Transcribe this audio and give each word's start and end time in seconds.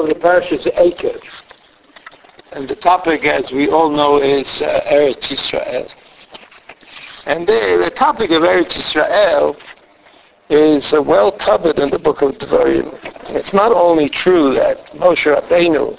of 0.00 0.08
the 0.08 0.14
parsha 0.14 0.52
is 0.52 0.64
Ekev. 0.66 1.20
And 2.52 2.68
the 2.68 2.74
topic, 2.74 3.24
as 3.24 3.52
we 3.52 3.68
all 3.68 3.90
know, 3.90 4.20
is 4.20 4.60
uh, 4.60 4.80
Eretz 4.86 5.30
Israel. 5.30 5.86
And 7.26 7.46
the, 7.46 7.80
the 7.84 7.90
topic 7.90 8.30
of 8.30 8.42
Eretz 8.42 8.76
Israel 8.76 9.56
is 10.48 10.92
uh, 10.92 11.00
well 11.00 11.30
covered 11.30 11.78
in 11.78 11.90
the 11.90 11.98
book 11.98 12.22
of 12.22 12.32
Devarim. 12.38 12.98
It's 13.28 13.52
not 13.52 13.70
only 13.70 14.08
true 14.08 14.54
that 14.54 14.86
Moshe 14.94 15.32
Rabbeinu 15.32 15.96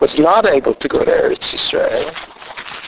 was 0.00 0.18
not 0.18 0.46
able 0.46 0.74
to 0.74 0.88
go 0.88 1.04
to 1.04 1.10
Eretz 1.10 1.52
Israel, 1.52 2.10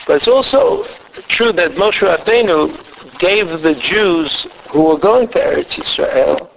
but 0.07 0.15
it's 0.15 0.27
also 0.27 0.83
true 1.27 1.51
that 1.51 1.71
Moshe 1.73 2.01
Rabbeinu 2.01 3.19
gave 3.19 3.61
the 3.61 3.75
Jews 3.75 4.47
who 4.71 4.85
were 4.85 4.97
going 4.97 5.27
to 5.29 5.37
Eretz 5.37 5.79
Israel 5.79 6.49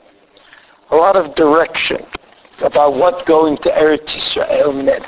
a 0.90 0.96
lot 0.96 1.16
of 1.16 1.34
direction 1.34 2.06
about 2.60 2.94
what 2.94 3.26
going 3.26 3.56
to 3.58 3.70
Eretz 3.70 4.16
Israel 4.16 4.72
meant. 4.72 5.06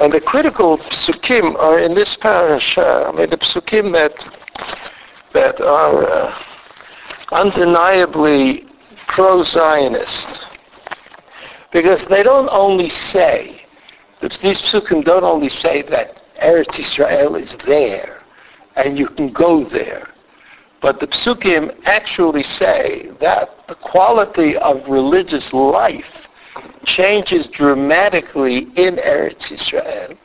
And 0.00 0.12
the 0.12 0.20
critical 0.20 0.78
psukim 0.78 1.56
are 1.56 1.78
in 1.78 1.94
this 1.94 2.16
parasha. 2.16 3.08
I 3.08 3.12
mean, 3.12 3.30
the 3.30 3.36
psukim 3.36 3.92
that 3.92 4.24
that 5.32 5.60
are 5.60 6.04
uh, 6.04 6.42
undeniably 7.32 8.66
pro-Zionist, 9.08 10.46
because 11.72 12.04
they 12.10 12.22
don't 12.22 12.48
only 12.50 12.88
say 12.88 13.62
these 14.20 14.60
psukim 14.60 15.04
don't 15.04 15.24
only 15.24 15.48
say 15.48 15.82
that 15.82 16.22
Eretz 16.40 16.78
Israel 16.78 17.34
is 17.34 17.56
there 17.66 18.22
and 18.76 18.98
you 18.98 19.08
can 19.08 19.32
go 19.32 19.64
there, 19.64 20.08
but 20.80 21.00
the 21.00 21.06
psukim 21.08 21.74
actually 21.84 22.42
say 22.42 23.10
that 23.20 23.66
the 23.68 23.74
quality 23.74 24.56
of 24.56 24.86
religious 24.88 25.52
life 25.52 26.21
changes 26.84 27.46
dramatically 27.48 28.68
in 28.76 28.96
Eretz 28.96 29.50
Israel 29.52 30.16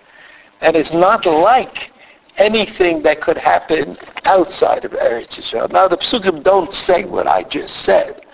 and 0.62 0.76
is 0.76 0.92
not 0.92 1.26
like 1.26 1.92
anything 2.38 3.02
that 3.04 3.22
could 3.22 3.38
happen 3.38 3.98
outside 4.26 4.86
of 4.86 4.92
Eretz 4.92 5.40
Israel. 5.40 5.68
Now 5.70 5.88
the 5.88 5.98
psukim 5.98 6.44
don't 6.44 6.74
say 6.74 7.06
what 7.06 7.28
I 7.28 7.44
just 7.44 7.84
said, 7.84 8.26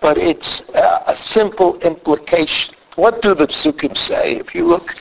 but 0.00 0.18
it's 0.18 0.62
uh, 0.74 1.04
a 1.06 1.16
simple 1.16 1.78
implication. 1.80 2.74
What 2.96 3.22
do 3.22 3.34
the 3.34 3.46
psukim 3.46 3.96
say? 3.96 4.36
If 4.36 4.54
you 4.54 4.66
look, 4.66 4.94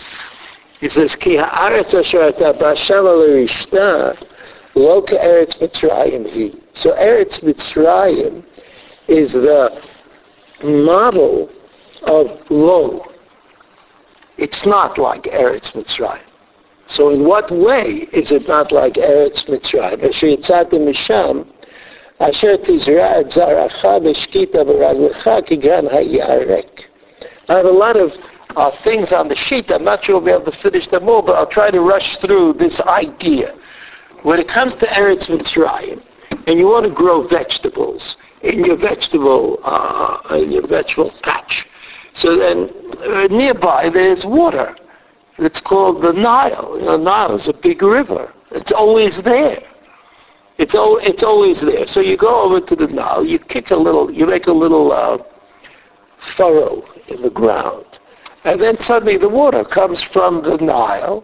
he 0.80 0.90
says, 0.90 1.16
Ki 1.16 1.38
ha'aretz 1.38 1.94
asher 1.94 3.02
lo 3.02 3.46
Eretz 4.76 5.58
Mitzrayim. 5.60 6.62
So 6.74 6.92
Eretz 6.92 7.40
Mitzrayim 7.42 8.44
is 9.08 9.34
the 9.34 9.82
model 10.64 11.50
of 12.06 12.40
lo. 12.50 13.06
It's 14.38 14.66
not 14.66 14.98
like 14.98 15.24
Eretz 15.24 15.72
Mitzrayim. 15.74 16.22
So 16.88 17.10
in 17.10 17.26
what 17.26 17.50
way 17.52 18.08
is 18.12 18.32
it 18.32 18.48
not 18.48 18.72
like 18.72 18.94
Eretz 18.94 19.46
Mitzrayim? 19.48 20.04
Asher 20.04 20.28
yitzadim 20.28 20.86
misham, 20.88 21.48
asher 22.20 22.58
tizra 22.58 23.18
et 23.20 23.28
zaracha 23.28 24.02
v'shkita 24.02 24.66
v'raglecha 24.66 25.48
kigran 25.48 25.90
ha'yarek. 25.90 26.86
I 27.48 27.58
have 27.58 27.66
a 27.66 27.72
lot 27.72 27.96
of 27.96 28.12
uh, 28.56 28.72
things 28.84 29.12
on 29.12 29.28
the 29.28 29.36
sheet. 29.36 29.72
I'm 29.72 29.84
not 29.84 30.04
sure 30.04 30.16
I'll 30.16 30.22
be 30.22 30.32
able 30.32 30.52
to 30.52 30.58
finish 30.60 30.88
them 30.88 31.08
all, 31.10 31.22
but 31.22 31.36
I'll 31.36 31.48
try 31.48 31.72
to 31.72 31.82
rush 31.82 32.18
through 32.18 32.54
this 32.54 32.80
idea. 32.82 33.56
When 34.24 34.40
it 34.40 34.48
comes 34.48 34.76
to 34.76 34.86
Eretz 34.88 35.28
Mitzrayim, 35.28 36.02
and 36.48 36.60
you 36.60 36.68
want 36.68 36.86
to 36.86 36.92
grow 36.92 37.28
vegetables 37.28 38.18
in 38.42 38.64
your 38.64 38.78
vegetable 38.78 39.60
uh, 39.64 40.20
in 40.36 40.52
your 40.52 40.68
vegetable 40.68 41.14
patch, 41.24 41.66
so 42.16 42.38
then 42.38 42.70
uh, 43.04 43.28
nearby 43.28 43.90
there's 43.90 44.26
water. 44.26 44.76
It's 45.38 45.60
called 45.60 46.02
the 46.02 46.14
Nile. 46.14 46.78
You 46.80 46.86
know, 46.86 46.98
Nile 46.98 47.36
is 47.36 47.48
a 47.48 47.54
big 47.54 47.82
river. 47.82 48.34
It's 48.52 48.72
always 48.72 49.22
there. 49.22 49.62
It's, 50.58 50.74
al- 50.74 50.98
it's 50.98 51.24
always 51.24 51.60
there. 51.60 51.86
So 51.88 52.00
you 52.00 52.16
go 52.16 52.42
over 52.44 52.62
to 52.66 52.76
the 52.76 52.88
Nile, 52.88 53.26
you 53.26 53.38
kick 53.38 53.72
a 53.72 53.76
little, 53.76 54.10
you 54.10 54.26
make 54.26 54.48
a 54.48 54.54
little 54.54 54.94
uh, 54.94 55.18
furrow 56.38 56.84
in 57.10 57.22
the 57.22 57.30
ground, 57.30 58.00
and 58.46 58.62
then 58.62 58.80
suddenly 58.80 59.18
the 59.18 59.28
water 59.28 59.66
comes 59.66 60.02
from 60.02 60.42
the 60.42 60.58
Nile 60.58 61.24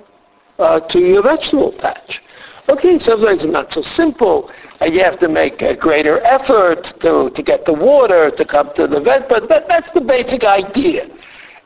uh, 0.59 0.81
to 0.81 0.99
your 0.99 1.23
vegetable 1.23 1.71
patch. 1.71 2.21
Okay, 2.71 2.99
sometimes 2.99 3.43
it's 3.43 3.51
not 3.51 3.73
so 3.73 3.81
simple, 3.81 4.49
and 4.79 4.93
you 4.93 5.03
have 5.03 5.19
to 5.19 5.27
make 5.27 5.61
a 5.61 5.75
greater 5.75 6.21
effort 6.21 6.85
to, 7.01 7.29
to 7.29 7.43
get 7.43 7.65
the 7.65 7.73
water 7.73 8.31
to 8.31 8.45
come 8.45 8.71
to 8.75 8.87
the 8.87 9.01
veg, 9.01 9.23
but 9.27 9.49
that, 9.49 9.67
that's 9.67 9.91
the 9.91 9.99
basic 9.99 10.45
idea. 10.45 11.09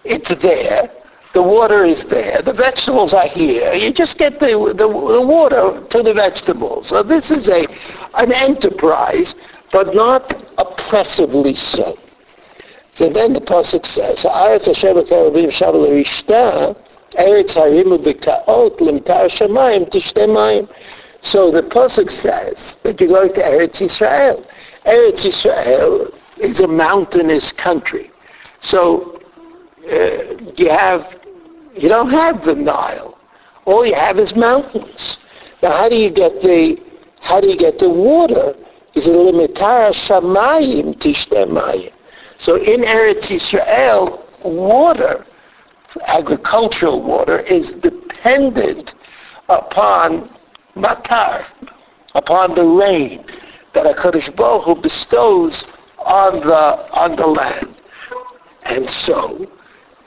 It's 0.04 0.30
there, 0.42 0.90
the 1.36 1.44
water 1.44 1.86
is 1.86 2.04
there. 2.06 2.42
The 2.42 2.54
vegetables 2.54 3.14
are 3.14 3.28
here. 3.28 3.74
You 3.74 3.94
just 3.94 4.18
get 4.18 4.40
the, 4.40 4.48
the, 4.48 4.88
the 4.88 5.22
water 5.22 5.86
to 5.90 6.02
the 6.02 6.14
vegetables. 6.14 6.88
So 6.88 7.04
this 7.04 7.30
is 7.30 7.50
a 7.50 7.68
an 8.16 8.32
enterprise, 8.32 9.36
but 9.72 9.94
not 9.94 10.34
oppressively 10.58 11.56
so. 11.56 12.00
So 12.96 13.10
then 13.10 13.34
the 13.34 13.42
pasuk 13.42 13.86
says, 13.86 14.26
"Haaretz 17.18 17.54
Hashem 17.54 17.90
Kerovim 17.90 18.20
Shavu 18.20 18.80
L'Rishta, 18.82 19.28
Eretz 19.30 20.14
Mayim." 20.28 20.70
So 21.22 21.52
the 21.52 21.64
pasuk 21.64 22.12
says 22.12 22.78
that 22.84 23.00
you're 23.00 23.10
going 23.10 23.34
to 23.34 23.42
Eretz 23.42 23.82
Israel. 23.82 24.46
Eretz 24.86 25.26
Israel 25.26 26.12
is 26.38 26.60
a 26.60 26.68
mountainous 26.68 27.52
country. 27.52 28.12
So 28.62 29.20
uh, 29.92 30.52
you 30.56 30.70
have 30.70 31.16
you 31.76 31.90
don't 31.90 32.10
have 32.12 32.46
the 32.46 32.56
Nile. 32.56 33.18
All 33.66 33.86
you 33.86 33.96
have 33.96 34.20
is 34.20 34.36
mountains. 34.36 35.18
Now, 35.62 35.72
how 35.72 35.90
do 35.90 35.96
you 35.96 36.10
get 36.10 36.42
the 36.42 36.80
how 37.22 37.42
do 37.42 37.48
you 37.48 37.58
get 37.58 37.80
the 37.80 37.90
water? 37.90 38.56
Is 38.94 39.08
it 39.08 39.12
limitara 39.12 39.92
shamayim 39.92 40.96
tishnemayim? 41.00 41.92
So 42.38 42.56
in 42.56 42.82
Eretz 42.82 43.32
Israel, 43.32 44.24
water, 44.44 45.26
agricultural 46.08 47.02
water, 47.02 47.40
is 47.40 47.74
dependent 47.74 48.94
upon 49.50 50.30
matar, 50.76 51.46
upon 52.14 52.56
the 52.56 52.64
rain 52.64 53.26
that 53.74 53.86
HaKadosh 53.96 54.36
Baruch 54.36 54.66
Hu 54.66 54.82
bestows 54.82 55.66
on 56.00 56.40
the 56.40 56.92
on 56.94 57.16
the 57.16 57.28
land. 57.28 57.76
And 58.64 58.90
so 58.90 59.48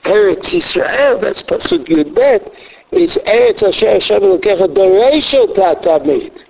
Eretz 0.03 0.49
Yisrael, 0.49 1.21
that's 1.21 1.41
Pasuk 1.41 1.87
Yud 1.87 2.15
Bet, 2.15 2.51
is 2.91 3.17
Eretz 3.25 3.63
Asher 3.63 3.89
Hashem 3.89 4.21
Elokecha 4.21 4.73
Doresho 4.73 5.53
Tamid. 5.55 6.43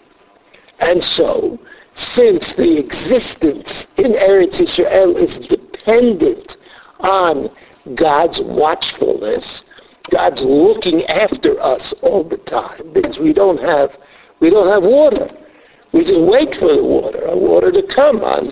And 0.80 1.04
so, 1.04 1.60
since 1.96 2.54
the 2.54 2.78
existence 2.78 3.88
in 3.98 4.14
Eretz 4.14 4.60
Yisrael 4.60 5.16
is 5.18 5.40
dependent 5.40 6.58
on 7.02 7.50
God's 7.96 8.40
watchfulness, 8.40 9.64
God's 10.10 10.42
looking 10.42 11.06
after 11.06 11.60
us 11.62 11.94
all 12.02 12.24
the 12.24 12.38
time, 12.38 12.92
because 12.94 13.18
we 13.20 13.34
don't 13.34 13.60
have 13.60 13.98
we 14.40 14.50
don't 14.50 14.68
have 14.68 14.84
water. 14.84 15.28
We 15.92 16.04
just 16.04 16.22
wait 16.22 16.56
for 16.56 16.74
the 16.74 16.84
water, 16.84 17.22
a 17.26 17.36
water 17.36 17.72
to 17.72 17.82
come 17.84 18.24
on 18.24 18.52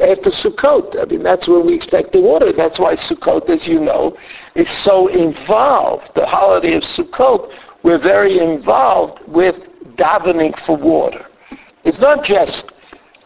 after 0.00 0.30
Sukkot. 0.30 1.00
I 1.00 1.04
mean, 1.04 1.22
that's 1.22 1.46
when 1.46 1.64
we 1.64 1.74
expect 1.74 2.12
the 2.12 2.20
water. 2.20 2.52
That's 2.52 2.78
why 2.78 2.94
Sukkot, 2.94 3.48
as 3.48 3.66
you 3.66 3.78
know, 3.78 4.16
is 4.54 4.70
so 4.70 5.06
involved. 5.06 6.10
The 6.14 6.26
holiday 6.26 6.74
of 6.74 6.82
Sukkot, 6.82 7.52
we're 7.82 7.98
very 7.98 8.38
involved 8.40 9.20
with 9.28 9.56
davening 9.96 10.58
for 10.66 10.76
water. 10.76 11.26
It's 11.84 11.98
not 11.98 12.24
just 12.24 12.72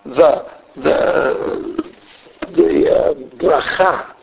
the 0.04 0.50
the 0.76 1.92
the 2.52 2.90
uh, 2.90 3.14
bracha, 3.38 4.14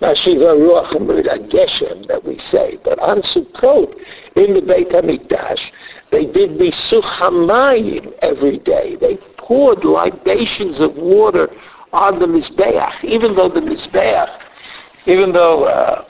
Nashiva 0.00 0.54
Ruach 0.54 1.48
Geshem 1.48 2.06
that 2.08 2.22
we 2.22 2.36
say, 2.36 2.78
but 2.84 2.98
on 2.98 3.22
Sukkot 3.22 3.94
in 4.34 4.52
the 4.52 4.60
Beit 4.60 4.90
Hamikdash, 4.90 5.72
they 6.10 6.26
did 6.26 6.58
Nisuch 6.58 7.02
Hamayim 7.02 8.12
every 8.20 8.58
day. 8.58 8.96
They 8.96 9.16
poured 9.38 9.84
libations 9.84 10.80
of 10.80 10.96
water 10.96 11.48
on 11.92 12.18
the 12.18 12.26
Mizbeach, 12.26 13.04
even 13.04 13.34
though 13.34 13.48
the 13.48 13.60
Mizbeach, 13.60 14.38
even 15.06 15.32
though 15.32 15.64
uh, 15.64 16.04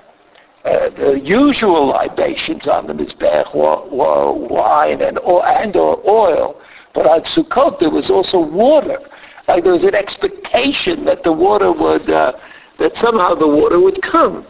uh, 0.65 0.91
the 0.91 1.21
usual 1.21 1.87
libations 1.87 2.67
on 2.67 2.89
the 2.89 2.93
Mizbeach 2.93 3.55
were, 3.55 3.89
were 3.89 4.33
wine 4.33 5.01
and 5.01 5.19
or, 5.21 5.47
and 5.47 5.77
or 5.77 6.03
oil, 6.09 6.61
but 6.93 7.07
on 7.07 7.21
Sukkot 7.21 7.79
there 7.79 7.91
was 7.91 8.11
also 8.11 8.41
water. 8.41 8.99
Like 9.47 9.63
there 9.63 9.75
was 9.75 9.85
an 9.85 9.95
expectation 9.95 11.05
that 11.05 11.23
the 11.23 11.33
water 11.33 11.71
would, 11.71 12.11
uh, 12.11 12.33
that 12.79 12.97
somehow 12.97 13.35
the 13.35 13.49
water 13.49 13.81
would 13.81 14.01
come. 14.03 14.47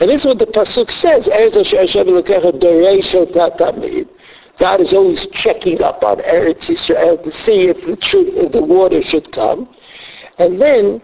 And 0.00 0.10
this 0.10 0.20
is 0.20 0.26
what 0.26 0.38
the 0.38 0.46
Pasuk 0.46 0.90
says, 0.90 1.26
God 4.58 4.80
is 4.80 4.92
always 4.94 5.26
checking 5.28 5.82
up 5.82 6.02
on 6.02 6.18
Eretz 6.18 6.70
Yisrael 6.70 7.22
to 7.22 7.30
see 7.30 7.68
if 7.68 7.84
the, 7.84 7.96
truth, 7.96 8.28
if 8.34 8.52
the 8.52 8.62
water 8.62 9.02
should 9.02 9.30
come. 9.32 9.68
And 10.38 10.60
then, 10.60 11.02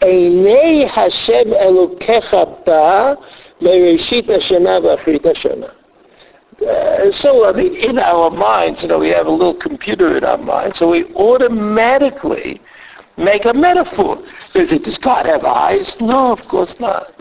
Hashem 0.00 1.52
Elokecha 1.52 2.64
Ba 2.64 3.16
Uh, 6.66 7.10
so, 7.10 7.48
I 7.48 7.52
mean, 7.52 7.74
in 7.76 7.98
our 7.98 8.30
minds, 8.30 8.82
you 8.82 8.88
know, 8.88 8.98
we 8.98 9.08
have 9.10 9.26
a 9.26 9.30
little 9.30 9.54
computer 9.54 10.16
in 10.16 10.24
our 10.24 10.38
mind, 10.38 10.74
so 10.74 10.90
we 10.90 11.04
automatically 11.14 12.60
make 13.20 13.44
a 13.44 13.54
metaphor. 13.54 14.22
Does 14.54 14.98
God 14.98 15.26
have 15.26 15.44
eyes? 15.44 15.96
No, 16.00 16.32
of 16.32 16.40
course 16.48 16.78
not. 16.80 17.12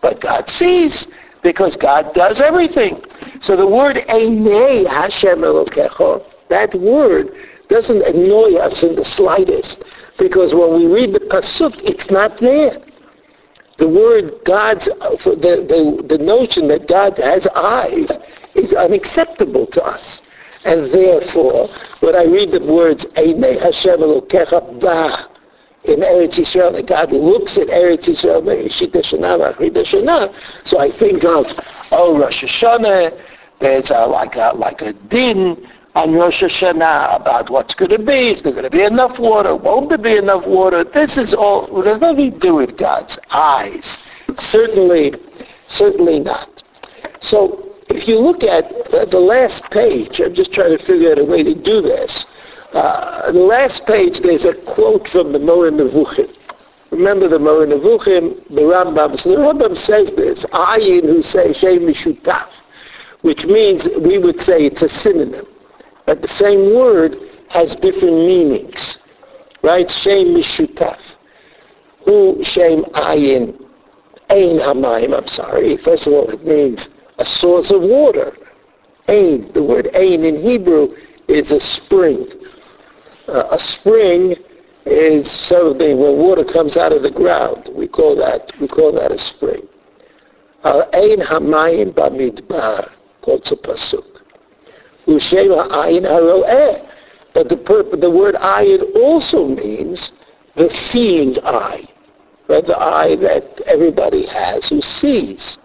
But 0.00 0.20
God 0.20 0.48
sees 0.48 1.06
because 1.42 1.76
God 1.76 2.12
does 2.14 2.40
everything. 2.40 3.02
So 3.40 3.56
the 3.56 3.66
word 3.66 3.96
Einei 4.08 4.86
Hashem 4.86 5.40
Elokecho, 5.40 6.24
that 6.48 6.74
word 6.74 7.34
doesn't 7.68 8.02
annoy 8.02 8.56
us 8.56 8.82
in 8.82 8.96
the 8.96 9.04
slightest 9.04 9.84
because 10.18 10.54
when 10.54 10.74
we 10.74 10.86
read 10.86 11.12
the 11.12 11.20
Pasuk, 11.20 11.80
it's 11.84 12.10
not 12.10 12.38
there. 12.40 12.78
The 13.76 13.88
word 13.88 14.40
God's, 14.44 14.86
the, 14.86 15.64
the, 15.68 16.16
the 16.16 16.22
notion 16.22 16.66
that 16.68 16.88
God 16.88 17.16
has 17.18 17.46
eyes 17.48 18.08
is 18.54 18.72
unacceptable 18.72 19.66
to 19.68 19.82
us. 19.84 20.20
And 20.64 20.86
therefore, 20.90 21.68
when 22.00 22.16
I 22.16 22.24
read 22.24 22.52
the 22.52 22.60
words, 22.60 23.04
Einei 23.16 23.60
Hashem 23.60 24.00
Elokecha 24.00 24.80
Ba, 24.80 25.28
in 25.84 26.00
Eretz 26.00 26.34
Yisrael, 26.34 26.72
that 26.72 26.86
God 26.86 27.12
looks 27.12 27.56
at 27.56 27.68
Eretz 27.68 28.08
Yisrael, 28.08 28.44
so 30.64 30.78
I 30.78 30.90
think 30.90 31.24
of, 31.24 31.46
oh, 31.92 32.18
Rosh 32.18 32.44
Hashanah, 32.44 33.18
there's 33.60 33.90
a, 33.90 34.06
like, 34.06 34.36
a, 34.36 34.52
like 34.54 34.82
a 34.82 34.92
din 34.92 35.68
on 35.94 36.12
Rosh 36.12 36.42
Hashanah 36.42 37.20
about 37.20 37.50
what's 37.50 37.74
going 37.74 37.90
to 37.90 37.98
be. 37.98 38.30
Is 38.30 38.42
there 38.42 38.52
going 38.52 38.64
to 38.64 38.70
be 38.70 38.82
enough 38.82 39.18
water? 39.18 39.56
Won't 39.56 39.88
there 39.88 39.98
be 39.98 40.16
enough 40.16 40.46
water? 40.46 40.84
This 40.84 41.16
is 41.16 41.32
all, 41.32 41.82
there's 41.82 42.00
nothing 42.00 42.32
to 42.32 42.38
do 42.38 42.54
with 42.56 42.76
God's 42.76 43.18
eyes. 43.30 43.98
Certainly, 44.36 45.14
certainly 45.68 46.20
not. 46.20 46.62
So 47.20 47.67
if 47.90 48.06
you 48.06 48.18
look 48.18 48.42
at 48.44 48.68
the 49.10 49.18
last 49.18 49.64
page, 49.70 50.20
I'm 50.20 50.34
just 50.34 50.52
trying 50.52 50.76
to 50.76 50.84
figure 50.84 51.12
out 51.12 51.18
a 51.18 51.24
way 51.24 51.42
to 51.42 51.54
do 51.54 51.80
this. 51.80 52.26
Uh, 52.72 53.32
the 53.32 53.38
last 53.38 53.86
page, 53.86 54.20
there's 54.20 54.44
a 54.44 54.54
quote 54.54 55.08
from 55.08 55.32
the 55.32 55.38
Moreh 55.38 55.70
Nevuchim. 55.70 56.34
Remember 56.90 57.28
the 57.28 57.38
Moreh 57.38 57.66
Nevuchim, 57.66 58.46
the 58.48 58.62
Rambam. 58.62 59.18
So 59.18 59.30
the 59.30 59.36
Rambam 59.36 59.76
says 59.76 60.10
this, 60.12 60.44
Ayin 60.46 61.02
who 61.04 61.22
say 61.22 61.52
Shem 61.52 61.80
Mishutaf, 61.80 62.48
which 63.22 63.46
means 63.46 63.88
we 64.00 64.18
would 64.18 64.40
say 64.40 64.66
it's 64.66 64.82
a 64.82 64.88
synonym. 64.88 65.46
But 66.04 66.20
the 66.22 66.28
same 66.28 66.74
word 66.74 67.16
has 67.48 67.74
different 67.76 68.14
meanings. 68.14 68.98
Right? 69.62 69.90
Shem 69.90 70.34
Mishutaf. 70.34 71.00
Who 72.04 72.42
Shem 72.44 72.84
Ayin. 72.84 73.64
Ein 74.30 74.58
Hamayim, 74.58 75.16
I'm 75.16 75.26
sorry. 75.26 75.78
First 75.78 76.06
of 76.06 76.12
all, 76.12 76.28
it 76.28 76.44
means 76.44 76.90
a 77.18 77.24
source 77.24 77.70
of 77.70 77.82
water. 77.82 78.36
Ain. 79.08 79.50
the 79.54 79.62
word 79.62 79.88
Ain 79.94 80.24
in 80.24 80.42
Hebrew 80.42 80.94
is 81.28 81.50
a 81.50 81.60
spring. 81.60 82.26
Uh, 83.26 83.48
a 83.50 83.58
spring 83.58 84.36
is 84.86 85.30
something 85.30 85.98
when 85.98 86.18
water 86.18 86.44
comes 86.44 86.76
out 86.76 86.92
of 86.92 87.02
the 87.02 87.10
ground. 87.10 87.68
We 87.74 87.88
call 87.88 88.16
that 88.16 88.52
we 88.60 88.68
call 88.68 88.92
that 88.92 89.12
a 89.12 89.18
spring. 89.18 89.66
Ein 90.64 91.20
hamayim 91.20 91.92
bamidbar 91.92 92.90
quotes 93.22 93.50
a 93.52 93.56
pasuk. 93.56 94.22
Ushem. 95.06 95.48
But 97.34 97.48
the, 97.48 97.96
the 98.00 98.10
word 98.10 98.34
ayin 98.36 98.96
also 98.96 99.46
means 99.48 100.12
the 100.56 100.68
seeing 100.70 101.36
eye. 101.44 101.86
Right? 102.48 102.64
The 102.66 102.78
eye 102.78 103.16
that 103.16 103.60
everybody 103.66 104.26
has 104.26 104.68
who 104.68 104.80
sees. 104.80 105.58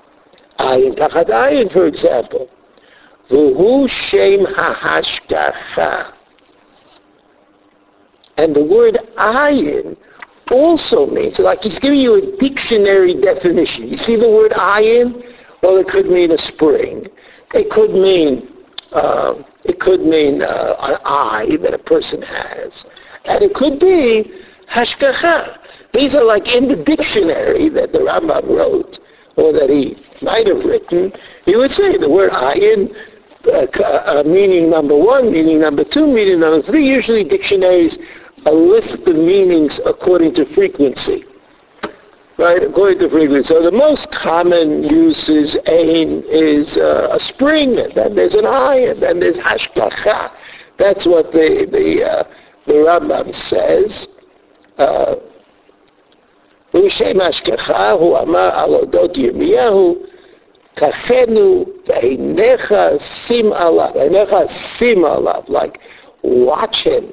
Ayin 0.59 0.95
tachat 0.95 1.29
ayin, 1.29 1.71
for 1.71 1.85
example. 1.85 2.49
V'hu 3.29 3.89
shem 3.89 4.45
ha'hashgacha. 4.45 6.13
And 8.37 8.55
the 8.55 8.63
word 8.63 8.97
ayin 9.17 9.97
also 10.51 11.07
means, 11.07 11.39
like 11.39 11.63
he's 11.63 11.79
giving 11.79 11.99
you 11.99 12.15
a 12.15 12.37
dictionary 12.37 13.13
definition. 13.13 13.87
You 13.87 13.97
see 13.97 14.15
the 14.15 14.29
word 14.29 14.51
ayin? 14.51 15.25
Well, 15.61 15.77
it 15.77 15.87
could 15.87 16.07
mean 16.07 16.31
a 16.31 16.37
spring. 16.37 17.07
It 17.53 17.69
could 17.69 17.91
mean, 17.91 18.49
uh, 18.91 19.35
it 19.63 19.79
could 19.79 20.01
mean 20.01 20.41
uh, 20.41 20.75
an 20.79 20.97
eye 21.05 21.57
that 21.61 21.73
a 21.73 21.77
person 21.77 22.21
has. 22.21 22.85
And 23.25 23.43
it 23.43 23.53
could 23.53 23.79
be 23.79 24.33
hashgacha. 24.69 25.59
These 25.93 26.15
are 26.15 26.23
like 26.23 26.53
in 26.53 26.67
the 26.67 26.75
dictionary 26.75 27.69
that 27.69 27.93
the 27.93 27.99
Rambam 27.99 28.49
wrote, 28.49 28.99
or 29.35 29.51
that 29.53 29.69
he 29.69 29.97
might 30.21 30.47
have 30.47 30.63
written, 30.63 31.11
he 31.45 31.55
would 31.55 31.71
say 31.71 31.97
the 31.97 32.09
word 32.09 32.31
ayin, 32.31 32.95
uh, 33.45 33.67
uh, 33.83 34.23
meaning 34.25 34.69
number 34.69 34.95
one, 34.95 35.31
meaning 35.31 35.59
number 35.59 35.83
two, 35.83 36.07
meaning 36.07 36.39
number 36.39 36.61
three. 36.61 36.87
Usually 36.87 37.23
dictionaries 37.23 37.97
list 38.51 39.03
the 39.05 39.13
meanings 39.13 39.79
according 39.85 40.33
to 40.35 40.45
frequency. 40.53 41.25
Right, 42.37 42.63
according 42.63 42.97
to 42.99 43.09
frequency. 43.09 43.47
So 43.47 43.61
the 43.61 43.71
most 43.71 44.11
common 44.11 44.83
use 44.83 45.29
is 45.29 45.55
ain 45.67 46.23
is 46.27 46.77
uh, 46.77 47.09
a 47.11 47.19
spring, 47.19 47.77
and 47.77 47.93
then 47.93 48.15
there's 48.15 48.33
an 48.33 48.47
eye, 48.47 48.87
and 48.89 49.01
then 49.01 49.19
there's 49.19 49.37
hashgacha. 49.37 50.31
That's 50.77 51.05
what 51.05 51.31
the 51.31 51.67
the 51.71 52.03
uh, 52.03 52.23
the 52.65 52.73
Rambam 52.73 53.33
says. 53.33 54.07
Uh, 54.79 55.17
שם 56.88 57.20
השגחה, 57.20 57.90
הוא 57.90 58.18
אמר 58.18 58.50
על 58.54 58.74
אודות 58.74 59.16
ירמיהו, 59.16 59.96
כחנו 60.76 61.64
ועיניך 61.86 62.74
שים 62.98 63.52
עליו, 63.52 63.90
עיניך 63.94 64.36
שים 64.48 65.04
עליו, 65.04 65.42
like 65.48 65.78
watch 66.24 66.84
him, 66.84 67.04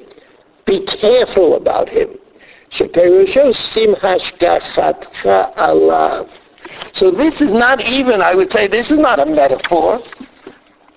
be 0.66 0.80
careful 0.86 1.56
about 1.56 1.88
him. 1.88 2.08
So 2.70 2.84
this 7.10 7.40
is 7.40 7.52
not 7.52 7.80
even, 7.88 8.20
I 8.20 8.34
would 8.34 8.50
say, 8.50 8.66
this 8.66 8.90
is 8.90 8.98
not 8.98 9.20
a 9.20 9.26
metaphor. 9.26 10.00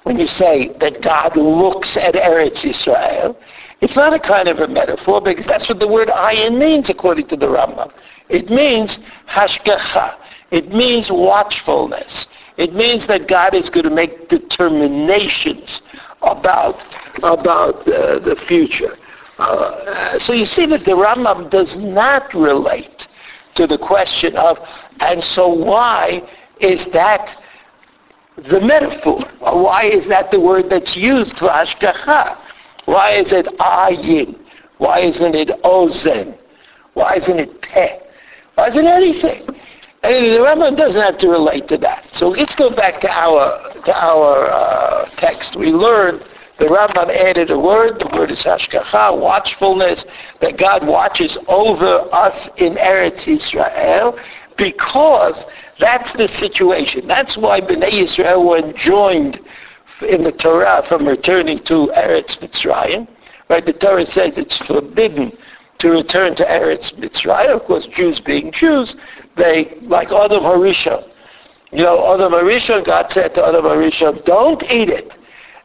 When 0.03 0.17
you 0.17 0.27
say 0.27 0.69
that 0.79 1.01
God 1.01 1.37
looks 1.37 1.95
at 1.95 2.15
Eretz 2.15 2.65
Israel, 2.65 3.37
it's 3.81 3.95
not 3.95 4.13
a 4.13 4.19
kind 4.19 4.47
of 4.47 4.59
a 4.59 4.67
metaphor 4.67 5.21
because 5.21 5.45
that's 5.45 5.69
what 5.69 5.79
the 5.79 5.87
word 5.87 6.09
ayin 6.09 6.57
means 6.57 6.89
according 6.89 7.27
to 7.27 7.37
the 7.37 7.45
Rambam. 7.45 7.91
It 8.28 8.50
means 8.50 8.98
hashgacha. 9.28 10.16
It 10.50 10.72
means 10.72 11.10
watchfulness. 11.10 12.26
It 12.56 12.74
means 12.74 13.06
that 13.08 13.26
God 13.26 13.54
is 13.54 13.68
going 13.68 13.84
to 13.84 13.90
make 13.90 14.28
determinations 14.28 15.82
about 16.22 16.82
about 17.22 17.86
uh, 17.88 18.18
the 18.20 18.36
future. 18.46 18.96
Uh, 19.38 20.18
so 20.18 20.32
you 20.32 20.46
see 20.46 20.66
that 20.66 20.84
the 20.84 20.92
Rambam 20.92 21.50
does 21.50 21.76
not 21.76 22.32
relate 22.34 23.08
to 23.56 23.66
the 23.66 23.78
question 23.78 24.36
of, 24.36 24.58
and 25.00 25.22
so 25.22 25.48
why 25.48 26.22
is 26.60 26.86
that 26.86 27.36
the 28.36 28.60
metaphor? 28.60 29.28
Why 29.40 29.84
is 29.84 30.06
that 30.06 30.30
the 30.30 30.40
word 30.40 30.70
that's 30.70 30.96
used 30.96 31.36
for 31.36 31.48
ashgacha? 31.48 32.38
Why 32.84 33.12
is 33.12 33.32
it 33.32 33.46
ayin? 33.58 34.38
Why 34.78 35.00
isn't 35.00 35.34
it 35.34 35.48
ozen? 35.62 36.36
Why 36.94 37.16
isn't 37.16 37.38
it 37.38 37.60
peh? 37.62 37.98
It 38.56 38.76
anything? 38.76 39.42
And 40.02 40.26
the 40.26 40.38
Rambam 40.38 40.76
doesn't 40.76 41.00
have 41.00 41.18
to 41.18 41.28
relate 41.28 41.66
to 41.68 41.78
that. 41.78 42.14
So 42.14 42.28
let's 42.28 42.54
go 42.54 42.70
back 42.70 43.00
to 43.00 43.10
our 43.10 43.72
to 43.84 43.94
our 43.96 44.50
uh, 44.50 45.08
text. 45.16 45.56
We 45.56 45.72
learned 45.72 46.22
the 46.58 46.66
Rambam 46.66 47.08
added 47.08 47.50
a 47.50 47.58
word. 47.58 47.98
The 47.98 48.08
word 48.14 48.30
is 48.30 48.42
hashgacha, 48.42 49.18
watchfulness, 49.18 50.04
that 50.40 50.56
God 50.56 50.86
watches 50.86 51.36
over 51.48 52.06
us 52.12 52.48
in 52.58 52.74
Eretz 52.74 53.26
Israel 53.26 54.18
because 54.56 55.44
that's 55.80 56.12
the 56.12 56.28
situation. 56.28 57.08
That's 57.08 57.36
why 57.36 57.60
Bnei 57.60 57.92
Israel 57.92 58.46
were 58.46 58.58
enjoined 58.58 59.40
in 60.02 60.22
the 60.22 60.32
Torah 60.32 60.84
from 60.86 61.08
returning 61.08 61.60
to 61.64 61.90
Eretz 61.96 62.38
Mitzrayim. 62.38 63.08
Right? 63.48 63.64
The 63.64 63.72
Torah 63.72 64.06
says 64.06 64.34
it's 64.36 64.58
forbidden 64.58 65.36
to 65.78 65.90
return 65.90 66.34
to 66.36 66.44
Eretz 66.44 66.94
Mitzrayim. 66.94 67.54
Of 67.54 67.64
course, 67.64 67.86
Jews 67.86 68.20
being 68.20 68.52
Jews, 68.52 68.96
they, 69.36 69.78
like 69.82 70.12
Adam 70.12 70.42
Harishon, 70.42 71.08
you 71.72 71.82
know, 71.82 72.14
Adam 72.14 72.32
Harishon, 72.32 72.84
God 72.84 73.10
said 73.10 73.34
to 73.34 73.44
Adam 73.44 73.64
Harishon, 73.64 74.24
don't 74.24 74.62
eat 74.64 74.88
it. 74.88 75.12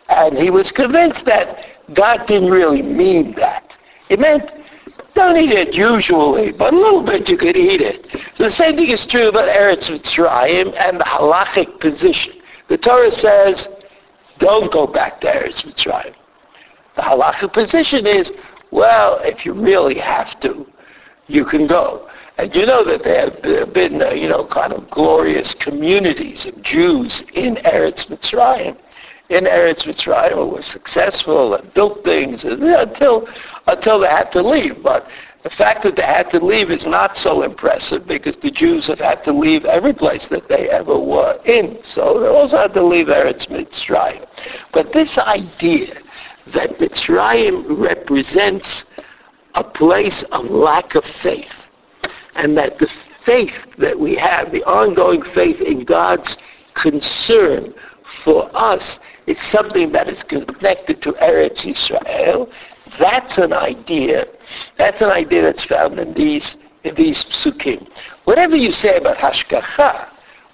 And 0.10 0.38
he 0.38 0.50
was 0.50 0.72
convinced 0.72 1.26
that 1.26 1.66
God 1.94 2.26
didn't 2.26 2.50
really 2.50 2.82
mean 2.82 3.34
that. 3.36 3.76
It 4.10 4.20
meant 4.20 4.52
don't 5.20 5.38
eat 5.38 5.52
it 5.52 5.74
usually, 5.74 6.52
but 6.52 6.74
a 6.74 6.78
little 6.78 7.04
bit 7.04 7.28
you 7.28 7.38
could 7.38 7.58
eat 7.58 7.82
it. 7.82 8.08
So 8.36 8.46
the 8.46 8.52
same 8.52 8.78
thing 8.78 8.90
is 8.90 9.06
true 9.06 9.28
about 9.28 9.50
Eretz 9.50 9.90
Mitzrayim 9.90 10.74
and 10.80 11.00
the 11.00 11.04
halachic 11.04 11.80
position. 11.80 12.34
The 12.70 12.78
Torah 12.78 13.12
says, 13.12 13.68
don't 14.38 14.72
go 14.72 14.88
back 14.88 15.20
to 15.22 15.28
Eretz 15.28 15.64
Mitzrayim. 15.64 16.16
The 16.96 17.02
halachic 17.02 17.54
position 17.54 18.08
is, 18.08 18.32
well, 18.72 19.20
if 19.24 19.46
you 19.46 19.54
really 19.54 19.98
have 19.98 20.40
to, 20.42 20.66
you 21.28 21.46
can 21.46 21.68
go. 21.68 22.10
And 22.38 22.56
you 22.56 22.66
know 22.66 22.84
that 22.86 23.04
there 23.04 23.30
have 23.60 23.74
been, 23.74 24.02
uh, 24.02 24.12
you 24.12 24.30
know, 24.30 24.46
kind 24.46 24.72
of 24.72 24.90
glorious 24.90 25.54
communities 25.56 26.46
of 26.46 26.62
Jews 26.62 27.22
in 27.34 27.56
Eretz 27.58 28.08
Mitzrayim. 28.08 28.78
In 29.30 29.44
Eretz 29.44 29.84
Mitzrayim 29.84 30.52
were 30.52 30.62
successful 30.62 31.56
and 31.56 31.74
built 31.74 32.04
things 32.04 32.44
until, 32.46 33.28
until 33.68 34.00
they 34.00 34.08
had 34.08 34.32
to 34.32 34.42
leave. 34.42 34.82
But 34.82 35.08
the 35.44 35.50
fact 35.50 35.84
that 35.84 35.96
they 35.96 36.02
had 36.04 36.30
to 36.32 36.44
leave 36.44 36.72
is 36.72 36.86
not 36.86 37.18
so 37.18 37.44
impressive 37.44 38.08
because 38.08 38.38
the 38.38 38.52
Jews 38.52 38.88
have 38.88 39.00
had 39.00 39.24
to 39.26 39.32
leave 39.32 39.66
every 39.66 39.94
place 39.94 40.26
that 40.28 40.48
they 40.48 40.70
ever 40.70 40.98
were 40.98 41.40
in. 41.46 41.80
So 41.84 42.20
they 42.20 42.28
also 42.28 42.58
had 42.58 42.74
to 42.74 42.84
leave 42.84 43.08
Eretz 43.08 43.48
Mitzrayim. 43.48 44.26
But 44.72 44.94
this 44.94 45.18
idea 45.18 46.02
that 46.54 46.78
Mitzrayim 46.80 47.80
represents 47.80 48.86
a 49.56 49.64
place 49.64 50.24
of 50.32 50.46
lack 50.46 50.96
of 50.96 51.04
faith 51.06 51.52
and 52.36 52.58
that 52.58 52.78
the 52.80 52.90
faith 53.26 53.66
that 53.78 54.00
we 54.00 54.16
have, 54.16 54.52
the 54.52 54.64
ongoing 54.64 55.22
faith 55.34 55.60
in 55.62 55.84
God's 55.84 56.38
concern 56.74 57.74
for 58.24 58.50
us 58.54 59.00
is 59.28 59.40
something 59.42 59.92
that 59.92 60.08
is 60.08 60.24
connected 60.24 61.02
to 61.02 61.12
Eretz 61.14 61.66
Israel. 61.66 62.50
That's 63.00 63.38
an 63.38 63.54
idea. 63.54 64.28
That's 64.78 65.02
an 65.02 65.10
idea 65.10 65.42
that's 65.44 65.64
found 65.64 66.00
in 66.00 66.14
these 66.14 66.56
in 66.84 66.96
these 66.96 67.24
psukim. 67.26 67.90
Whatever 68.24 68.56
you 68.56 68.72
say 68.72 68.98
about 68.98 69.18
hashgacha, 69.18 70.08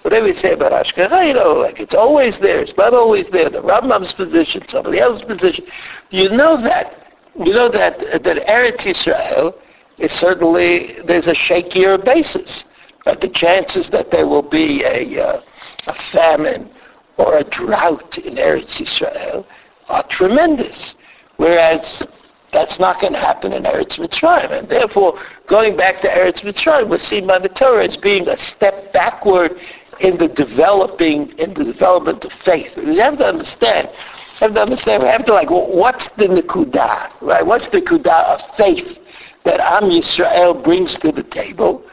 whatever 0.06 0.28
you 0.28 0.34
say 0.34 0.52
about 0.52 0.70
hashgacha, 0.70 1.26
you 1.26 1.34
know, 1.34 1.54
like 1.54 1.80
it's 1.80 1.92
always 1.92 2.38
there. 2.38 2.60
It's 2.60 2.76
not 2.76 2.94
always 2.94 3.26
there. 3.30 3.50
The 3.50 3.60
Rambam's 3.60 4.12
position, 4.12 4.62
somebody 4.68 5.00
else's 5.00 5.26
position. 5.26 5.64
You 6.10 6.28
know 6.28 6.62
that. 6.62 7.12
You 7.36 7.52
know 7.52 7.68
that 7.68 7.98
that 8.22 8.46
Eretz 8.46 8.86
Israel 8.86 9.58
is 9.98 10.12
certainly 10.12 10.94
there's 11.08 11.26
a 11.26 11.34
shakier 11.34 12.02
basis. 12.02 12.62
But 13.04 13.20
the 13.20 13.28
chances 13.28 13.90
that 13.90 14.12
there 14.12 14.28
will 14.28 14.48
be 14.48 14.84
a, 14.84 15.20
uh, 15.20 15.40
a 15.88 15.94
famine 16.12 16.70
or 17.16 17.38
a 17.38 17.44
drought 17.44 18.16
in 18.18 18.36
Eretz 18.36 18.80
Israel 18.80 19.44
are 19.88 20.06
tremendous. 20.06 20.94
Whereas 21.36 22.06
that's 22.52 22.78
not 22.78 23.00
going 23.00 23.12
to 23.12 23.18
happen 23.18 23.52
in 23.52 23.64
Eretz 23.64 23.98
Mitzrayim. 23.98 24.50
And 24.50 24.68
therefore, 24.68 25.20
going 25.46 25.76
back 25.76 26.00
to 26.02 26.08
Eretz 26.08 26.42
Mitzrayim 26.42 26.88
was 26.88 27.02
seen 27.02 27.26
by 27.26 27.40
the 27.40 27.48
Torah 27.48 27.84
as 27.84 27.96
being 27.96 28.28
a 28.28 28.38
step 28.38 28.92
backward 28.92 29.58
in 30.00 30.18
the 30.18 30.28
developing, 30.28 31.30
in 31.38 31.54
the 31.54 31.64
development 31.64 32.24
of 32.24 32.32
faith. 32.44 32.72
You 32.76 33.00
have 33.00 33.18
to 33.18 33.26
understand, 33.26 33.88
you 33.88 34.38
have 34.40 34.54
to 34.54 34.62
understand, 34.62 35.02
we 35.02 35.08
have 35.08 35.24
to 35.26 35.32
like, 35.32 35.50
what's 35.50 36.08
the 36.16 36.26
Nikudah, 36.26 37.22
right? 37.22 37.44
What's 37.44 37.68
the 37.68 37.80
Nikudah 37.80 38.24
of 38.34 38.56
faith 38.56 38.98
that 39.44 39.60
Am 39.60 39.90
Yisrael 39.90 40.62
brings 40.62 40.96
to 40.98 41.12
the 41.12 41.22
table? 41.22 41.84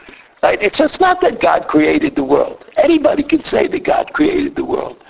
Right? 0.42 0.60
It's 0.62 0.76
just 0.76 1.00
not 1.00 1.22
that 1.22 1.40
God 1.40 1.68
created 1.68 2.16
the 2.16 2.24
world. 2.24 2.64
Anybody 2.76 3.22
can 3.22 3.42
say 3.44 3.66
that 3.66 3.84
God 3.84 4.12
created 4.12 4.56
the 4.56 4.64
world. 4.64 5.02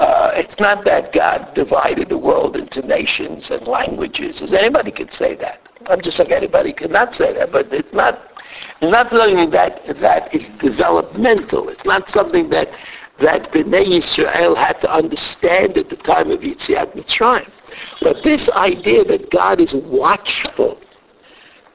Uh, 0.00 0.32
it's 0.34 0.58
not 0.58 0.84
that 0.84 1.12
God 1.12 1.54
divided 1.54 2.08
the 2.08 2.18
world 2.18 2.56
into 2.56 2.82
nations 2.82 3.50
and 3.50 3.64
languages. 3.68 4.42
Anybody 4.52 4.90
could 4.90 5.14
say 5.14 5.36
that. 5.36 5.60
I'm 5.86 6.00
just 6.00 6.18
like 6.18 6.32
anybody 6.32 6.72
could 6.72 6.90
not 6.90 7.14
say 7.14 7.32
that, 7.34 7.52
but 7.52 7.72
it's 7.72 7.92
not. 7.92 8.18
Not 8.82 9.10
something 9.10 9.50
that 9.50 9.80
that 10.00 10.34
is 10.34 10.48
developmental. 10.60 11.68
It's 11.68 11.84
not 11.84 12.10
something 12.10 12.50
that 12.50 12.76
that 13.20 13.52
Bnei 13.52 13.86
Yisrael 13.86 14.56
had 14.56 14.80
to 14.80 14.92
understand 14.92 15.78
at 15.78 15.88
the 15.88 15.96
time 15.96 16.30
of 16.30 16.40
Yetziat 16.40 16.96
Mitzrayim. 16.96 17.48
But 18.00 18.22
this 18.24 18.48
idea 18.50 19.04
that 19.04 19.30
God 19.30 19.60
is 19.60 19.74
watchful 19.74 20.80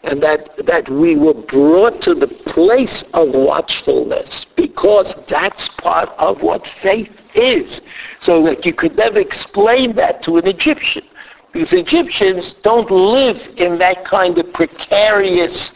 and 0.03 0.21
that, 0.21 0.49
that 0.65 0.89
we 0.89 1.15
were 1.15 1.33
brought 1.33 2.01
to 2.01 2.13
the 2.13 2.27
place 2.27 3.03
of 3.13 3.29
watchfulness 3.33 4.45
because 4.55 5.15
that's 5.29 5.67
part 5.69 6.09
of 6.17 6.41
what 6.41 6.65
faith 6.81 7.11
is. 7.33 7.81
So 8.19 8.43
that 8.43 8.65
you 8.65 8.73
could 8.73 8.95
never 8.95 9.19
explain 9.19 9.95
that 9.95 10.21
to 10.23 10.37
an 10.37 10.47
Egyptian. 10.47 11.03
Because 11.51 11.73
Egyptians 11.73 12.55
don't 12.63 12.91
live 12.91 13.37
in 13.57 13.77
that 13.79 14.05
kind 14.05 14.37
of 14.37 14.51
precarious 14.53 15.71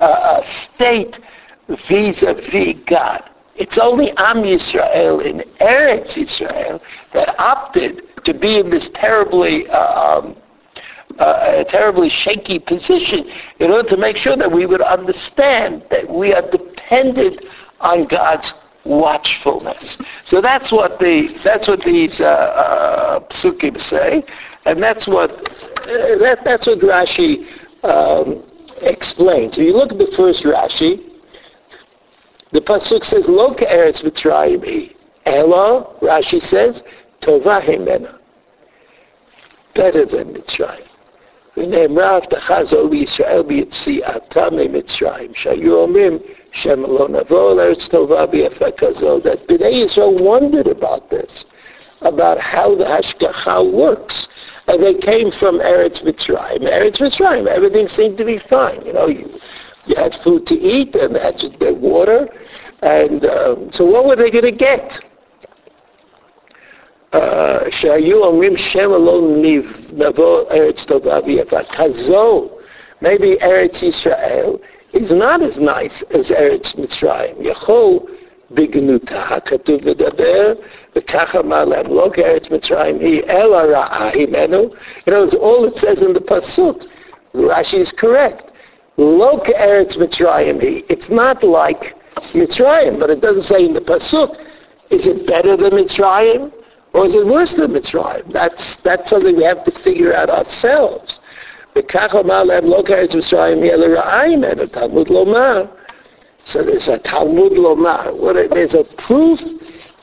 uh, 0.00 0.42
state 0.74 1.18
vis-a-vis 1.88 2.76
God. 2.86 3.28
It's 3.56 3.78
only 3.78 4.10
Am 4.18 4.42
Yisrael 4.42 5.24
in 5.24 5.40
Eretz 5.60 6.14
Yisrael 6.14 6.80
that 7.12 7.34
opted 7.40 8.02
to 8.24 8.34
be 8.34 8.58
in 8.58 8.70
this 8.70 8.90
terribly 8.90 9.66
uh, 9.68 10.18
um, 10.18 10.36
uh, 11.18 11.64
terribly 11.64 12.10
shaky 12.10 12.58
position 12.58 13.30
in 13.58 13.70
order 13.70 13.88
to 13.88 13.96
make 13.96 14.16
sure 14.16 14.36
that 14.36 14.50
we 14.50 14.66
would 14.66 14.82
understand 14.82 15.82
that 15.90 16.08
we 16.08 16.34
are 16.34 16.42
dependent 16.50 17.42
on 17.80 18.06
God's 18.06 18.52
watchfulness. 18.84 19.98
So 20.24 20.40
that's 20.40 20.70
what 20.70 20.98
the 20.98 21.38
that's 21.42 21.66
what 21.66 21.80
these 21.82 22.20
uh, 22.20 22.24
uh, 22.24 23.20
psukim 23.28 23.80
say, 23.80 24.24
and 24.64 24.82
that's 24.82 25.06
what 25.06 25.30
uh, 25.30 26.18
that, 26.18 26.40
that's 26.44 26.66
what 26.66 26.80
Rashi 26.80 27.46
um, 27.82 28.44
explains. 28.81 29.55
So 29.55 29.61
you 29.61 29.73
look 29.73 29.91
at 29.91 29.97
the 29.97 30.11
first 30.15 30.43
Rashi. 30.43 31.07
The 32.51 32.61
pasuk 32.61 33.05
says, 33.05 33.27
"Lo 33.27 33.53
eretz 33.53 34.01
mitzrayim 34.01 34.95
Elo, 35.25 35.95
Rashi 36.01 36.41
says, 36.41 36.81
"Tova 37.21 37.61
himena." 37.61 38.17
Better 39.73 40.05
than 40.05 40.33
Mitzrayim. 40.33 40.87
ונאמרה 41.57 42.15
הבטחה 42.15 42.63
זו 42.63 42.87
לישראל 42.87 43.41
ביציאתה 43.41 44.47
ממצרים, 44.51 45.33
שהיו 45.33 45.77
אומרים 45.77 46.17
שמא 46.51 46.87
לא 46.87 47.07
נבוא 47.09 47.53
לארץ 47.53 47.87
טובה 47.87 48.25
ויפה 48.31 48.71
כזו, 48.71 49.19
that 49.19 49.47
Bnei 49.47 49.83
Yisrael 49.83 50.19
wondered 50.19 50.67
about 50.67 51.09
this, 51.09 51.45
about 52.01 52.37
how 52.37 52.75
the 52.75 52.85
Hashgacha 52.85 53.71
works. 53.71 54.27
And 54.67 54.81
they 54.81 54.95
came 54.95 55.31
from 55.31 55.59
Eretz 55.59 56.03
Mitzrayim. 56.03 56.61
Eretz 56.61 56.97
Mitzrayim, 56.99 57.47
everything 57.47 57.87
seemed 57.87 58.17
to 58.17 58.25
be 58.25 58.37
fine. 58.37 58.85
You 58.85 58.93
know, 58.93 59.07
you, 59.07 59.39
you 59.85 59.95
had 59.95 60.15
food 60.23 60.45
to 60.47 60.55
eat 60.55 60.95
and 60.95 61.15
had 61.15 61.41
water. 61.79 62.29
And 62.81 63.25
um, 63.25 63.71
so 63.71 63.85
what 63.85 64.05
were 64.05 64.15
they 64.15 64.31
going 64.31 64.45
to 64.45 64.51
get? 64.51 64.99
שהיו 67.71 68.25
אומרים 68.25 68.57
שם 68.57 68.91
לא 68.91 69.21
נבוא 69.93 70.41
ארץ 70.51 70.85
טובה 70.85 71.19
ויפה. 71.25 71.63
כזו, 71.63 72.49
maybe 73.03 73.41
ארץ 73.41 73.83
ישראל 73.83 74.53
is 74.93 75.11
not 75.11 75.41
as 75.41 75.57
nice 75.57 76.03
as 76.11 76.31
ארץ 76.31 76.75
מצרים. 76.75 77.35
יכול 77.39 77.99
בגנותה, 78.51 79.39
כתוב 79.45 79.81
ודבר, 79.83 80.53
V'kacha 80.96 81.44
ma'alem 81.44 81.88
all 85.34 85.64
it 85.66 85.76
says 85.76 86.00
in 86.00 86.12
the 86.14 86.20
Pasuk, 86.20 86.86
Rashi 87.34 87.78
is 87.80 87.92
correct. 87.92 88.50
Lo 88.96 89.38
keretz 89.40 89.96
Mitzrayim. 89.98 90.58
It's 90.88 91.10
not 91.10 91.44
like 91.44 91.94
Mitzrayim, 92.32 92.98
but 92.98 93.10
it 93.10 93.20
doesn't 93.20 93.42
say 93.42 93.66
in 93.66 93.74
the 93.74 93.82
Pasuk, 93.82 94.38
is 94.88 95.06
it 95.06 95.26
better 95.26 95.54
than 95.56 95.72
Mitzrayim? 95.72 96.50
Or 96.94 97.04
is 97.04 97.14
it 97.14 97.26
worse 97.26 97.52
than 97.54 97.72
Mitzrayim? 97.72 98.32
That's, 98.32 98.76
that's 98.76 99.10
something 99.10 99.36
we 99.36 99.44
have 99.44 99.64
to 99.64 99.70
figure 99.80 100.14
out 100.14 100.30
ourselves. 100.30 101.18
So 101.74 101.82
there's 106.62 106.88
a 106.88 106.98
Talmud 107.00 107.52
Lomar. 107.52 108.18
What, 108.18 108.50
there's 108.50 108.72
a 108.72 108.84
proof 108.96 109.40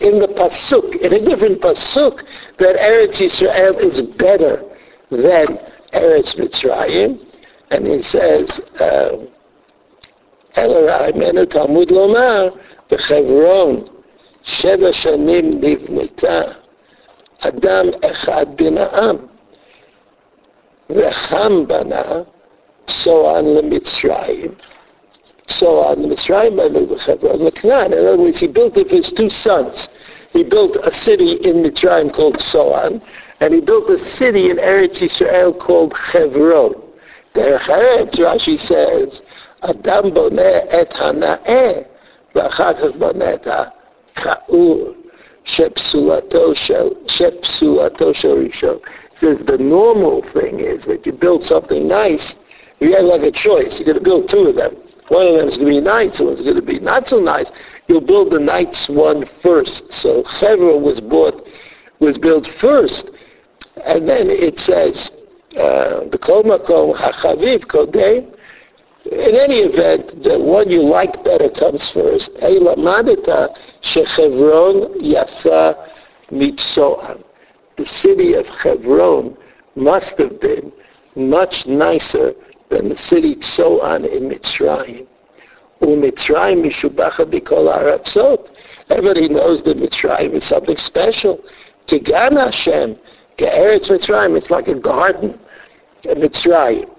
in 0.01 0.19
the 0.19 0.29
Pasuk, 0.29 0.97
in 0.97 1.13
a 1.13 1.21
different 1.21 1.61
Pasuk, 1.61 2.23
that 2.59 2.77
Eretz 2.77 3.17
Yisrael 3.17 3.79
is 3.81 4.01
better 4.01 4.63
than 5.11 5.59
Eretz 5.93 6.37
Mitzrayim. 6.37 7.19
And 7.71 7.87
he 7.87 8.03
says, 8.03 8.61
El 10.55 11.47
Talmud 11.47 11.91
Lomar, 11.91 12.53
בחברון 12.91 13.85
שבע 14.43 14.93
שנים 14.93 15.61
נבנתה 15.61 16.43
אדם 17.39 17.87
אחד 18.11 18.47
בן 18.57 18.79
העם, 18.79 19.17
וחם 20.91 21.67
בנה 21.67 22.23
צוען 22.87 23.45
למצרים, 23.45 24.55
so 25.48 25.80
on 25.80 26.02
the 26.02 26.08
Mitzrayim, 26.08 26.60
on 26.60 27.44
the 27.44 27.52
Canaan. 27.52 28.00
In 28.00 28.06
other 28.06 28.18
words, 28.18 28.40
he 28.40 28.48
built 28.48 28.76
with 28.76 28.90
his 28.90 29.12
two 29.12 29.30
sons. 29.30 29.90
He 30.32 30.44
built 30.44 30.78
a 30.84 30.94
city 30.94 31.34
in 31.34 31.58
Mitzrayim 31.64 32.14
called 32.14 32.38
Soan, 32.42 33.02
and 33.40 33.54
he 33.54 33.62
built 33.62 33.90
a 33.90 33.98
city 33.98 34.50
in 34.50 34.58
Eretz 34.58 34.98
Yisrael 34.98 35.58
called 35.60 35.96
Hebron. 35.98 36.74
There, 37.34 37.60
Eretz, 37.60 38.16
Rashi 38.16 38.58
says, 38.58 39.22
Adam 39.62 40.12
boneh 40.12 40.66
et 40.70 40.90
hanaeh, 40.92 41.88
v'achakach 42.34 42.98
boneh 42.98 43.34
et 43.34 43.46
ha'ka'ur, 43.46 44.96
shepsuato 45.46 46.56
shel 46.56 46.92
rishon. 46.96 48.82
says 49.16 49.40
the 49.46 49.58
normal 49.60 50.24
thing 50.32 50.60
is 50.60 50.86
that 50.86 51.06
you 51.06 51.12
build 51.12 51.46
something 51.46 51.88
nice, 51.88 52.36
you 52.80 52.94
have 52.96 53.06
like 53.06 53.22
a 53.22 53.32
choice. 53.32 53.78
You're 53.80 53.86
going 53.86 53.98
to 53.98 54.04
build 54.04 54.30
two 54.30 54.48
of 54.48 54.56
them. 54.56 54.76
One 55.10 55.28
of 55.28 55.36
them 55.36 55.48
is 55.48 55.58
going 55.58 55.74
to 55.74 55.80
be 55.80 55.86
nice, 55.86 56.20
one's 56.20 56.42
going 56.42 56.56
to 56.56 56.62
be 56.62 56.80
not 56.80 57.08
so 57.08 57.20
nice. 57.20 57.52
You'll 57.88 58.02
build 58.02 58.32
the 58.32 58.40
nice 58.40 58.88
one 58.88 59.26
first. 59.42 59.92
So 59.92 60.24
Hebron 60.24 60.82
was 60.82 61.02
bought, 61.02 61.46
was 62.00 62.18
built 62.18 62.48
first. 62.60 63.10
And 63.84 64.08
then 64.08 64.30
it 64.30 64.60
says, 64.60 65.12
uh, 65.58 66.06
the 66.10 66.18
Kol 66.18 66.44
Makom 66.44 66.96
HaChaviv 66.96 67.66
Kodem, 67.66 68.34
in 69.06 69.36
any 69.36 69.58
event, 69.58 70.24
the 70.24 70.40
one 70.40 70.70
you 70.70 70.82
like 70.82 71.24
better 71.26 71.50
comes 71.50 71.90
first. 71.90 72.32
Hey, 72.40 72.58
lamadeta 72.58 73.54
shechevron 73.82 74.96
yafa 75.02 75.90
mitzoan. 76.32 77.22
The 77.78 77.86
city 77.86 78.36
of 78.36 78.46
Hebron 78.48 79.36
must 79.76 80.18
have 80.20 80.40
been 80.40 80.72
much 81.16 81.68
nicer 81.68 82.34
than 82.74 82.90
the 82.90 82.98
city 82.98 83.36
Tzoan 83.36 84.10
in 84.12 84.30
Mitzrayim. 84.30 85.06
Umitzrayim 85.82 86.64
mishubacha 86.66 87.26
bikol 87.26 87.72
aratzot. 87.72 88.50
Everybody 88.90 89.30
knows 89.30 89.62
that 89.64 89.78
Mitzrayim 89.78 90.34
is 90.34 90.46
something 90.46 90.78
special. 90.78 91.44
Kigan 91.88 92.34
Hashem, 92.44 92.98
Ge'eretz 93.38 93.88
Mitzrayim, 93.90 94.38
it's 94.38 94.50
like 94.50 94.68
a 94.68 94.76
garden. 94.76 95.40
Mitzrayim. 96.04 96.90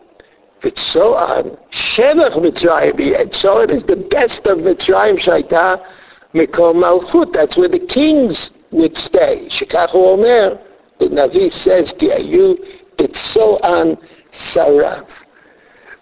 Vitzoan, 0.63 1.59
Shevach 1.73 2.35
Mitzrayim, 2.35 3.21
and 3.21 3.35
so 3.35 3.59
it 3.59 3.71
is 3.71 3.83
the 3.83 3.97
best 3.97 4.47
of 4.47 4.59
Mitzrayim 4.59 5.19
Shaita 5.19 5.85
Mikol 6.33 6.75
Malchut. 6.75 7.33
That's 7.33 7.57
where 7.57 7.69
the 7.69 7.81
kings 7.81 8.51
would 8.71 8.97
stay. 8.97 9.47
Shikachu 9.51 9.95
Omer, 9.95 10.59
the 11.01 11.07
Navi 11.07 11.53
says, 11.53 11.93
Ki 11.99 12.09
ayu 12.09 12.57
Vitzoan 12.97 13.99
Sarav. 14.33 15.07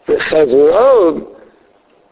V'Chevron, 0.06 1.28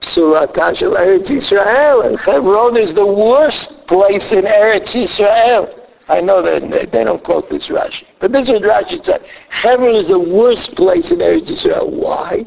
Surata 0.00 0.76
Shel 0.76 0.94
Eretz 0.94 1.28
Yisrael, 1.28 2.06
and 2.06 2.18
Hebron 2.18 2.76
is 2.76 2.94
the 2.94 3.06
worst 3.06 3.87
place 3.87 4.32
in 4.32 4.44
Eretz 4.44 4.94
Israel. 4.94 5.76
I 6.09 6.20
know 6.20 6.42
that 6.42 6.90
they 6.90 7.04
don't 7.04 7.23
quote 7.23 7.49
this 7.50 7.68
Rashi. 7.68 8.04
But 8.18 8.32
this 8.32 8.49
is 8.49 8.61
what 8.61 8.62
Rashi 8.62 9.04
said. 9.04 9.25
Hebron 9.50 9.94
is 9.94 10.09
the 10.09 10.18
worst 10.18 10.75
place 10.75 11.12
in 11.12 11.18
Eretz 11.18 11.50
Israel. 11.50 11.90
Why? 11.90 12.44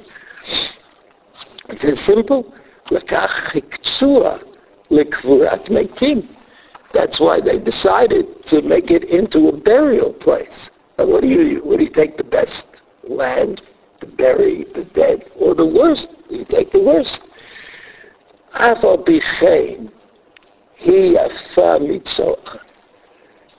He 1.70 1.76
says 1.78 2.00
simple. 2.02 2.54
That's 6.94 7.20
why 7.20 7.42
they 7.42 7.60
decided 7.60 8.46
to 8.46 8.62
make 8.62 8.92
it 8.92 9.04
into 9.06 9.48
a 9.48 9.58
burial 9.58 10.14
place. 10.14 10.70
And 10.98 11.10
what 11.10 11.22
do 11.22 11.28
you 11.28 11.64
what 11.64 11.78
do 11.78 11.84
you 11.86 11.90
take 11.90 12.18
the 12.18 12.24
best 12.24 12.66
land 13.04 13.62
to 14.04 14.12
bury 14.12 14.66
the 14.74 14.84
dead 14.84 15.30
or 15.36 15.56
the 15.56 15.66
worst? 15.66 16.10
You 16.30 16.46
take 16.46 16.72
the 16.72 16.82
worst. 16.82 17.22
Afal 18.54 19.04
bichein, 19.06 19.92
he 20.76 21.18
afa 21.18 21.80
mitzoah. 21.80 22.60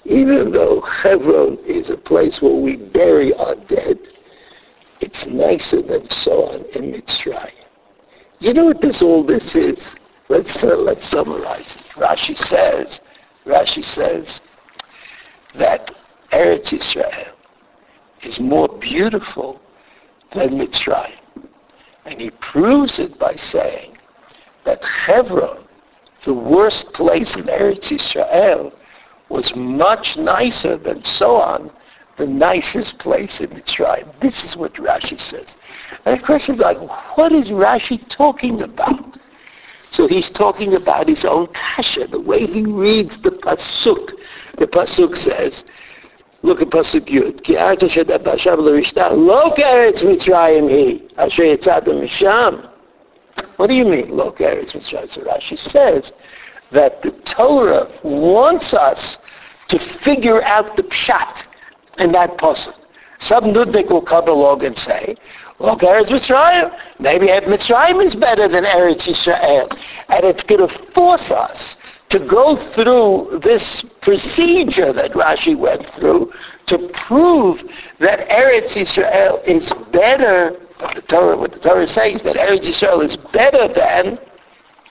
Even 0.05 0.53
though 0.53 0.83
Hebron 0.83 1.59
is 1.67 1.89
a 1.91 1.97
place 1.97 2.43
where 2.43 2.55
we 2.55 2.77
bury 2.77 3.33
our 3.35 3.55
dead, 3.55 3.99
it's 5.01 5.27
nicer 5.27 5.81
than 5.81 6.03
Soan 6.09 6.65
in 6.77 6.93
Mitzrayim. 6.93 7.51
You 8.39 8.53
know 8.53 8.67
what 8.67 8.81
this 8.81 9.01
all 9.01 9.25
this 9.25 9.55
is? 9.55 9.97
Let's 10.29 10.63
uh, 10.63 10.77
let's 10.77 11.09
summarize 11.09 11.77
it. 11.77 11.83
Rashi 11.97 12.37
says, 12.37 13.01
Rashi 13.47 13.85
says 13.85 14.41
that 15.55 15.91
Eretz 16.33 16.73
Israel 16.73 17.35
is 18.23 18.41
more 18.41 18.69
beautiful 18.69 19.61
than 20.35 20.59
Mitzrayim, 20.59 21.19
and 22.05 22.21
he 22.21 22.31
proves 22.31 22.99
it 22.99 23.19
by 23.19 23.35
saying 23.37 23.97
that 24.65 24.83
Hebron, 24.83 25.65
the 26.25 26.35
worst 26.35 26.93
place 26.93 27.37
in 27.37 27.45
Eretz 27.45 27.93
Israel, 27.93 28.73
was 29.29 29.55
much 29.55 30.17
nicer 30.17 30.77
than 30.77 31.03
Soan, 31.03 31.71
the 32.17 32.27
nicest 32.27 32.99
place 32.99 33.41
in 33.41 33.51
Mitzrayim. 33.51 34.09
This 34.21 34.45
is 34.45 34.57
what 34.57 34.75
Rashi 34.75 35.21
says. 35.21 35.57
And 36.05 36.19
the 36.19 36.25
question 36.25 36.55
is 36.55 36.61
like, 36.61 36.79
what 37.17 37.33
is 37.33 37.49
Rashi 37.51 38.07
talking 38.09 38.63
about? 38.63 39.19
So 39.91 40.09
he's 40.09 40.31
talking 40.31 40.75
about 40.75 41.09
his 41.09 41.25
own 41.25 41.47
kasha, 41.49 42.09
the 42.09 42.21
way 42.21 42.47
he 42.47 42.65
reads 42.65 43.17
the 43.19 43.31
pasuk. 43.31 44.13
The 44.59 44.67
pasuk 44.67 45.17
says, 45.17 45.65
look 46.45 46.61
at 46.61 46.69
pasuk 46.69 47.07
yud. 47.07 47.43
Ki 47.43 47.55
arza 47.55 47.89
sheda 47.89 48.19
bashav 48.19 48.59
l'rishta 48.59 49.11
lo 49.11 49.51
keretz 49.55 50.03
Mitzrayim 50.03 50.69
hi 50.71 51.03
asher 51.17 51.45
yitzad 51.45 51.87
misham. 51.87 52.71
What 53.57 53.69
do 53.69 53.75
you 53.75 53.85
mean, 53.85 54.11
lo 54.11 54.31
keretz 54.31 54.73
Mitzrayim? 54.73 55.11
So 55.11 55.23
Rashi 55.23 55.59
says 55.59 56.13
that 56.71 57.03
the 57.03 57.13
Torah 57.25 57.91
wants 58.03 58.75
us 58.75 59.19
to 59.69 59.79
figure 59.79 60.43
out 60.43 60.77
the 60.77 60.83
pshat 60.83 61.45
in 61.99 62.13
that 62.13 62.37
puzzle. 62.37 62.75
Some 63.19 63.45
Nudnik 63.45 63.91
will 63.91 64.03
come 64.03 64.29
along 64.29 64.65
and 64.65 64.77
say, 64.77 65.17
well, 65.59 65.79
Eretz 65.79 66.09
Mitzrayim, 66.09 66.77
maybe 66.99 67.29
Eretz 67.29 67.47
Mitzrayim 67.47 68.05
is 68.05 68.15
better 68.15 68.49
than 68.49 68.65
Eretz 68.65 69.09
Yisrael. 69.09 69.75
And 70.09 70.25
it's 70.25 70.43
going 70.43 70.69
to 70.69 70.93
force 70.93 71.31
us 71.31 71.77
to 72.11 72.19
go 72.21 72.57
through 72.73 73.41
this 73.43 73.83
procedure 74.01 74.93
that 74.93 75.13
Rashi 75.13 75.57
went 75.57 75.87
through 75.95 76.33
to 76.67 76.89
prove 77.07 77.63
that 77.99 78.29
Eretz 78.29 78.73
Yisrael 78.73 79.45
is 79.45 79.73
better, 79.93 80.59
the 80.95 81.03
Torah, 81.03 81.37
what 81.37 81.53
the 81.53 81.59
Torah 81.59 81.87
says, 81.87 82.23
that 82.23 82.37
Eretz 82.37 82.65
Yisrael 82.65 83.05
is 83.05 83.17
better 83.17 83.69
than 83.73 84.19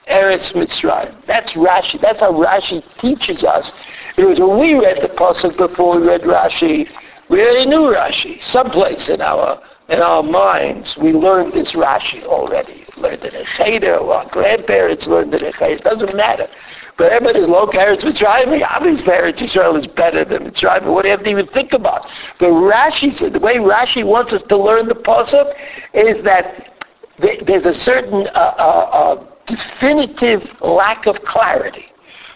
Eretz 0.08 0.52
Mitzrayim. 0.52 1.14
That's 1.26 1.52
Rashi. 1.52 2.00
That's 2.00 2.20
how 2.20 2.32
Rashi 2.32 2.82
teaches 2.98 3.42
us. 3.42 3.72
It 4.16 4.24
was 4.24 4.38
when 4.38 4.58
we 4.58 4.74
read 4.74 5.00
the 5.00 5.08
Pasuk 5.08 5.56
before 5.56 5.98
we 5.98 6.06
read 6.06 6.22
Rashi, 6.22 6.90
we 7.30 7.42
already 7.42 7.66
knew 7.66 7.92
Rashi. 7.92 8.42
Someplace 8.42 9.08
in 9.08 9.20
our 9.20 9.62
in 9.88 10.00
our 10.00 10.22
minds, 10.22 10.96
we 10.96 11.12
learned 11.12 11.52
this 11.52 11.72
Rashi 11.72 12.22
already. 12.24 12.86
We 12.96 13.02
learned 13.02 13.24
it 13.24 13.34
in 13.34 13.44
Cheder, 13.44 13.96
or 13.96 14.14
our 14.14 14.30
grandparents 14.30 15.06
learned 15.06 15.34
it 15.34 15.42
in 15.42 15.52
Cheder. 15.52 15.74
It 15.74 15.84
doesn't 15.84 16.16
matter. 16.16 16.48
But 16.96 17.12
everybody's 17.12 17.48
low 17.48 17.66
Eretz 17.66 18.02
Mitzrayim. 18.02 18.64
Obviously, 18.70 19.12
Eretz 19.12 19.42
Israel 19.42 19.76
is 19.76 19.86
better 19.86 20.24
than 20.24 20.44
Mitzrayim. 20.44 20.84
What 20.86 21.02
do 21.02 21.08
you 21.08 21.16
have 21.16 21.24
to 21.24 21.30
even 21.30 21.46
think 21.48 21.72
about? 21.72 22.06
But 22.38 22.50
Rashi 22.50 23.12
said, 23.12 23.32
the 23.32 23.40
way 23.40 23.56
Rashi 23.56 24.04
wants 24.04 24.32
us 24.32 24.42
to 24.44 24.56
learn 24.56 24.86
the 24.86 24.94
Pasuk 24.94 25.54
is 25.92 26.22
that 26.24 26.72
there's 27.18 27.66
a 27.66 27.74
certain 27.74 28.28
uh, 28.28 28.54
uh, 28.58 28.88
uh, 28.92 29.26
definitive 29.46 30.48
lack 30.60 31.06
of 31.06 31.22
clarity, 31.22 31.86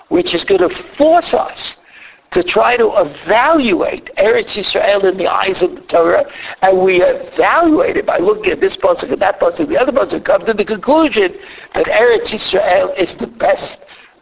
which 0.09 0.35
is 0.35 0.44
going 0.44 0.68
to 0.68 0.83
force 0.94 1.35
us 1.35 1.77
to 2.31 2.42
try 2.42 2.77
to 2.77 2.92
evaluate 2.97 4.11
Eretz 4.18 4.55
Yisrael 4.55 5.05
in 5.05 5.16
the 5.16 5.27
eyes 5.27 5.62
of 5.62 5.75
the 5.75 5.81
Torah, 5.83 6.31
and 6.61 6.83
we 6.83 7.01
evaluate 7.03 7.97
it 7.97 8.07
by 8.07 8.18
looking 8.18 8.53
at 8.53 8.61
this 8.61 8.77
pasuk 8.77 9.11
and 9.11 9.23
that 9.23 9.40
pasuk, 9.40 9.68
the 9.68 9.79
other 9.79 9.92
pasuk, 9.92 10.25
come 10.25 10.44
to 10.44 10.53
the 10.53 10.64
conclusion 10.64 11.35
that 11.75 11.87
Eretz 11.87 12.29
Yisrael 12.29 12.97
is 12.99 13.14
the 13.14 13.27
best 13.27 13.79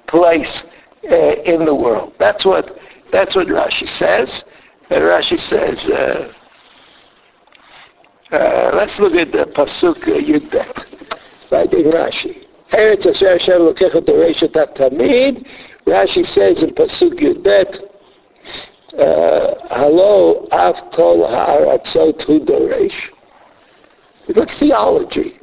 place 0.07 0.64
uh, 1.11 1.16
in 1.45 1.64
the 1.64 1.75
world. 1.75 2.14
That's 2.19 2.45
what 2.45 2.79
that's 3.12 3.35
what 3.35 3.47
Rashi 3.49 3.88
says. 3.88 4.45
And 4.90 5.03
Rashi 5.03 5.38
says, 5.38 5.88
uh, 5.88 6.33
uh, 8.31 8.71
let's 8.75 8.99
look 9.01 9.14
at 9.14 9.33
the 9.33 9.47
pasuk 9.47 10.03
uh, 10.03 10.21
Yudbet, 10.21 11.51
right 11.51 11.73
in 11.73 11.87
Rashi. 11.87 12.47
Eretz 12.71 13.05
Hashem 13.05 13.61
Lokechet 13.62 14.07
Doreshet 14.07 14.77
Tamid. 14.77 15.47
Rashi 15.87 16.27
says 16.27 16.64
in 16.64 16.71
Pasuk 16.71 17.14
Yudbet, 17.21 17.81
Halo 19.71 20.49
Av 20.51 20.90
Kol 20.90 21.29
Ha'aratzot 21.29 22.21
Hu 22.23 22.40
Doresh. 22.40 23.11
Look 24.35 24.51
theology. 24.51 25.38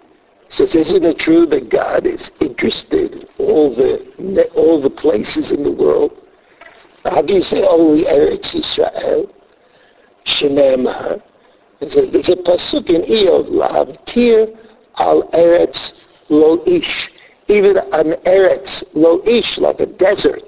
Says, 0.54 0.76
isn't 0.76 1.04
it 1.04 1.18
true 1.18 1.46
that 1.48 1.70
God 1.70 2.06
is 2.06 2.30
interested 2.39 3.13
in 3.13 3.28
all 3.39 3.76
the 3.76 4.50
all 4.56 4.80
the 4.80 4.89
places 4.89 5.52
in 5.52 5.63
the 5.63 5.72
world? 5.72 6.12
How 7.04 7.22
do 7.22 7.34
you 7.34 7.42
say 7.42 7.63
only 7.63 8.04
Eretz 8.06 8.54
Yisrael? 8.54 9.32
Shneimar. 10.26 11.22
There's 11.80 12.30
a 12.30 12.36
pasuk 12.36 12.89
in 12.89 13.02
Iyov, 13.02 13.50
Lav 13.50 14.06
Tir 14.06 14.48
al 14.98 15.24
Eretz 15.32 15.94
Lo 16.30 16.63
Ish 16.66 17.10
even 17.48 17.78
an 17.78 18.13
eretz, 18.26 18.84
lo 18.94 19.22
ish, 19.26 19.58
like 19.58 19.80
a 19.80 19.86
desert, 19.86 20.42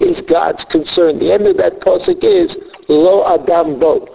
is 0.00 0.20
God's 0.20 0.64
concern. 0.64 1.18
The 1.18 1.32
end 1.32 1.46
of 1.46 1.56
that 1.56 1.80
pasuk 1.80 2.22
is 2.22 2.56
lo 2.88 3.24
adam 3.26 3.78
bo. 3.78 4.08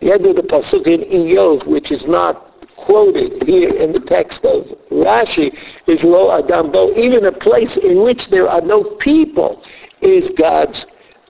The 0.00 0.12
end 0.12 0.26
of 0.26 0.36
the 0.36 0.42
pasuk 0.42 0.86
in 0.86 1.00
Iyov, 1.00 1.66
which 1.66 1.90
is 1.90 2.06
not 2.06 2.53
quoted 2.76 3.42
here 3.44 3.74
in 3.74 3.92
the 3.92 4.00
text 4.00 4.44
of 4.44 4.66
Rashi, 4.90 5.56
is 5.86 6.04
lo 6.04 6.30
adam 6.36 6.70
bo. 6.72 6.92
Even 6.96 7.24
a 7.26 7.32
place 7.32 7.76
in 7.76 8.02
which 8.02 8.28
there 8.28 8.48
are 8.48 8.60
no 8.60 8.84
people 8.96 9.62
is 10.00 10.30
God's 10.30 10.86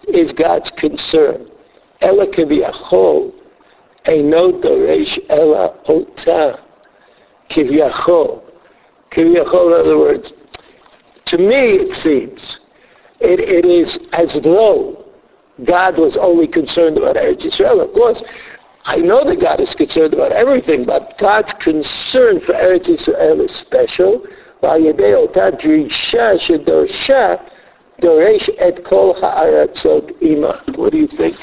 is 0.09 0.33
God's 0.33 0.71
concern. 0.71 1.49
Ela 2.01 2.27
kiviyachol, 2.27 3.33
eino 4.05 4.63
doresh 4.63 5.19
ela 5.29 5.75
ota, 5.89 6.61
kiviyachol. 7.51 8.43
in 9.17 9.37
other 9.39 9.99
words, 9.99 10.33
to 11.27 11.39
me 11.39 11.77
it 11.77 11.95
seems, 11.95 12.59
it, 13.21 13.41
it 13.41 13.65
is 13.65 13.99
as 14.13 14.41
though 14.43 15.05
God 15.63 15.97
was 15.99 16.17
only 16.17 16.49
concerned 16.49 16.99
about 16.99 17.17
Eretz 17.17 17.43
Yisrael. 17.43 17.81
Of 17.81 17.93
course, 17.93 18.23
I 18.87 18.97
know 18.97 19.25
that 19.25 19.41
God 19.41 19.61
is 19.61 19.75
concerned 19.75 20.13
about 20.13 20.33
everything, 20.33 20.85
but 20.85 21.17
God's 21.19 21.53
concern 21.55 22.41
for 22.41 22.53
Eretz 22.53 22.89
Yisrael 22.89 23.41
is 23.41 23.53
special. 23.53 24.27
What 24.61 24.79
do 30.93 30.99
you 30.99 31.07
think? 31.07 31.37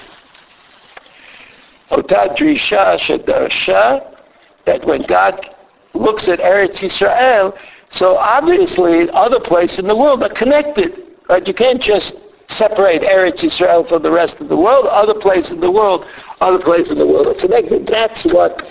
that 4.66 4.86
when 4.86 5.02
God 5.04 5.56
looks 5.94 6.28
at 6.28 6.40
Eretz 6.40 6.80
Yisrael, 6.80 7.58
so 7.90 8.18
obviously 8.18 9.10
other 9.10 9.40
places 9.40 9.80
in 9.80 9.88
the 9.88 9.96
world 9.96 10.24
are 10.24 10.30
connected. 10.30 11.04
Right? 11.28 11.46
You 11.46 11.54
can't 11.54 11.82
just 11.82 12.16
separate 12.52 13.02
Eretz 13.02 13.42
Yisrael 13.42 13.88
from 13.88 14.04
the 14.04 14.12
rest 14.12 14.40
of 14.40 14.50
the 14.50 14.58
world. 14.58 14.86
Other 14.88 15.14
places 15.14 15.52
in 15.52 15.60
the 15.60 15.72
world, 15.72 16.06
other 16.40 16.60
places 16.60 16.92
in 16.92 16.98
the 16.98 17.08
world 17.08 17.28
are 17.28 17.34
connected. 17.34 17.88
That's 17.88 18.26
what 18.26 18.64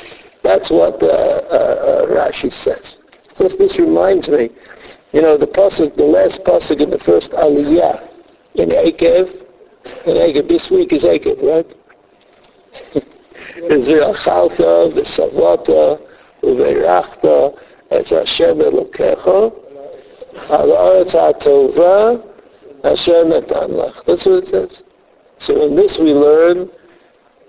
that's 0.42 0.70
what 0.70 1.02
uh, 1.02 1.06
uh, 1.06 1.08
uh, 1.08 2.06
Rashi 2.06 2.52
says. 2.52 2.96
So 3.34 3.48
this 3.48 3.78
reminds 3.78 4.28
me, 4.28 4.50
you 5.12 5.22
know, 5.22 5.36
the 5.36 5.46
pasuk, 5.46 5.96
the 5.96 6.04
last 6.04 6.44
pasuk 6.44 6.80
in 6.80 6.90
the 6.90 6.98
first 6.98 7.32
Aliyah 7.32 8.08
in 8.54 8.70
Ekev, 8.70 9.46
in 10.06 10.16
Ekev. 10.16 10.48
This 10.48 10.70
week 10.70 10.92
is 10.92 11.04
Ekev, 11.04 11.42
right? 11.42 11.66
is 13.56 13.86
v'achalta 13.86 14.92
v'savata 14.94 16.00
uveirachta 16.42 17.58
et 17.90 18.08
Hashem 18.08 18.58
Elokecha 18.58 19.52
al 20.48 20.68
ha'aretz 20.68 21.12
ha'tova 21.12 22.22
Hashem 22.82 23.30
natan 23.30 23.70
lach. 23.70 24.04
That's 24.06 24.24
what 24.26 24.44
it 24.44 24.48
says. 24.48 24.82
So 25.38 25.66
in 25.66 25.76
this 25.76 25.98
we 25.98 26.12
learn 26.12 26.70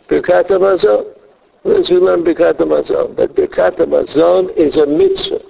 Birkat 0.08 0.48
HaMazon. 0.50 1.15
This 1.63 1.89
we 1.89 1.98
learn 1.98 2.24
Birkat 2.24 2.58
HaMazon. 2.58 3.15
That 3.17 3.36
Birkat 3.36 3.78
HaMazon 3.78 4.56
is 4.56 4.78
a 4.78 4.86
mitzvah. 4.86 5.41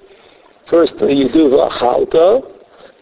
First 0.67 0.99
you 1.01 1.29
do 1.29 1.49
v'achalta, 1.49 2.47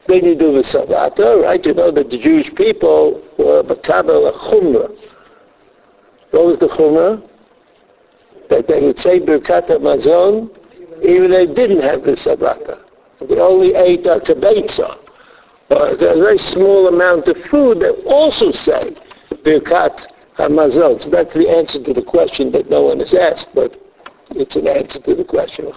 then 0.08 0.26
you 0.26 0.36
do 0.36 0.54
the 0.54 0.60
v'savata, 0.60 1.44
right? 1.44 1.64
You 1.66 1.74
know 1.74 1.92
that 1.92 2.10
the 2.10 2.18
Jewish 2.18 2.54
people 2.56 3.22
were 3.38 3.64
makabel 3.64 4.34
chumrah. 4.34 4.96
What 6.32 6.46
was 6.46 6.58
the 6.58 6.68
chumrah? 6.68 7.30
that 8.50 8.68
they 8.68 8.82
would 8.82 9.00
say 9.00 9.20
Birkat 9.20 9.68
Mazon 9.82 10.50
even 11.04 11.32
they 11.32 11.46
didn't 11.46 11.82
have 11.82 12.04
the 12.04 12.12
sabata. 12.12 12.80
They 13.28 13.40
only 13.40 13.74
ate 13.76 14.06
a 14.06 14.20
tabetza, 14.20 14.98
a 15.70 15.96
very 15.98 16.38
small 16.38 16.88
amount 16.88 17.28
of 17.28 17.38
food, 17.46 17.80
they 17.80 17.90
also 18.06 18.52
say 18.52 18.96
Birkat 19.44 20.08
Hamazon. 20.38 21.02
So 21.02 21.10
that's 21.10 21.34
the 21.34 21.50
answer 21.50 21.84
to 21.84 21.94
the 21.94 22.02
question 22.02 22.52
that 22.54 22.70
no 22.70 22.84
one 22.84 23.00
has 23.00 23.14
asked, 23.14 23.50
but 23.54 23.80
it's 24.32 24.56
an 24.56 24.68
answer 24.68 25.00
to 25.02 25.16
the 25.16 25.24
question. 25.24 25.66
The 25.66 25.72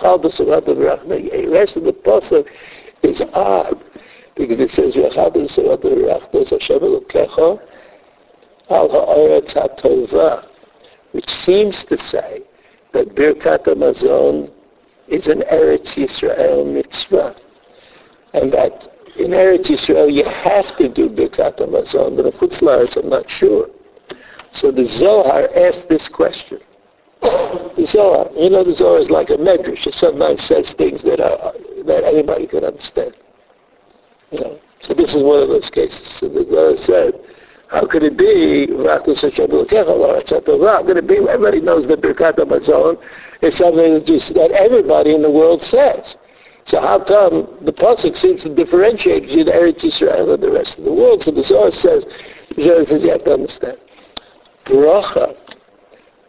rest 1.50 1.76
of 1.76 1.84
the 1.84 1.92
pasuk 1.92 2.46
is 3.02 3.22
odd 3.32 3.82
because 4.36 4.60
it 4.60 4.70
says 4.70 4.94
which 11.12 11.30
seems 11.30 11.84
to 11.84 11.98
say 11.98 12.42
that 12.92 13.14
Birkat 13.14 13.64
Hamazon 13.64 14.50
is 15.08 15.26
an 15.26 15.42
Eretz 15.52 15.96
Yisrael 15.96 16.72
mitzvah. 16.72 17.36
And 18.32 18.52
that 18.52 18.91
in 19.16 19.30
Eretz 19.30 19.68
Yisrael 19.68 20.12
you 20.12 20.24
have 20.24 20.76
to 20.76 20.88
do 20.88 21.08
Birkat 21.08 21.58
Hamazon, 21.58 22.16
but 22.16 22.26
in 22.26 22.32
Chutz 22.32 22.96
I'm 22.96 23.08
not 23.08 23.28
sure. 23.28 23.68
So 24.52 24.70
the 24.70 24.84
Zohar 24.84 25.48
asked 25.56 25.88
this 25.88 26.08
question. 26.08 26.60
The 27.20 27.86
Zohar, 27.86 28.30
you 28.36 28.50
know 28.50 28.64
the 28.64 28.74
Zohar 28.74 28.98
is 28.98 29.10
like 29.10 29.30
a 29.30 29.36
medrash. 29.36 29.86
It 29.86 29.94
sometimes 29.94 30.42
says 30.42 30.72
things 30.74 31.02
that 31.02 31.20
are, 31.20 31.54
that 31.84 32.04
anybody 32.04 32.46
can 32.46 32.64
understand. 32.64 33.14
You 34.30 34.40
know? 34.40 34.58
So 34.82 34.94
this 34.94 35.14
is 35.14 35.22
one 35.22 35.42
of 35.42 35.48
those 35.48 35.70
cases. 35.70 36.06
So 36.06 36.28
the 36.28 36.44
Zohar 36.44 36.76
said, 36.76 37.14
how 37.68 37.86
could 37.86 38.02
it 38.02 38.18
be? 38.18 38.66
How 38.66 38.98
could 39.00 39.16
it 40.98 41.06
be? 41.06 41.16
Everybody 41.16 41.60
knows 41.62 41.86
that 41.86 42.02
Birkat 42.02 42.36
Hamazon 42.36 42.98
is 43.40 43.56
something 43.56 43.94
that, 43.94 44.04
just, 44.04 44.34
that 44.34 44.50
everybody 44.50 45.14
in 45.14 45.22
the 45.22 45.30
world 45.30 45.64
says. 45.64 46.16
So 46.64 46.80
how 46.80 46.98
come 47.00 47.48
the 47.62 47.72
pasuk 47.72 48.16
seems 48.16 48.42
to 48.42 48.54
differentiate 48.54 49.22
between 49.22 49.46
Eretz 49.46 49.82
Yisrael 49.82 50.34
and 50.34 50.42
the 50.42 50.50
rest 50.50 50.78
of 50.78 50.84
the 50.84 50.92
world? 50.92 51.22
So 51.22 51.30
the 51.30 51.42
Zohar 51.42 51.72
says, 51.72 52.06
the 52.54 52.62
Zohar 52.62 52.84
says 52.84 53.02
you 53.02 53.10
have 53.10 53.24
to 53.24 53.34
understand. 53.34 53.78
Bracha 54.64 55.36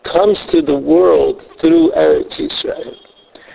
comes 0.03 0.45
to 0.47 0.61
the 0.61 0.77
world 0.77 1.43
through 1.59 1.91
Eretz 1.91 2.39
Yisrael. 2.39 2.95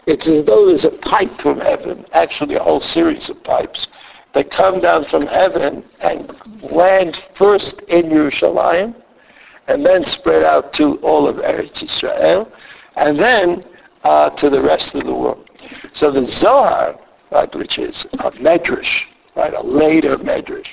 It's 0.06 0.26
as 0.26 0.44
though 0.44 0.66
there's 0.66 0.84
a 0.84 0.90
pipe 0.90 1.40
from 1.40 1.60
heaven, 1.60 2.06
actually 2.12 2.54
a 2.54 2.62
whole 2.62 2.80
series 2.80 3.28
of 3.28 3.42
pipes, 3.44 3.86
that 4.32 4.50
come 4.50 4.80
down 4.80 5.04
from 5.06 5.26
heaven 5.26 5.84
and 6.00 6.34
land 6.62 7.22
first 7.36 7.80
in 7.88 8.06
Yerushalayim 8.06 8.94
and 9.66 9.84
then 9.84 10.04
spread 10.04 10.44
out 10.44 10.72
to 10.74 10.96
all 10.96 11.28
of 11.28 11.36
Eretz 11.36 11.82
Israel 11.82 12.50
and 12.96 13.18
then 13.18 13.64
uh, 14.04 14.30
to 14.30 14.48
the 14.48 14.62
rest 14.62 14.94
of 14.94 15.04
the 15.04 15.14
world. 15.14 15.47
So 15.92 16.10
the 16.10 16.26
Zohar, 16.26 16.98
right, 17.30 17.54
which 17.54 17.78
is 17.78 18.04
a 18.20 18.30
medrash, 18.32 19.04
right, 19.36 19.54
a 19.54 19.62
later 19.62 20.16
medrash, 20.16 20.68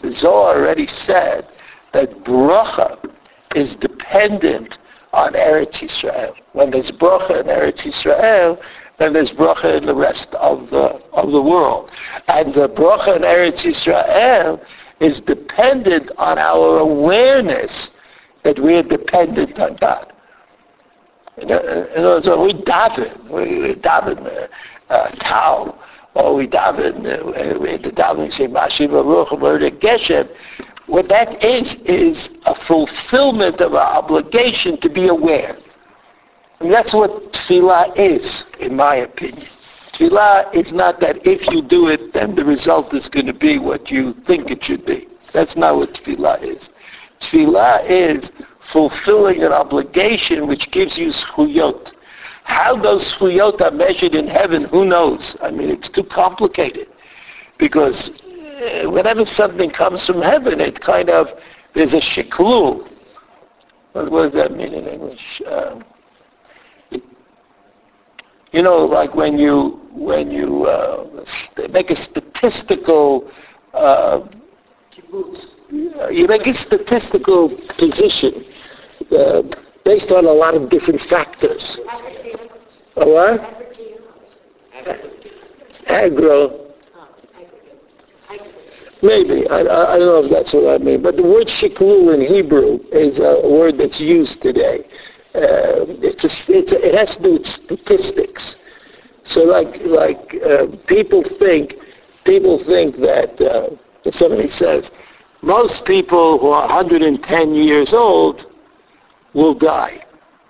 the 0.00 0.12
Zohar 0.12 0.56
already 0.56 0.86
said 0.86 1.46
that 1.92 2.10
bracha 2.24 2.98
is 3.54 3.74
dependent 3.76 4.78
on 5.12 5.32
Eretz 5.32 5.82
Israel. 5.82 6.34
When 6.52 6.70
there's 6.70 6.90
bracha 6.90 7.40
in 7.40 7.46
Eretz 7.46 7.86
Israel, 7.86 8.60
then 9.00 9.14
there's 9.14 9.30
bracha 9.32 9.78
in 9.78 9.86
the 9.86 9.94
rest 9.94 10.34
of 10.34 10.68
the 10.68 11.00
of 11.12 11.32
the 11.32 11.40
world. 11.40 11.90
And 12.28 12.54
the 12.54 12.68
bracha 12.68 13.16
in 13.16 13.22
Eretz 13.22 13.64
Yisrael 13.64 14.62
is 15.00 15.20
dependent 15.20 16.10
on 16.18 16.38
our 16.38 16.78
awareness 16.80 17.90
that 18.44 18.58
we 18.58 18.74
are 18.74 18.82
dependent 18.82 19.58
on 19.58 19.76
God. 19.76 20.09
In 21.40 21.50
other 21.50 22.02
words, 22.02 22.26
we 22.26 22.62
daven, 22.62 23.30
we, 23.30 23.74
daven 23.76 24.26
uh, 24.26 24.92
uh, 24.92 25.10
Tau, 25.16 25.78
or 26.14 26.34
we 26.34 26.46
daven, 26.46 27.06
uh, 27.06 27.58
we 27.58 27.76
the 27.78 27.90
davening 27.90 28.32
say 28.32 28.46
Mashiva 28.46 29.02
Ruch 29.02 29.80
Geshem, 29.80 30.28
what 30.86 31.08
that 31.08 31.42
is, 31.42 31.76
is 31.84 32.28
a 32.46 32.54
fulfillment 32.66 33.60
of 33.60 33.74
our 33.74 34.02
obligation 34.02 34.78
to 34.80 34.90
be 34.90 35.08
aware. 35.08 35.56
And 36.58 36.70
that's 36.70 36.92
what 36.92 37.32
tefillah 37.32 37.96
is, 37.96 38.44
in 38.58 38.76
my 38.76 38.96
opinion. 38.96 39.46
Tefillah 39.92 40.52
is 40.54 40.72
not 40.72 41.00
that 41.00 41.24
if 41.26 41.46
you 41.50 41.62
do 41.62 41.88
it, 41.88 42.12
then 42.12 42.34
the 42.34 42.44
result 42.44 42.92
is 42.92 43.08
going 43.08 43.26
to 43.26 43.32
be 43.32 43.58
what 43.58 43.90
you 43.90 44.12
think 44.26 44.50
it 44.50 44.64
should 44.64 44.84
be. 44.84 45.08
That's 45.32 45.56
not 45.56 45.76
what 45.76 45.94
tefillah 45.94 46.42
is. 46.42 46.68
Tefillah 47.20 47.88
is 47.88 48.30
fulfilling 48.72 49.42
an 49.42 49.52
obligation 49.52 50.46
which 50.46 50.70
gives 50.70 50.98
you 50.98 51.12
schuyot. 51.12 51.92
How 52.44 52.76
those 52.76 53.06
schuyot 53.06 53.60
are 53.60 53.70
measured 53.70 54.14
in 54.14 54.26
heaven, 54.26 54.64
who 54.64 54.84
knows? 54.84 55.36
I 55.40 55.50
mean, 55.50 55.70
it's 55.70 55.88
too 55.88 56.04
complicated. 56.04 56.88
Because 57.58 58.10
uh, 58.10 58.90
whenever 58.90 59.26
something 59.26 59.70
comes 59.70 60.06
from 60.06 60.22
heaven, 60.22 60.60
it 60.60 60.80
kind 60.80 61.10
of, 61.10 61.28
there's 61.74 61.94
a 61.94 62.00
shiklu. 62.00 62.88
What, 63.92 64.10
what 64.10 64.22
does 64.24 64.32
that 64.32 64.56
mean 64.56 64.72
in 64.72 64.86
English? 64.86 65.42
Um, 65.46 65.84
you 68.52 68.62
know, 68.62 68.84
like 68.84 69.14
when 69.14 69.38
you 69.38 69.80
when 69.92 70.30
you 70.30 70.64
uh, 70.64 71.24
make 71.70 71.90
a 71.90 71.96
statistical 71.96 73.30
uh, 73.74 74.26
you 75.70 76.26
make 76.26 76.46
a 76.46 76.54
statistical 76.54 77.50
position 77.78 78.44
uh, 79.16 79.42
based 79.84 80.10
on 80.10 80.24
a 80.26 80.32
lot 80.32 80.54
of 80.54 80.68
different 80.68 81.00
factors. 81.02 81.78
A 82.96 83.08
what? 83.08 83.40
Agro. 85.86 86.66
Maybe. 89.02 89.48
I, 89.48 89.60
I, 89.60 89.98
don't 89.98 90.00
know 90.00 90.24
if 90.24 90.30
that's 90.30 90.52
what 90.52 90.80
I 90.80 90.84
mean. 90.84 91.02
But 91.02 91.16
the 91.16 91.22
word 91.22 91.46
shiklu 91.46 92.12
in 92.14 92.20
Hebrew 92.20 92.80
is 92.92 93.18
a 93.18 93.48
word 93.48 93.78
that's 93.78 93.98
used 93.98 94.42
today 94.42 94.84
uh, 95.34 95.86
it's 96.02 96.24
a, 96.24 96.52
it's 96.52 96.72
a, 96.72 96.88
it 96.88 96.94
has 96.94 97.16
to 97.16 97.22
do 97.22 97.32
with 97.34 97.46
statistics. 97.46 98.56
So 99.22 99.42
like 99.44 99.80
like 99.82 100.34
uh, 100.44 100.66
people 100.86 101.22
think 101.38 101.76
people 102.24 102.62
think 102.64 102.96
that 102.96 103.40
uh, 103.40 103.70
somebody 104.10 104.48
says 104.48 104.90
most 105.42 105.84
people 105.84 106.38
who 106.38 106.48
are 106.48 106.66
110 106.68 107.54
years 107.54 107.92
old 107.92 108.46
will 109.34 109.54
die. 109.54 110.04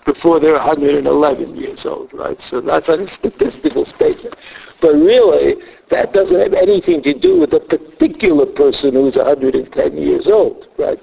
before 0.07 0.41
they're 0.41 0.55
111 0.55 1.55
years 1.57 1.85
old, 1.87 2.13
right? 2.13 2.41
So 2.41 2.61
that's 2.61 2.89
a 2.89 3.07
statistical 3.07 3.85
statement. 3.85 4.35
But 4.81 4.95
really, 4.95 5.57
that 5.91 6.13
doesn't 6.13 6.41
have 6.41 6.55
anything 6.55 7.03
to 7.03 7.15
do 7.15 7.39
with 7.39 7.53
a 7.53 7.61
particular 7.61 8.47
person 8.47 8.95
who's 8.95 9.17
110 9.17 9.97
years 9.97 10.27
old, 10.27 10.69
right? 10.79 10.99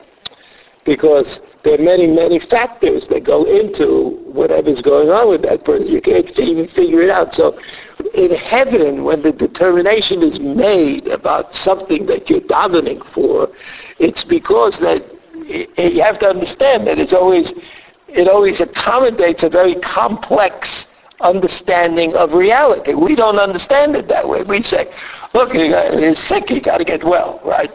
Because 0.83 1.39
there 1.67 1.77
are 1.77 1.83
many, 1.83 2.07
many 2.07 2.39
factors 2.39 3.09
that 3.09 3.25
go 3.25 3.43
into 3.43 4.11
whatever's 4.23 4.81
going 4.81 5.09
on 5.09 5.27
with 5.27 5.41
that 5.41 5.65
person. 5.65 5.85
You 5.85 5.99
can't 5.99 6.39
even 6.39 6.65
figure 6.69 7.01
it 7.01 7.09
out. 7.09 7.33
So 7.33 7.59
in 8.13 8.31
heaven, 8.31 9.03
when 9.03 9.21
the 9.21 9.33
determination 9.33 10.23
is 10.23 10.39
made 10.39 11.07
about 11.07 11.53
something 11.53 12.05
that 12.05 12.29
you're 12.29 12.39
davening 12.39 13.05
for, 13.13 13.49
it's 13.99 14.23
because 14.23 14.79
that 14.79 15.03
you 15.43 16.01
have 16.01 16.19
to 16.19 16.27
understand 16.29 16.87
that 16.87 16.99
it's 16.99 17.11
always 17.11 17.51
it 18.07 18.29
always 18.29 18.61
accommodates 18.61 19.43
a 19.43 19.49
very 19.49 19.75
complex 19.75 20.87
understanding 21.19 22.15
of 22.15 22.31
reality. 22.31 22.93
We 22.93 23.13
don't 23.13 23.39
understand 23.39 23.97
it 23.97 24.07
that 24.07 24.25
way. 24.29 24.43
We 24.43 24.63
say, 24.63 24.89
look, 25.33 25.51
he's 25.51 26.25
sick, 26.25 26.47
he 26.47 26.61
got 26.61 26.77
to 26.77 26.85
get 26.85 27.03
well, 27.03 27.41
right? 27.43 27.71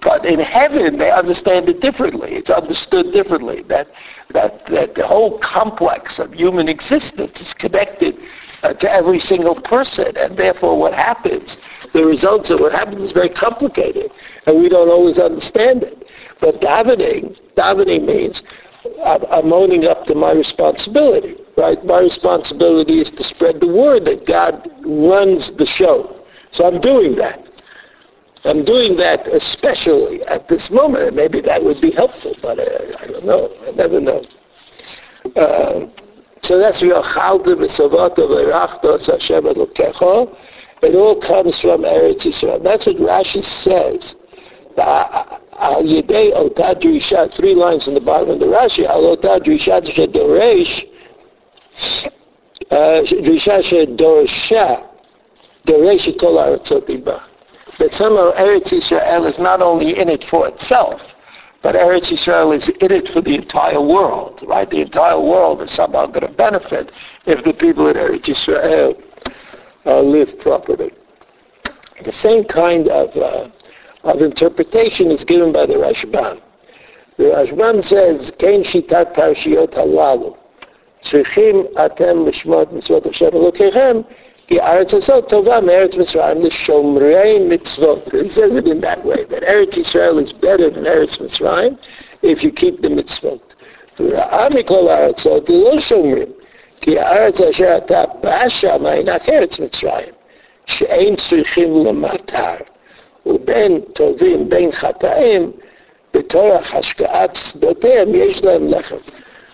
But 0.00 0.24
in 0.24 0.40
heaven, 0.40 0.98
they 0.98 1.10
understand 1.10 1.68
it 1.68 1.80
differently. 1.80 2.32
It's 2.34 2.50
understood 2.50 3.12
differently. 3.12 3.62
That, 3.62 3.88
that, 4.30 4.64
that 4.66 4.94
the 4.94 5.06
whole 5.06 5.38
complex 5.38 6.18
of 6.18 6.32
human 6.32 6.68
existence 6.68 7.40
is 7.40 7.52
connected 7.54 8.18
uh, 8.62 8.72
to 8.74 8.90
every 8.90 9.20
single 9.20 9.60
person. 9.60 10.16
And 10.16 10.36
therefore 10.36 10.78
what 10.78 10.94
happens, 10.94 11.58
the 11.92 12.04
results 12.04 12.50
of 12.50 12.60
what 12.60 12.72
happens 12.72 13.02
is 13.02 13.12
very 13.12 13.28
complicated. 13.28 14.10
And 14.46 14.60
we 14.62 14.68
don't 14.68 14.88
always 14.88 15.18
understand 15.18 15.82
it. 15.82 16.06
But 16.40 16.60
davening, 16.60 17.38
davening 17.54 18.06
means 18.06 18.42
I'm 19.04 19.52
owning 19.52 19.84
up 19.84 20.06
to 20.06 20.14
my 20.14 20.32
responsibility, 20.32 21.36
right? 21.56 21.82
My 21.84 22.00
responsibility 22.00 23.00
is 23.00 23.10
to 23.10 23.24
spread 23.24 23.60
the 23.60 23.68
word 23.68 24.04
that 24.06 24.26
God 24.26 24.68
runs 24.84 25.52
the 25.52 25.66
show. 25.66 26.24
So 26.50 26.66
I'm 26.66 26.80
doing 26.80 27.14
that. 27.16 27.48
I'm 28.44 28.64
doing 28.64 28.96
that 28.96 29.28
especially 29.28 30.22
at 30.24 30.48
this 30.48 30.70
moment. 30.70 31.14
Maybe 31.14 31.40
that 31.42 31.62
would 31.62 31.80
be 31.80 31.92
helpful, 31.92 32.34
but 32.42 32.58
uh, 32.58 32.96
I 32.98 33.06
don't 33.06 33.24
know. 33.24 33.50
I 33.66 33.70
never 33.70 34.00
know. 34.00 34.24
Uh, 35.36 35.86
so 36.42 36.58
that's 36.58 36.80
V'yochalta 36.80 37.54
v'savata 37.54 38.18
v'rachtos 38.18 39.06
Hashem 39.06 39.44
Elokecha. 39.44 40.36
It 40.82 40.96
all 40.96 41.20
comes 41.20 41.60
from 41.60 41.82
Eretz 41.82 42.22
Yisrael. 42.22 42.60
That's 42.62 42.86
what 42.86 42.96
Rashi 42.96 43.44
says. 43.44 44.16
Yedei 44.76 46.32
Ota 46.34 46.74
Drisha, 46.80 47.32
three 47.32 47.54
lines 47.54 47.86
in 47.86 47.94
the 47.94 48.00
bottom 48.00 48.30
of 48.30 48.40
the 48.40 48.46
Rashi, 48.46 48.84
Al 48.86 49.06
Ota 49.06 49.38
Drisha 49.40 49.80
Shedoresh, 49.82 50.88
Drisha 52.68 53.62
Shedoresha, 53.62 54.84
Doresh 55.64 56.18
Kol 56.18 56.38
Aratzot 56.38 56.88
Iba 56.88 57.31
That 57.79 57.93
somehow 57.93 58.31
Eretz 58.33 58.69
Yisrael 58.69 59.29
is 59.29 59.39
not 59.39 59.61
only 59.61 59.99
in 59.99 60.09
it 60.09 60.23
for 60.23 60.47
itself, 60.47 61.01
but 61.61 61.75
Eretz 61.75 62.09
Yisrael 62.11 62.55
is 62.55 62.69
in 62.69 62.91
it 62.91 63.09
for 63.09 63.21
the 63.21 63.35
entire 63.35 63.81
world, 63.81 64.43
right? 64.47 64.69
The 64.69 64.81
entire 64.81 65.19
world 65.19 65.61
is 65.61 65.71
somehow 65.71 66.07
going 66.07 66.27
to 66.27 66.33
benefit 66.33 66.91
if 67.25 67.43
the 67.43 67.53
people 67.53 67.87
in 67.87 67.95
Eretz 67.95 68.25
Yisrael 68.25 69.01
uh, 69.85 70.01
live 70.01 70.39
properly. 70.39 70.91
The 72.03 72.11
same 72.11 72.43
kind 72.45 72.87
of 72.87 73.15
uh, 73.15 73.49
of 74.03 74.21
interpretation 74.21 75.11
is 75.11 75.23
given 75.23 75.51
by 75.51 75.65
the 75.65 75.73
Rashbam. 75.73 76.41
The 77.17 77.23
Rashbam 77.23 77.83
says, 77.83 78.31
"Kein 78.39 78.63
shitat 78.63 79.15
parshiyot 79.15 79.73
halalu, 79.73 80.37
צריכים 81.01 81.65
אתם 81.85 82.27
לשמות 82.27 82.73
מצוות 82.73 83.05
השם 83.05 83.29
אלוקיכם, 83.33 84.01
כי 84.51 84.59
הארץ 84.59 84.93
הזאת 84.93 85.29
טובה 85.29 85.61
מארץ 85.61 85.95
מצרים 85.95 86.45
לשומרי 86.45 87.39
מצוות. 87.39 88.07
He 88.07 88.29
says 88.29 88.55
it 88.55 88.67
in 88.67 88.81
that 88.81 89.05
way, 89.05 89.23
that 89.29 89.43
Eretz 89.43 89.77
Israel 89.77 90.19
is 90.19 90.31
better 90.31 90.69
than 90.69 90.85
Eretz 90.85 91.17
Mitzrayim 91.19 91.77
if 92.21 92.43
you 92.43 92.51
keep 92.51 92.81
the 92.81 92.89
mitzvot. 92.89 93.53
וראה 93.99 94.47
מכל 94.49 94.87
הארצות 94.87 95.49
לא 95.49 95.79
שומרים, 95.79 96.27
כי 96.81 96.99
הארץ 96.99 97.41
אשר 97.41 97.77
אתה 97.77 98.03
בא 98.21 98.49
שם 98.49 98.87
אינה 98.87 99.19
כארץ 99.19 99.59
מצרים, 99.59 100.13
שאין 100.65 101.15
צריכים 101.15 101.85
למטר. 101.85 102.55
ובין 103.25 103.81
טובים, 103.93 104.49
בין 104.49 104.71
חטאים, 104.71 105.51
בתורך 106.13 106.75
השקעת 106.75 107.35
שדותיהם 107.35 108.15
יש 108.15 108.43
להם 108.43 108.67
לחם. 108.67 108.95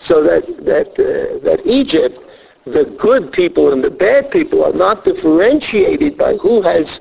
So 0.02 0.14
that, 0.24 0.46
that, 0.66 1.00
uh, 1.00 1.46
that 1.46 1.66
Egypt, 1.66 2.20
the 2.68 2.86
good 2.98 3.32
people 3.32 3.74
and 3.74 3.84
the 3.84 3.92
bad 3.92 4.32
people 4.32 4.64
are 4.64 4.74
not 4.74 5.04
differentiated 5.04 6.18
by 6.18 6.36
who 6.38 6.62
has 6.62 7.00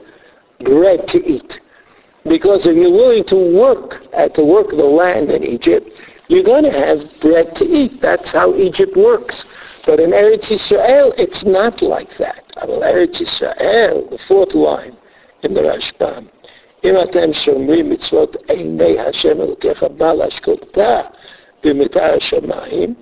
bread 0.61 1.07
to 1.09 1.25
eat. 1.25 1.61
Because 2.25 2.67
if 2.67 2.77
you're 2.77 2.91
willing 2.91 3.25
to 3.25 3.59
work, 3.59 4.03
at 4.13 4.35
to 4.35 4.45
work 4.45 4.71
the 4.71 4.77
land 4.77 5.31
in 5.31 5.43
Egypt, 5.43 5.89
you're 6.29 6.45
going 6.45 6.65
to 6.65 6.71
have 6.71 6.99
bread 7.21 7.55
to 7.57 7.65
eat. 7.65 8.01
That's 8.01 8.31
how 8.33 8.55
Egypt 8.55 8.97
works. 8.97 9.45
But 9.85 9.99
in 9.99 10.11
Eretz 10.11 10.51
Yisrael, 10.51 11.13
it's 11.19 11.45
not 11.45 11.83
like 11.83 12.17
that. 12.19 12.45
Well, 12.67 12.81
Eretz 12.81 13.21
Yisrael, 13.21 14.09
the 14.11 14.19
fourth 14.29 14.55
line 14.55 14.97
in 15.43 15.55
the 15.55 15.63
Rashbam, 15.63 16.29
אם 16.85 16.95
אתם 17.03 17.33
שומרים 17.33 17.91
מצוות 17.91 18.37
עיני 18.49 18.99
השם 18.99 19.41
אלוקיך 19.41 19.83
בא 19.83 20.13
להשקותה 20.13 21.01
במטר 21.65 22.15
השמיים, 22.15 22.95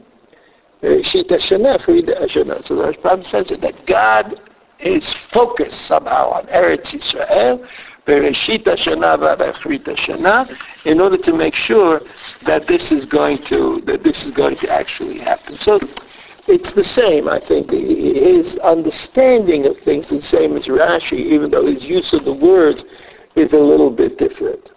Shita 0.86 1.38
Shana, 1.40 1.84
Frida 1.84 2.28
Shana. 2.28 2.64
So 2.64 2.76
the 2.76 2.94
Rashbam 2.94 3.24
says 3.24 3.48
that 3.48 3.86
God 3.86 4.40
is 4.80 5.14
focused 5.32 5.82
somehow 5.82 6.30
on 6.32 6.46
Eretz 6.48 6.94
Yisrael, 6.94 7.68
Bereshita 8.06 8.76
Shana 8.78 9.18
V'Achrita 9.18 9.96
Shana, 9.96 10.56
in 10.86 11.00
order 11.00 11.18
to 11.18 11.34
make 11.34 11.56
sure 11.56 12.02
that 12.46 12.68
this 12.68 12.92
is 12.92 13.06
going 13.06 13.44
to 13.46 13.82
that 13.86 14.04
this 14.04 14.26
is 14.26 14.32
going 14.34 14.58
to 14.58 14.70
actually 14.70 15.20
happen. 15.20 15.58
So 15.58 15.80
it's 16.48 16.74
the 16.74 16.84
same, 16.84 17.28
I 17.28 17.40
think. 17.40 17.72
His 17.72 18.58
understanding 18.60 19.66
of 19.66 19.78
things 19.80 20.08
the 20.08 20.22
same 20.22 20.56
as 20.56 20.68
Rashi, 20.68 21.14
even 21.14 21.50
though 21.50 21.66
his 21.66 21.84
use 21.84 22.14
of 22.14 22.26
the 22.26 22.34
words 22.34 22.86
is 23.36 23.54
a 23.54 23.60
little 23.60 23.90
bit 23.90 24.18
different. 24.18 24.70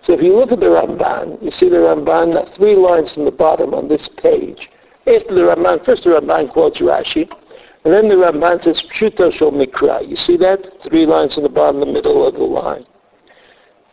So 0.00 0.12
if 0.12 0.22
you 0.22 0.36
look 0.36 0.52
at 0.52 0.60
the 0.60 0.66
Ramban, 0.66 1.42
you 1.42 1.50
see 1.50 1.68
the 1.68 1.78
Ramban 1.78 2.54
three 2.54 2.76
lines 2.76 3.12
from 3.12 3.24
the 3.24 3.32
bottom 3.32 3.74
on 3.74 3.88
this 3.88 4.06
page. 4.06 4.70
After 5.07 5.33
the 5.33 5.41
Ramban, 5.41 5.83
first 5.85 6.03
the 6.03 6.11
Ramban 6.11 6.51
quotes 6.51 6.79
Rashi, 6.79 7.29
and 7.83 7.93
then 7.93 8.09
the 8.09 8.15
Ramban 8.15 8.61
says, 8.61 8.81
Pshuto 8.81 9.31
Shel 9.31 9.51
Mikra. 9.51 10.07
You 10.07 10.15
see 10.15 10.37
that? 10.37 10.81
Three 10.83 11.05
lines 11.05 11.37
in 11.37 11.43
the 11.43 11.49
bottom, 11.49 11.79
the 11.79 11.87
middle 11.87 12.25
of 12.27 12.35
the 12.35 12.43
line. 12.43 12.85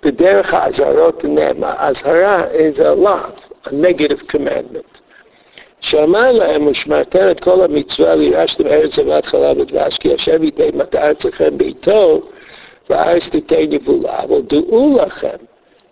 The 0.03 0.13
Derech 0.13 0.45
HaAzharot 0.45 1.23
Nema. 1.23 1.79
Azhara 1.79 2.53
is 2.53 2.79
a 2.79 2.93
law, 2.93 3.33
a 3.65 3.73
negative 3.73 4.27
commandment. 4.29 5.01
שאמר 5.81 6.33
להם, 6.33 6.67
ושמרתם 6.67 7.31
את 7.31 7.41
כל 7.41 7.61
המצווה 7.61 8.17
וירשתם 8.17 8.67
ארץ 8.67 8.95
זבת 8.95 9.27
חלב 9.27 9.59
ודבש, 9.59 9.99
כי 9.99 10.15
השם 10.15 10.45
ייתן 10.45 10.81
את 10.81 10.95
ארצכם 10.95 11.59
בעיתו, 11.59 12.23
והארץ 12.91 13.29
תיתן 13.29 13.73
יבולה, 13.73 14.23
אבל 14.23 14.43
דעו 14.43 14.99
לכם 15.03 15.37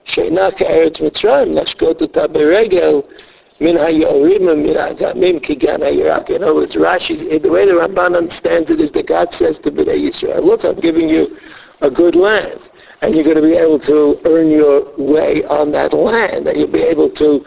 שאינה 0.05 0.51
כארץ 0.51 1.01
מצרים, 1.01 1.55
להשקות 1.55 2.03
אותה 2.03 2.27
ברגל 2.27 3.01
min 3.62 3.78
hayorim 3.78 4.64
min 4.64 4.76
ha'gamim 4.76 5.40
kigan 5.40 5.82
hayirach. 5.82 6.30
In 6.30 6.44
other 6.44 6.56
words, 6.56 6.76
Rashi, 6.76 7.42
the 7.42 7.50
way 7.50 7.66
the 7.66 7.74
Ramban 7.74 8.18
understands 8.18 8.72
it 8.72 8.82
is 8.82 8.92
that 8.92 9.08
God 9.08 9.34
says 9.34 9.60
to 9.60 9.72
Bnei 9.72 10.10
Yisrael, 10.10 10.44
look, 10.44 10.66
I'm 10.66 10.80
giving 10.80 11.08
you 11.08 11.38
a 11.82 11.90
good 11.90 12.16
land, 12.16 12.60
and 13.02 13.14
you're 13.16 13.24
going 13.24 13.36
to 13.36 13.42
be 13.42 13.54
able 13.54 13.80
to 13.80 14.20
earn 14.26 14.50
your 14.50 14.92
way 14.98 15.44
on 15.46 15.72
that 15.72 15.94
land, 15.94 16.48
and 16.48 16.58
you'll 16.58 16.72
be 16.72 16.82
able 16.82 17.10
to 17.12 17.46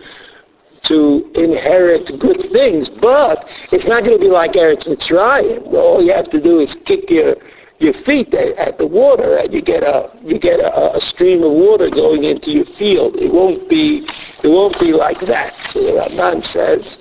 to 0.84 1.30
inherit 1.34 2.06
good 2.20 2.40
things, 2.52 2.90
but 2.90 3.48
it's 3.72 3.86
not 3.86 4.04
going 4.04 4.18
to 4.18 4.22
be 4.22 4.30
like 4.30 4.52
Eretz 4.52 4.86
Mitzrayim. 4.86 5.72
All 5.72 6.02
you 6.02 6.12
have 6.12 6.28
to 6.28 6.40
do 6.40 6.60
is 6.60 6.74
kick 6.84 7.08
your 7.08 7.36
your 7.79 7.93
feet 8.05 8.33
at, 8.33 8.57
at 8.57 8.77
the 8.77 8.85
water 8.85 9.37
and 9.37 9.53
you 9.53 9.61
get 9.61 9.83
a 9.83 10.11
you 10.21 10.37
get 10.37 10.59
a, 10.59 10.95
a, 10.95 11.01
stream 11.01 11.43
of 11.43 11.51
water 11.51 11.89
going 11.89 12.25
into 12.25 12.51
your 12.51 12.65
field. 12.77 13.15
It 13.15 13.33
won't 13.33 13.69
be 13.69 14.07
it 14.43 14.47
won't 14.47 14.77
be 14.79 14.91
like 14.91 15.21
that. 15.21 15.55
So 15.69 15.81
the 15.81 15.91
Ramban 15.91 16.43
says, 16.43 16.97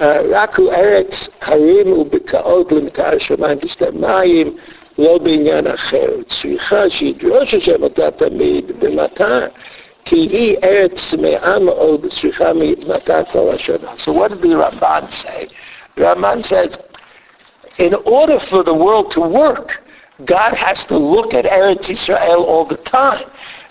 Raku 0.00 0.74
eretz 0.74 1.28
harim 1.40 1.88
ubikaot 1.94 2.70
limitar 2.70 3.20
shamayim 3.20 3.60
tishtamayim 3.62 4.58
lo 4.96 5.18
binyan 5.18 5.72
acher. 5.72 6.24
Tzricha 6.24 6.90
שידרוש 6.90 7.54
השם 7.54 7.82
אותה 7.82 8.10
תמיד 8.10 8.72
במטר, 8.80 9.46
כי 10.04 10.16
היא 10.16 10.56
ארץ 10.62 11.10
צמאה 11.10 11.58
מאוד 11.58 12.04
וצריכה 12.04 12.52
מטר 12.52 13.22
כל 13.32 13.48
השנה. 13.54 13.92
So 13.96 14.12
what 14.12 14.30
did 14.30 14.42
the 14.42 14.48
Ramban 14.48 15.12
say? 15.12 15.48
The 15.96 16.02
Ramban 16.02 16.44
says, 16.44 16.78
in 17.79 17.93
order 18.05 18.39
for 18.39 18.61
the 18.61 18.73
world 18.73 19.09
to 19.11 19.21
work, 19.21 19.81
God 20.25 20.53
has 20.53 20.85
to 20.85 20.97
look 20.97 21.33
at 21.33 21.45
Eretz 21.45 21.89
Israel 21.89 22.43
all 22.43 22.65
the 22.65 22.77
time. 22.77 23.25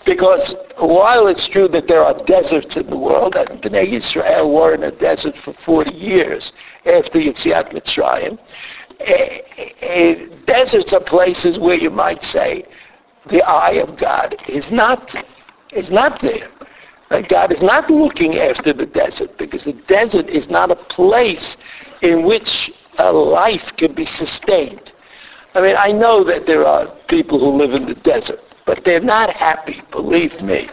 Because 0.05 0.55
while 0.77 1.27
it's 1.27 1.47
true 1.47 1.67
that 1.67 1.87
there 1.87 2.03
are 2.03 2.15
deserts 2.25 2.75
in 2.75 2.89
the 2.89 2.97
world, 2.97 3.35
and 3.35 3.61
Bnei 3.61 3.87
Israel 3.93 4.51
were 4.53 4.73
in 4.73 4.83
a 4.83 4.91
desert 4.91 5.35
for 5.43 5.53
40 5.65 5.91
years 5.93 6.51
after 6.85 7.19
Yetziat 7.19 7.71
Mitzrayim, 7.71 8.39
eh, 9.01 9.41
eh, 9.81 10.25
deserts 10.47 10.91
are 10.93 11.03
places 11.03 11.59
where 11.59 11.77
you 11.77 11.91
might 11.91 12.23
say 12.23 12.65
the 13.29 13.43
eye 13.43 13.73
of 13.73 13.97
God 13.97 14.35
is 14.47 14.71
not, 14.71 15.13
is 15.71 15.91
not 15.91 16.19
there. 16.21 16.49
God 17.27 17.51
is 17.51 17.61
not 17.61 17.89
looking 17.89 18.37
after 18.37 18.71
the 18.71 18.85
desert 18.85 19.37
because 19.37 19.63
the 19.63 19.73
desert 19.73 20.29
is 20.29 20.47
not 20.49 20.71
a 20.71 20.75
place 20.75 21.57
in 22.01 22.23
which 22.23 22.71
a 22.99 23.11
life 23.11 23.71
can 23.77 23.93
be 23.93 24.05
sustained. 24.05 24.91
I 25.55 25.61
mean, 25.61 25.75
I 25.77 25.91
know 25.91 26.23
that 26.25 26.45
there 26.45 26.65
are 26.65 26.87
people 27.07 27.39
who 27.39 27.57
live 27.57 27.71
in 27.71 27.85
the 27.85 27.95
desert, 27.95 28.39
but 28.65 28.83
they're 28.83 28.99
not 28.99 29.31
happy, 29.31 29.81
believe 29.91 30.39
me. 30.41 30.69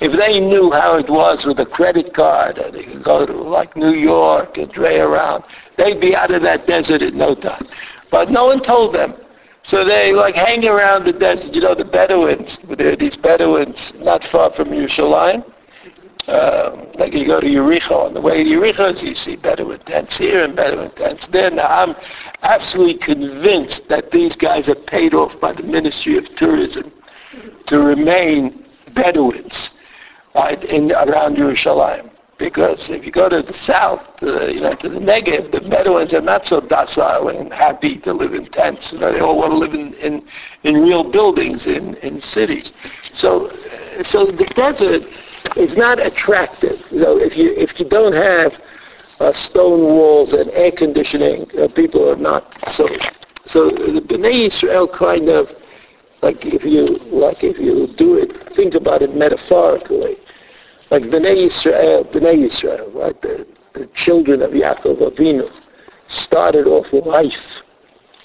If 0.00 0.12
they 0.18 0.40
knew 0.40 0.70
how 0.72 0.98
it 0.98 1.08
was 1.08 1.46
with 1.46 1.60
a 1.60 1.66
credit 1.66 2.12
card 2.12 2.58
and 2.58 2.74
they 2.74 2.82
could 2.82 3.04
go 3.04 3.24
to 3.24 3.32
like 3.32 3.76
New 3.76 3.94
York 3.94 4.58
and 4.58 4.70
dray 4.72 4.98
around, 5.00 5.44
they'd 5.76 6.00
be 6.00 6.14
out 6.16 6.32
of 6.32 6.42
that 6.42 6.66
desert 6.66 7.02
in 7.02 7.16
no 7.16 7.34
time. 7.34 7.66
But 8.10 8.30
no 8.30 8.46
one 8.46 8.62
told 8.62 8.94
them. 8.94 9.14
So 9.62 9.84
they 9.84 10.12
like 10.12 10.34
hang 10.34 10.66
around 10.66 11.04
the 11.04 11.12
desert. 11.12 11.54
You 11.54 11.60
know, 11.60 11.74
the 11.74 11.84
Bedouins, 11.84 12.58
there 12.76 12.92
are 12.92 12.96
these 12.96 13.16
Bedouins 13.16 13.92
not 14.00 14.24
far 14.24 14.52
from 14.52 14.70
Yerushalayim 14.70 15.44
um, 16.28 16.86
like 16.94 17.14
you 17.14 17.26
go 17.26 17.40
to 17.40 17.46
Yericho, 17.46 18.06
on 18.06 18.14
the 18.14 18.20
way 18.20 18.44
to 18.44 18.50
Yericho, 18.50 19.02
you 19.02 19.14
see 19.14 19.34
Bedouin 19.36 19.80
tents 19.80 20.16
here 20.16 20.44
and 20.44 20.54
Bedouin 20.54 20.90
tents 20.92 21.26
there. 21.28 21.50
Now, 21.50 21.66
I'm 21.66 21.96
absolutely 22.42 22.98
convinced 22.98 23.88
that 23.88 24.12
these 24.12 24.36
guys 24.36 24.68
are 24.68 24.76
paid 24.76 25.14
off 25.14 25.38
by 25.40 25.52
the 25.52 25.64
Ministry 25.64 26.16
of 26.16 26.24
Tourism 26.36 26.92
to 27.66 27.80
remain 27.80 28.64
Bedouins 28.94 29.70
right, 30.34 30.62
in, 30.64 30.92
around 30.92 31.36
Jerusalem. 31.36 32.10
Because 32.38 32.90
if 32.90 33.04
you 33.04 33.12
go 33.12 33.28
to 33.28 33.42
the 33.42 33.54
south, 33.54 34.00
uh, 34.22 34.46
you 34.46 34.60
know, 34.60 34.74
to 34.74 34.88
the 34.88 34.98
Negev, 34.98 35.52
the 35.52 35.60
Bedouins 35.60 36.12
are 36.12 36.20
not 36.20 36.46
so 36.46 36.60
docile 36.60 37.28
and 37.28 37.52
happy 37.52 37.98
to 37.98 38.12
live 38.12 38.34
in 38.34 38.46
tents. 38.46 38.92
You 38.92 38.98
know, 38.98 39.12
they 39.12 39.20
all 39.20 39.38
want 39.38 39.52
to 39.52 39.58
live 39.58 39.74
in, 39.74 39.94
in, 39.94 40.24
in 40.64 40.82
real 40.82 41.04
buildings 41.04 41.66
in, 41.66 41.94
in 41.96 42.20
cities. 42.20 42.72
So, 43.12 43.46
uh, 43.46 44.02
so 44.02 44.26
the 44.26 44.46
desert 44.56 45.02
is 45.56 45.74
not 45.74 46.04
attractive. 46.04 46.80
You 46.90 47.00
know, 47.00 47.18
if 47.18 47.36
you 47.36 47.52
if 47.56 47.78
you 47.78 47.88
don't 47.88 48.12
have 48.12 48.52
uh, 49.20 49.32
stone 49.32 49.82
walls 49.82 50.32
and 50.32 50.50
air 50.50 50.72
conditioning, 50.72 51.46
uh, 51.58 51.68
people 51.68 52.08
are 52.08 52.16
not 52.16 52.56
so. 52.70 52.88
So 53.44 53.70
the 53.70 54.00
Bnei 54.00 54.46
Israel 54.46 54.88
kind 54.88 55.28
of 55.28 55.48
like 56.22 56.44
if 56.44 56.64
you 56.64 56.86
like 57.10 57.42
if 57.42 57.58
you 57.58 57.88
do 57.96 58.16
it, 58.16 58.54
think 58.54 58.74
about 58.74 59.02
it 59.02 59.14
metaphorically. 59.14 60.16
Like 60.90 61.04
Bnei 61.04 61.46
Israel, 61.46 62.04
Bnei 62.04 62.46
Israel, 62.46 62.90
right? 62.94 63.20
The, 63.22 63.46
the 63.74 63.86
children 63.94 64.42
of 64.42 64.50
Yaakov 64.50 65.00
Avinu 65.00 65.50
started 66.08 66.66
off 66.66 66.92
life 66.92 67.62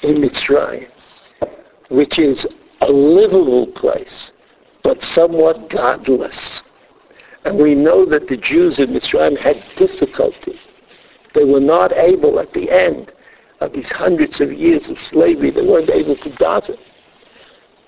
in 0.04 0.16
Mitzrayim, 0.18 0.90
which 1.90 2.20
is 2.20 2.46
a 2.82 2.92
livable 2.92 3.68
place, 3.68 4.32
but 4.84 5.02
somewhat 5.02 5.70
godless. 5.70 6.62
And 7.45 7.58
we 7.58 7.76
know 7.76 8.06
that 8.06 8.28
the 8.28 8.38
Jews 8.38 8.80
in 8.80 8.89
Mitzrayim 8.89 9.38
had 9.38 9.63
difficulty. 9.78 10.60
They 11.34 11.45
were 11.45 11.60
not 11.60 11.93
able 11.93 12.39
at 12.39 12.54
the 12.54 12.69
end 12.71 13.12
of 13.60 13.73
these 13.73 13.89
hundreds 13.89 14.39
of 14.39 14.54
years 14.54 14.89
of 14.89 15.00
slavery, 15.02 15.52
they 15.52 15.65
weren't 15.65 15.89
able 15.89 16.15
to 16.15 16.30
daven 16.32 16.78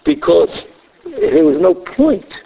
because 0.04 0.66
there 1.04 1.44
was 1.44 1.60
no 1.60 1.76
point. 1.76 2.42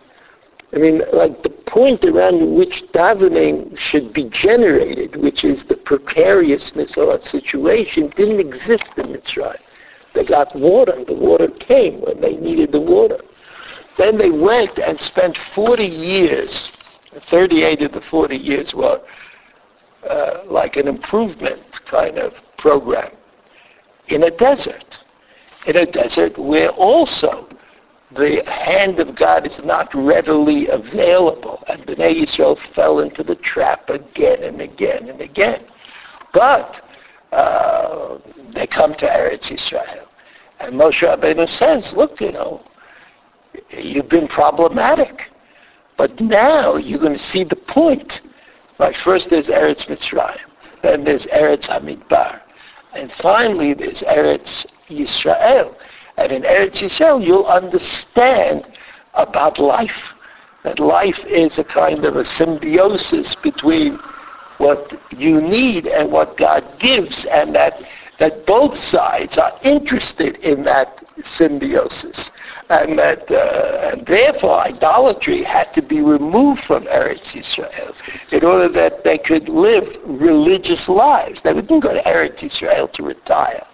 I 0.74 0.78
mean, 0.78 1.04
like 1.14 1.44
the 1.44 1.50
point 1.50 2.04
around 2.04 2.56
which 2.56 2.84
davening 2.94 3.78
should 3.78 4.12
be 4.12 4.26
generated, 4.26 5.16
which 5.16 5.44
is 5.44 5.64
the 5.66 5.76
precariousness 5.76 6.98
of 6.98 7.10
a 7.10 7.22
situation, 7.22 8.12
didn't 8.16 8.40
exist 8.40 8.90
in 8.98 9.08
Mitzrayim. 9.08 9.60
They 10.14 10.26
got 10.26 10.56
water. 10.56 11.04
The 11.06 11.14
water 11.14 11.48
came 11.48 12.02
when 12.02 12.22
they 12.22 12.36
needed 12.38 12.72
the 12.72 12.82
water. 12.82 13.20
Then 13.98 14.18
they 14.18 14.32
went 14.32 14.78
and 14.80 15.00
spent 15.00 15.38
40 15.56 15.86
years 15.86 16.72
38 17.22 17.82
of 17.84 17.92
the 17.94 18.02
40 18.02 18.38
years 18.38 18.74
were 18.74 19.02
uh, 20.08 20.42
like 20.46 20.76
an 20.76 20.88
improvement 20.88 21.62
kind 21.86 22.18
of 22.18 22.34
program 22.58 23.12
in 24.08 24.24
a 24.24 24.32
desert. 24.32 24.98
In 25.66 25.78
a 25.78 25.86
desert 25.86 26.38
where 26.38 26.70
also 26.72 27.48
the 28.12 28.44
hand 28.46 29.00
of 29.00 29.16
God 29.16 29.48
is 29.48 29.60
not 29.64 29.94
readily 29.94 30.68
available. 30.68 31.64
And 31.68 31.86
Bnei 31.86 32.22
Yisrael 32.22 32.58
fell 32.76 33.00
into 33.00 33.24
the 33.24 33.36
trap 33.36 33.90
again 33.90 34.44
and 34.44 34.62
again 34.62 35.10
and 35.10 35.22
again. 35.22 35.66
But 36.34 36.82
uh, 37.32 38.20
they 38.54 38.68
come 38.68 38.94
to 38.96 39.06
Eretz 39.08 39.50
Yisrael. 39.50 40.06
And 40.60 40.76
Moshe 40.76 41.02
Rabbeinu 41.02 41.50
says, 41.50 41.94
look, 41.94 42.22
you 42.22 42.32
know, 42.32 42.62
you've 43.70 44.10
been 44.10 44.28
problematic. 44.28 45.24
But 45.98 46.20
now 46.20 46.76
you're 46.76 47.00
going 47.00 47.18
to 47.18 47.24
see 47.24 47.44
the 47.44 47.56
point. 47.56 48.22
Right? 48.80 48.96
First 48.98 49.30
there's 49.30 49.48
Eretz 49.48 49.86
Mitzrayim. 49.86 50.40
Then 50.82 51.04
there's 51.04 51.26
Eretz 51.28 51.68
Hamidbar. 51.68 52.42
And 52.94 53.12
finally 53.14 53.74
there's 53.74 54.02
Eretz 54.02 54.66
Yisrael. 54.90 55.76
And 56.18 56.32
in 56.32 56.44
Eretz 56.44 56.82
Yisrael 56.82 57.26
you'll 57.26 57.46
understand 57.46 58.68
about 59.14 59.60
life. 59.60 60.14
That 60.64 60.80
life 60.80 61.20
is 61.26 61.58
a 61.58 61.64
kind 61.64 62.06
of 62.06 62.16
a 62.16 62.26
symbiosis 62.26 63.36
between 63.36 64.00
what 64.58 64.98
you 65.12 65.42
need 65.42 65.88
and 65.88 66.12
what 66.12 66.38
God 66.38 66.64
gives. 66.80 67.26
And 67.26 67.54
that, 67.56 67.82
that 68.20 68.46
both 68.46 68.78
sides 68.78 69.38
are 69.38 69.60
interested 69.64 70.38
in 70.38 70.64
that 70.64 71.03
symbiosis 71.22 72.32
and 72.70 72.98
that 72.98 73.30
uh, 73.30 73.92
and 73.92 74.06
therefore 74.06 74.60
idolatry 74.62 75.44
had 75.44 75.72
to 75.74 75.82
be 75.82 76.02
removed 76.02 76.62
from 76.64 76.86
Eretz 76.86 77.34
Yisrael 77.34 77.94
in 78.32 78.44
order 78.44 78.70
that 78.70 79.04
they 79.04 79.18
could 79.18 79.50
live 79.50 79.88
religious 80.06 80.90
lives. 80.90 81.42
They 81.42 81.54
didn't 81.54 81.82
go 81.82 81.94
to 81.94 82.02
Eretz 82.04 82.40
Yisrael 82.40 82.92
to 82.94 83.04
retire. 83.04 83.66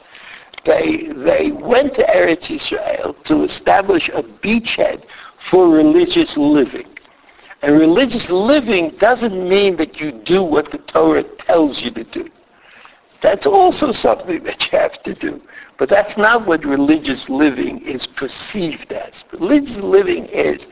They 0.65 1.07
they 1.15 1.51
went 1.51 1.95
to 1.95 2.03
Eretz 2.03 2.49
Yisrael 2.49 3.21
to 3.23 3.43
establish 3.43 4.09
a 4.09 4.23
beachhead 4.23 5.05
for 5.49 5.69
religious 5.69 6.35
living. 6.35 6.87
And 7.61 7.77
religious 7.77 8.29
living 8.29 8.95
doesn't 8.99 9.47
mean 9.47 9.75
that 9.77 9.99
you 9.99 10.11
do 10.11 10.43
what 10.43 10.71
the 10.71 10.77
Torah 10.77 11.23
tells 11.23 11.81
you 11.81 11.91
to 11.91 12.03
do. 12.05 12.29
That's 13.21 13.45
also 13.45 13.91
something 13.91 14.43
that 14.43 14.71
you 14.71 14.77
have 14.77 15.01
to 15.03 15.13
do. 15.13 15.41
But 15.77 15.89
that's 15.89 16.17
not 16.17 16.47
what 16.47 16.65
religious 16.65 17.29
living 17.29 17.81
is 17.85 18.07
perceived 18.07 18.91
as. 18.91 19.23
Religious 19.31 19.77
living 19.77 20.25
is 20.25 20.67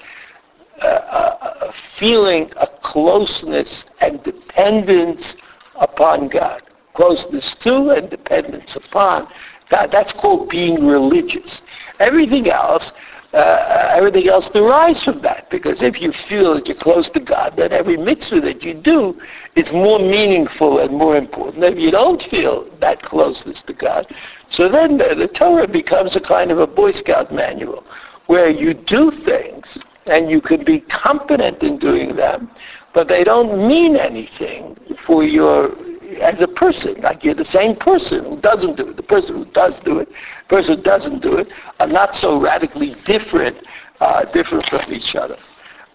a, 0.82 0.88
a, 0.88 1.58
a 1.70 1.74
feeling 1.98 2.52
a 2.58 2.68
closeness 2.68 3.86
and 4.00 4.22
dependence 4.24 5.36
upon 5.76 6.30
God. 6.30 6.64
Closeness 6.94 7.56
to 7.56 7.90
and 7.92 8.10
dependence 8.10 8.76
upon 8.76 9.28
God. 9.70 9.92
That's 9.92 10.14
called 10.14 10.50
being 10.50 10.86
religious. 10.86 11.62
Everything 12.00 12.50
else 12.50 12.92
uh, 13.34 13.94
everything 13.94 14.28
else 14.30 14.50
derives 14.50 15.04
from 15.04 15.22
that. 15.22 15.50
Because 15.50 15.82
if 15.82 16.02
you 16.02 16.12
feel 16.12 16.56
that 16.56 16.68
you're 16.68 16.78
close 16.78 17.10
to 17.12 17.20
God, 17.20 17.56
then 17.58 17.72
every 17.74 17.98
mitzvah 17.98 18.42
that 18.42 18.64
you 18.64 18.74
do 18.74 19.20
is 19.56 19.72
more 19.72 20.00
meaningful 20.00 20.80
and 20.80 20.92
more 20.92 21.18
important. 21.18 21.64
If 21.64 21.78
you 21.78 21.92
don't 21.92 22.22
feel 22.24 22.70
that 22.80 23.02
closeness 23.02 23.64
to 23.64 23.74
God, 23.74 24.14
so 24.50 24.70
then 24.70 24.98
the, 24.98 25.16
the 25.16 25.28
Torah 25.28 25.68
becomes 25.68 26.16
a 26.16 26.22
kind 26.22 26.52
of 26.52 26.60
a 26.60 26.68
Boy 26.68 26.92
Scout 26.94 27.34
manual 27.34 27.84
where 28.28 28.50
you 28.50 28.74
do 28.74 29.12
things 29.12 29.78
and 30.06 30.30
you 30.30 30.42
can 30.42 30.64
be 30.64 30.80
competent 30.82 31.64
in 31.64 31.78
doing 31.78 32.16
them, 32.16 32.50
but 32.94 33.08
they 33.08 33.24
don't 33.24 33.68
mean 33.68 33.96
anything 33.98 34.78
for 35.06 35.24
your 35.24 35.76
as 36.22 36.42
a 36.42 36.48
person. 36.48 37.00
Like 37.02 37.24
you're 37.24 37.36
the 37.36 37.46
same 37.46 37.76
person 37.76 38.24
who 38.26 38.40
doesn't 38.40 38.78
do 38.78 38.90
it. 38.90 38.98
The 38.98 39.04
person 39.04 39.36
who 39.36 39.46
does 39.46 39.80
do 39.82 40.00
it, 40.00 40.10
the 40.10 40.56
person 40.56 40.78
who 40.78 40.84
doesn't 40.84 41.22
do 41.22 41.38
it, 41.38 41.48
are 41.80 41.88
not 41.88 42.16
so 42.16 42.40
radically 42.40 42.96
different, 43.06 43.58
uh, 44.00 44.26
different 44.26 44.66
from 44.68 44.92
each 44.92 45.16
other. 45.16 45.38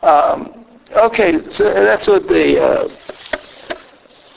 Um, 0.03 0.67
okay, 0.93 1.49
so 1.49 1.73
that's 1.73 2.07
what 2.07 2.27
the 2.29 2.61
uh, 2.61 2.89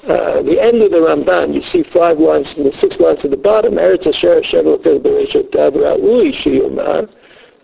uh, 0.07 0.41
the 0.43 0.61
end 0.61 0.81
of 0.81 0.91
the 0.91 0.97
Ramban. 0.97 1.53
You 1.53 1.61
see 1.61 1.83
five 1.83 2.19
lines 2.19 2.55
and 2.55 2.65
the 2.65 2.71
six 2.71 2.99
lines 2.99 3.25
at 3.25 3.31
the 3.31 3.37
bottom. 3.37 3.73
Eretz 3.75 4.07
Asher 4.07 4.43
Shemelokes 4.43 4.85
Bereishet 4.85 5.49
Tavra 5.51 5.97
Uli 5.97 6.31
Shiyomar 6.31 7.09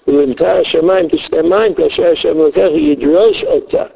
Ulimtar 0.08 0.66
Shemaim 0.66 1.12
Tishemaim 1.12 1.76
Kasher 1.76 2.16
Shemelokes 2.16 2.58
Yidrosh 2.58 3.44
Ota 3.46 3.92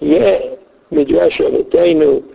Yeh 0.00 0.56
Midrash 0.90 1.38
Avotenu 1.38 2.33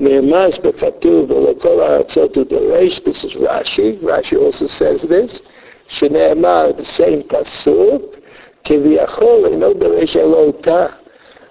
מדרש 0.00 0.18
אבותינו 0.18 0.30
נאמץ 0.30 0.56
בכתוב 0.56 1.30
ולכל 1.30 1.80
הארצות 1.80 2.36
הוא 2.36 2.44
דורש, 2.44 3.00
this 3.00 3.24
is 3.24 3.34
Rashi, 3.34 4.02
Rashi 4.02 4.36
also 4.36 4.66
says 4.66 5.02
this, 5.02 5.40
שנאמר 5.88 6.70
the 6.78 6.84
same 6.84 7.22
פסוק, 7.28 8.16
כביכול 8.64 9.46
אינו 9.46 9.72
דורש 9.74 10.16
אלא 10.16 10.36
אותה, 10.36 10.86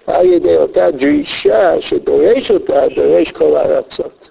על 0.06 0.26
ידי 0.26 0.56
אותה 0.56 0.90
דרישה 0.90 1.80
שדורש 1.80 2.50
אותה, 2.50 2.88
דורש 2.94 3.32
כל 3.32 3.56
הארצות. 3.56 4.28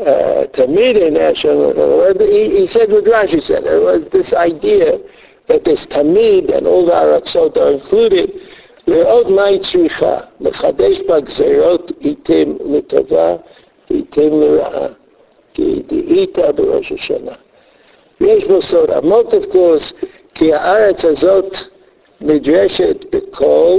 Uh, 0.00 0.02
תמיד 0.50 0.96
עיני 0.96 1.24
השם, 1.24 1.70
he, 2.18 2.62
he 2.62 2.66
said 2.66 2.90
what 2.90 3.04
Rashi 3.04 3.40
said, 3.40 3.64
it 3.64 3.80
was 3.80 4.02
this 4.10 4.32
idea 4.32 4.98
that 5.46 5.64
this 5.64 5.86
tamid 5.86 6.52
and 6.52 6.66
all 6.66 6.84
the 6.84 6.92
aratzot 6.92 7.56
are 7.56 7.70
included, 7.70 8.32
לראות 8.88 9.30
מהי 9.30 9.58
צריכה, 9.58 10.18
לחדש 10.40 11.00
בה 11.00 11.20
גזירות 11.20 11.92
איתם 12.00 12.52
לטובה 12.64 13.36
ואיתם 13.90 14.40
לרעה, 14.40 14.88
כי 15.54 15.82
דאיתה 15.86 16.52
בראש 16.52 16.92
השנה. 16.92 17.32
ויש 18.20 18.44
בו 18.44 18.62
סוד 18.62 18.90
עמוק, 18.90 19.34
of 19.34 19.52
course, 19.52 20.06
כי 20.34 20.54
הארץ 20.54 21.04
הזאת 21.04 21.56
נדרשת 22.20 22.96
בכל, 23.14 23.78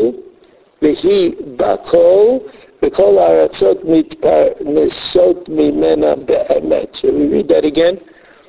והיא 0.82 1.32
בכל, 1.58 2.38
וכל 2.84 3.18
הארצות 3.18 3.78
מתפרנסות 3.84 5.50
ממנה 5.50 6.16
באמת. 6.16 6.96
Shall 6.96 7.08
we 7.08 7.28
read 7.34 7.48
that 7.48 7.66
again? 7.66 7.98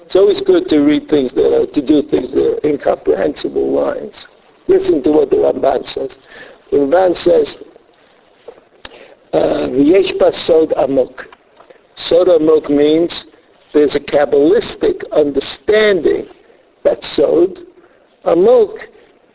It's 0.06 0.16
always 0.16 0.40
good 0.40 0.68
to 0.68 0.76
read 0.80 1.08
things 1.08 1.32
that 1.32 1.50
are, 1.56 1.66
to 1.66 1.82
do 1.82 2.02
things 2.02 2.30
that 2.32 2.46
are 2.52 2.60
incomprehensible 2.70 3.68
lines. 3.72 4.26
Listen 4.68 5.02
to 5.02 5.10
what 5.10 5.30
the 5.30 5.36
Ramban 5.36 5.86
says. 5.86 6.16
Ramban 6.71 7.15
says, 7.15 7.57
V'yesh 9.33 10.21
uh, 10.21 10.31
sod 10.31 10.73
amok. 10.77 11.27
Sod 11.95 12.27
amok 12.27 12.69
means 12.69 13.25
there's 13.73 13.95
a 13.95 13.99
Kabbalistic 13.99 15.03
understanding 15.11 16.27
that 16.83 17.03
sod. 17.03 17.59
Amok, 18.23 18.77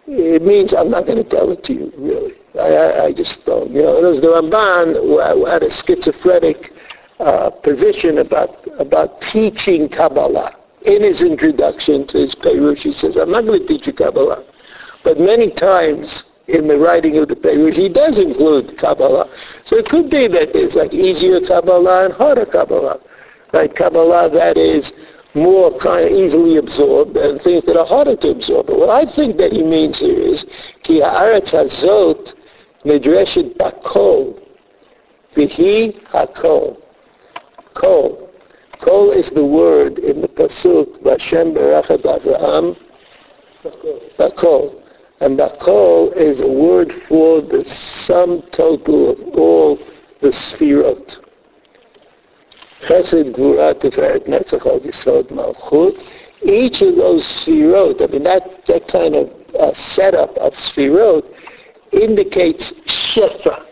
it 0.07 0.43
means 0.43 0.73
I'm 0.73 0.91
not 0.91 1.07
going 1.07 1.23
to 1.23 1.29
tell 1.29 1.51
it 1.51 1.65
to 1.65 1.73
you, 1.73 1.93
really. 1.97 2.35
I, 2.59 2.75
I, 2.75 3.05
I 3.07 3.13
just 3.13 3.45
don't. 3.45 3.71
You 3.71 3.83
know, 3.83 4.03
there's 4.03 4.21
the 4.21 4.29
Ramban 4.29 5.51
had 5.51 5.63
a 5.63 5.71
schizophrenic 5.71 6.73
uh, 7.19 7.51
position 7.51 8.19
about 8.19 8.67
about 8.79 9.21
teaching 9.23 9.89
Kabbalah. 9.89 10.57
In 10.83 11.03
his 11.03 11.23
introduction 11.23 12.07
to 12.09 12.19
his 12.19 12.35
Perush, 12.35 12.79
he 12.79 12.93
says, 12.93 13.17
I'm 13.17 13.31
not 13.31 13.45
going 13.45 13.61
to 13.61 13.67
teach 13.67 13.89
you 13.89 13.93
Kabbalah. 13.93 14.45
But 15.03 15.19
many 15.19 15.51
times 15.51 16.25
in 16.49 16.69
the 16.69 16.79
writing 16.79 17.19
of 17.19 17.29
the 17.29 17.35
Perush, 17.35 17.75
he 17.75 17.89
does 17.89 18.19
include 18.19 18.79
Kabbalah. 18.79 19.29
So 19.65 19.77
it 19.77 19.89
could 19.89 20.11
be 20.11 20.29
that 20.29 20.53
there's 20.53 20.77
like 20.77 20.95
easier 20.95 21.41
Kabbalah 21.41 22.07
and 22.07 22.15
harder 22.15 22.47
Kabbalah. 22.47 23.01
Right? 23.53 23.75
Kabbalah 23.75 24.31
that 24.31 24.57
is 24.57 24.93
more 25.35 25.77
kind 25.79 26.07
of 26.07 26.13
easily 26.13 26.57
absorbed 26.57 27.17
and 27.17 27.41
things 27.43 27.65
that 27.65 27.77
are 27.77 27.87
harder 27.87 28.17
to 28.17 28.31
absorb. 28.31 28.67
But 28.67 28.79
what 28.79 28.91
I 28.91 29.11
think 29.13 29.37
that 29.39 29.53
he 29.53 29.63
means 29.63 29.99
here 29.99 30.19
is 30.19 30.45
Ki 30.83 31.01
ha'aretz 31.01 31.53
hazot 31.53 32.35
medreshet 32.85 33.57
bakol 33.57 34.41
v'hi 35.35 36.01
hakol. 36.07 36.81
Kol. 37.75 38.31
Kol 38.81 39.11
is 39.11 39.31
the 39.31 39.45
word 39.45 39.99
in 39.99 40.23
the 40.23 40.29
Pasuk, 40.29 41.03
Vashem 41.03 41.55
Berachat 41.55 42.03
Avraham, 42.03 42.77
Bakol. 44.19 44.86
And 45.21 45.39
Bakol 45.39 46.15
is 46.15 46.41
a 46.41 46.49
word 46.49 46.93
for 47.09 47.41
the 47.41 47.65
sum 47.65 48.43
total 48.51 49.11
of 49.13 49.35
all 49.35 49.79
the 50.21 50.29
Sfirot. 50.29 51.17
Chesed, 52.83 53.35
Gvura, 53.35 53.75
Tiferet, 53.75 54.27
Netzach, 54.27 54.63
Yisod, 54.85 55.29
Malchut. 55.29 56.03
Each 56.43 56.83
of 56.83 56.97
those 56.97 57.25
Sfirot, 57.25 58.03
I 58.03 58.13
mean 58.13 58.25
that, 58.25 58.67
that 58.67 58.89
kind 58.89 59.15
of 59.15 59.33
uh, 59.59 59.75
setup 59.75 60.37
of 60.37 60.53
Sfirot 60.55 61.33
indicates 61.93 62.73
Shefa. 62.87 63.65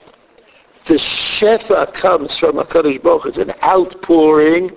The 0.86 0.94
Shefa 0.94 1.92
comes 1.92 2.36
from 2.36 2.56
HaKadosh 2.56 3.02
Baruch 3.02 3.26
It's 3.26 3.36
an 3.38 3.52
outpouring 3.62 4.70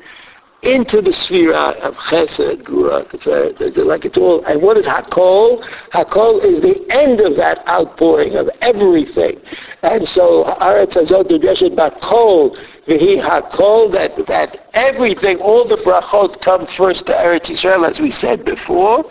into 0.64 1.02
the 1.02 1.14
sphere 1.14 1.54
of 1.54 1.94
Chesed, 1.96 2.64
Gvura, 2.64 3.86
like 3.86 4.06
it's 4.06 4.18
all. 4.18 4.44
And 4.46 4.62
what 4.62 4.78
is 4.78 4.86
Hakol? 4.86 5.64
Hakol 5.92 6.44
is 6.44 6.62
the 6.62 6.86
end 6.90 7.20
of 7.22 7.36
that 7.38 7.68
outpouring 7.68 8.36
of 8.36 8.50
everything. 8.62 9.40
And 9.84 10.08
so 10.08 10.46
Aretz 10.60 10.98
Hazot 10.98 11.30
Dreshet 11.30 11.76
Bakol, 11.76 12.58
Vihi 12.88 13.22
Hakol, 13.22 13.92
that, 13.92 14.26
that 14.28 14.68
everything, 14.74 15.38
all 15.40 15.68
the 15.68 15.78
brachot 15.78 16.42
come 16.42 16.66
first 16.76 17.06
to 17.06 17.14
Eretz 17.14 17.50
Israel, 17.52 17.86
as 17.86 18.00
we 18.00 18.10
said 18.10 18.44
before. 18.44 19.06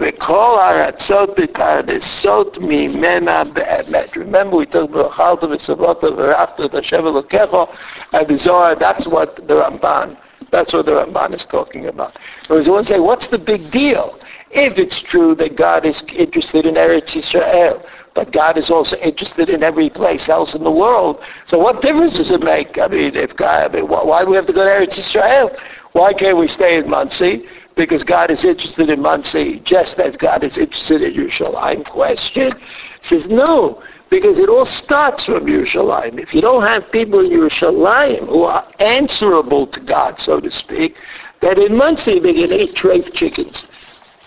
וכל 0.00 0.56
הארצות 0.60 1.40
בקרדסות 1.40 2.58
ממנה 2.60 3.42
באמת. 3.44 4.16
Remember 4.16 4.56
we 4.56 4.66
took 4.66 4.92
the 4.92 5.46
וסבלות 5.50 6.04
ורבת 6.04 6.60
את 6.64 6.74
השם 6.74 7.06
אלוקיך, 7.06 7.50
and 8.12 8.28
the 8.28 8.36
Zohar, 8.36 8.74
that's 8.74 9.06
what 9.06 9.36
the 9.46 9.54
Ramban, 9.54 10.16
that's 10.50 10.72
what 10.72 10.86
the 10.86 10.92
Ramban 10.92 11.34
is 11.34 11.46
talking 11.46 11.86
about. 11.86 12.18
So 12.46 12.58
as 12.58 12.68
one 12.68 12.84
say, 12.84 12.98
what's 12.98 13.26
the 13.28 13.38
big 13.38 13.70
deal? 13.70 14.18
If 14.50 14.78
it's 14.78 15.00
true 15.00 15.34
that 15.36 15.56
God 15.56 15.86
is 15.86 16.02
interested 16.14 16.66
in 16.66 16.74
Eretz 16.74 17.14
Yisrael, 17.14 17.82
but 18.14 18.30
God 18.30 18.56
is 18.56 18.70
also 18.70 18.96
interested 18.98 19.48
in 19.50 19.62
every 19.62 19.90
place 19.90 20.28
else 20.28 20.54
in 20.54 20.62
the 20.62 20.70
world. 20.70 21.20
So 21.46 21.58
what 21.58 21.82
difference 21.82 22.14
does 22.16 22.30
it 22.30 22.42
make? 22.42 22.78
I 22.78 22.86
mean, 22.86 23.16
if 23.16 23.34
God, 23.34 23.74
I 23.74 23.74
mean, 23.74 23.88
why 23.88 24.22
do 24.22 24.30
we 24.30 24.36
have 24.36 24.46
to 24.46 24.52
go 24.52 24.64
to 24.64 24.70
Eretz 24.70 24.96
Yisrael? 25.00 25.58
Why 25.92 26.12
can't 26.12 26.36
we 26.36 26.48
stay 26.48 26.78
in 26.78 26.88
Monsey? 26.88 27.46
Because 27.76 28.02
God 28.02 28.30
is 28.30 28.44
interested 28.44 28.88
in 28.88 29.00
Monsey 29.00 29.60
just 29.60 29.98
as 29.98 30.16
God 30.16 30.44
is 30.44 30.56
interested 30.56 31.02
in 31.02 31.14
Yerushalayim 31.14 31.84
question? 31.84 32.52
He 33.02 33.08
says, 33.08 33.26
no, 33.26 33.82
because 34.10 34.38
it 34.38 34.48
all 34.48 34.66
starts 34.66 35.24
from 35.24 35.46
Yerushalayim. 35.46 36.20
If 36.20 36.34
you 36.34 36.40
don't 36.40 36.62
have 36.62 36.90
people 36.92 37.20
in 37.20 37.30
Yerushalayim 37.30 38.28
who 38.28 38.44
are 38.44 38.66
answerable 38.78 39.66
to 39.68 39.80
God, 39.80 40.20
so 40.20 40.40
to 40.40 40.50
speak, 40.50 40.96
then 41.40 41.60
in 41.60 41.76
Monsey 41.76 42.20
they 42.20 42.34
can 42.34 42.52
eat 42.52 42.74
trafe 42.76 43.12
chickens. 43.12 43.66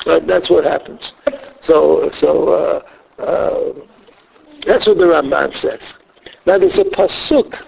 But 0.05 0.27
that's 0.27 0.49
what 0.49 0.63
happens. 0.63 1.13
So, 1.61 2.09
so 2.11 2.49
uh, 2.49 3.21
uh, 3.21 3.73
that's 4.65 4.85
what 4.85 4.97
the 4.97 5.05
Ramban 5.05 5.55
says. 5.55 5.97
Now 6.45 6.57
there's 6.57 6.79
a 6.79 6.83
pasuk 6.83 7.61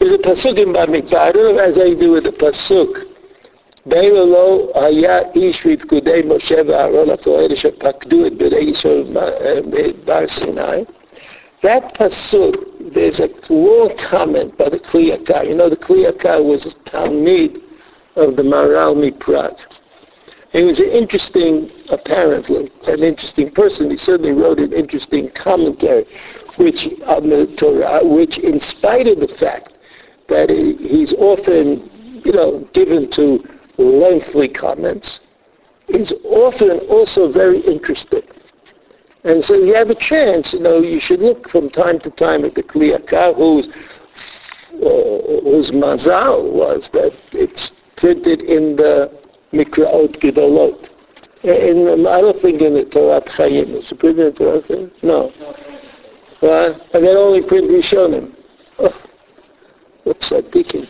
There's 0.00 0.12
a 0.12 0.18
pasuk 0.18 0.56
in 0.56 0.72
Bamidbar. 0.72 1.14
I 1.14 1.32
don't 1.32 1.54
know 1.54 1.62
it 1.62 1.66
has 1.66 1.76
anything 1.76 1.98
to 1.98 2.06
do 2.06 2.12
with 2.12 2.24
the 2.24 2.30
pasuk. 2.30 3.04
Beilolo 3.86 4.72
haya 4.72 5.30
ish 5.34 5.60
v'pkudei 5.60 6.24
Moshe 6.24 6.56
v'Aaron 6.56 7.14
HaKohen 7.14 7.52
et 7.52 8.38
b'nei 8.38 8.70
Yisrael 8.70 9.78
eh, 9.78 9.92
bar 10.06 10.26
Sinai. 10.26 10.84
That 11.62 11.92
pasuk, 11.96 12.94
there's 12.94 13.20
a 13.20 13.28
long 13.50 13.94
comment 13.98 14.56
by 14.56 14.70
the 14.70 14.78
Kli 14.78 15.14
Yakar. 15.14 15.46
You 15.46 15.54
know, 15.54 15.68
the 15.68 15.76
Kli 15.76 16.10
Yakar 16.10 16.42
was 16.42 16.64
a 16.64 16.70
Talmid 16.88 17.60
of 18.16 18.36
the 18.36 18.42
Maharal 18.42 18.96
MiPrag. 18.96 19.60
He 20.52 20.62
was 20.62 20.80
an 20.80 20.88
interesting, 20.88 21.70
apparently, 21.90 22.72
an 22.86 23.00
interesting 23.00 23.50
person. 23.50 23.90
He 23.90 23.98
certainly 23.98 24.32
wrote 24.32 24.60
an 24.60 24.72
interesting 24.72 25.28
commentary, 25.32 26.06
which 26.56 26.88
on 27.04 27.28
the 27.28 27.54
Torah, 27.58 28.00
which 28.02 28.38
in 28.38 28.60
spite 28.60 29.06
of 29.06 29.20
the 29.20 29.28
fact 29.36 29.74
that 30.30 30.48
he, 30.48 30.74
he's 30.76 31.12
often, 31.14 31.90
you 32.24 32.32
know, 32.32 32.66
given 32.72 33.10
to 33.10 33.44
lengthy 33.76 34.48
comments. 34.48 35.20
He's 35.86 36.12
often 36.24 36.78
also 36.88 37.30
very 37.30 37.60
interesting. 37.60 38.22
And 39.24 39.44
so 39.44 39.54
you 39.54 39.74
have 39.74 39.90
a 39.90 39.94
chance, 39.94 40.52
you 40.52 40.60
know, 40.60 40.80
you 40.80 41.00
should 41.00 41.20
look 41.20 41.50
from 41.50 41.68
time 41.68 42.00
to 42.00 42.10
time 42.10 42.44
at 42.44 42.54
the 42.54 42.62
Kli 42.62 42.96
Yakar, 42.96 43.36
whose, 43.36 43.66
uh, 43.66 45.42
whose 45.42 45.70
mazal 45.72 46.50
was 46.52 46.88
that 46.94 47.12
it's 47.32 47.70
printed 47.96 48.40
in 48.40 48.76
the 48.76 49.12
Mikraot 49.52 50.16
Gedolot. 50.20 50.88
In, 51.42 52.06
I 52.06 52.20
don't 52.20 52.40
think 52.40 52.62
in 52.62 52.74
the 52.74 52.84
Torat 52.84 53.28
Chaim. 53.28 53.74
Is 53.74 53.92
it 53.92 53.98
printed 53.98 54.26
in 54.26 54.34
the 54.34 54.40
Torat 54.44 54.66
Chaim? 54.68 54.90
No. 55.02 55.32
Well, 56.40 56.80
and 56.94 57.04
they 57.04 57.14
only 57.14 57.42
print 57.42 57.70
Rishonim. 57.70 58.34
With 60.10 60.18
tzaddikim. 60.18 60.88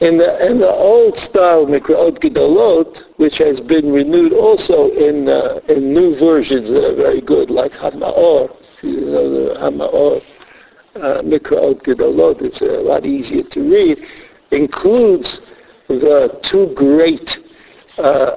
In 0.00 0.16
the, 0.16 0.50
in 0.50 0.58
the 0.58 0.70
old 0.70 1.18
style 1.18 1.66
Mikraot 1.66 2.20
Gedolot, 2.20 3.02
which 3.18 3.36
has 3.36 3.60
been 3.60 3.92
renewed 3.92 4.32
also 4.32 4.88
in, 4.92 5.28
uh, 5.28 5.60
in 5.68 5.92
new 5.92 6.16
versions 6.18 6.70
that 6.70 6.90
are 6.90 6.96
very 6.96 7.20
good, 7.20 7.50
like 7.50 7.72
Hamaor, 7.72 8.56
you 8.80 9.00
know, 9.02 9.30
the 9.30 9.54
Hamaor 9.60 10.22
uh, 10.94 11.20
Mikraot 11.20 11.82
Gedolot, 11.82 12.40
it's 12.40 12.62
a 12.62 12.64
lot 12.64 13.04
easier 13.04 13.42
to 13.42 13.60
read, 13.60 13.98
includes 14.52 15.42
the 15.88 16.40
two 16.42 16.72
great 16.74 17.36
uh, 17.98 18.36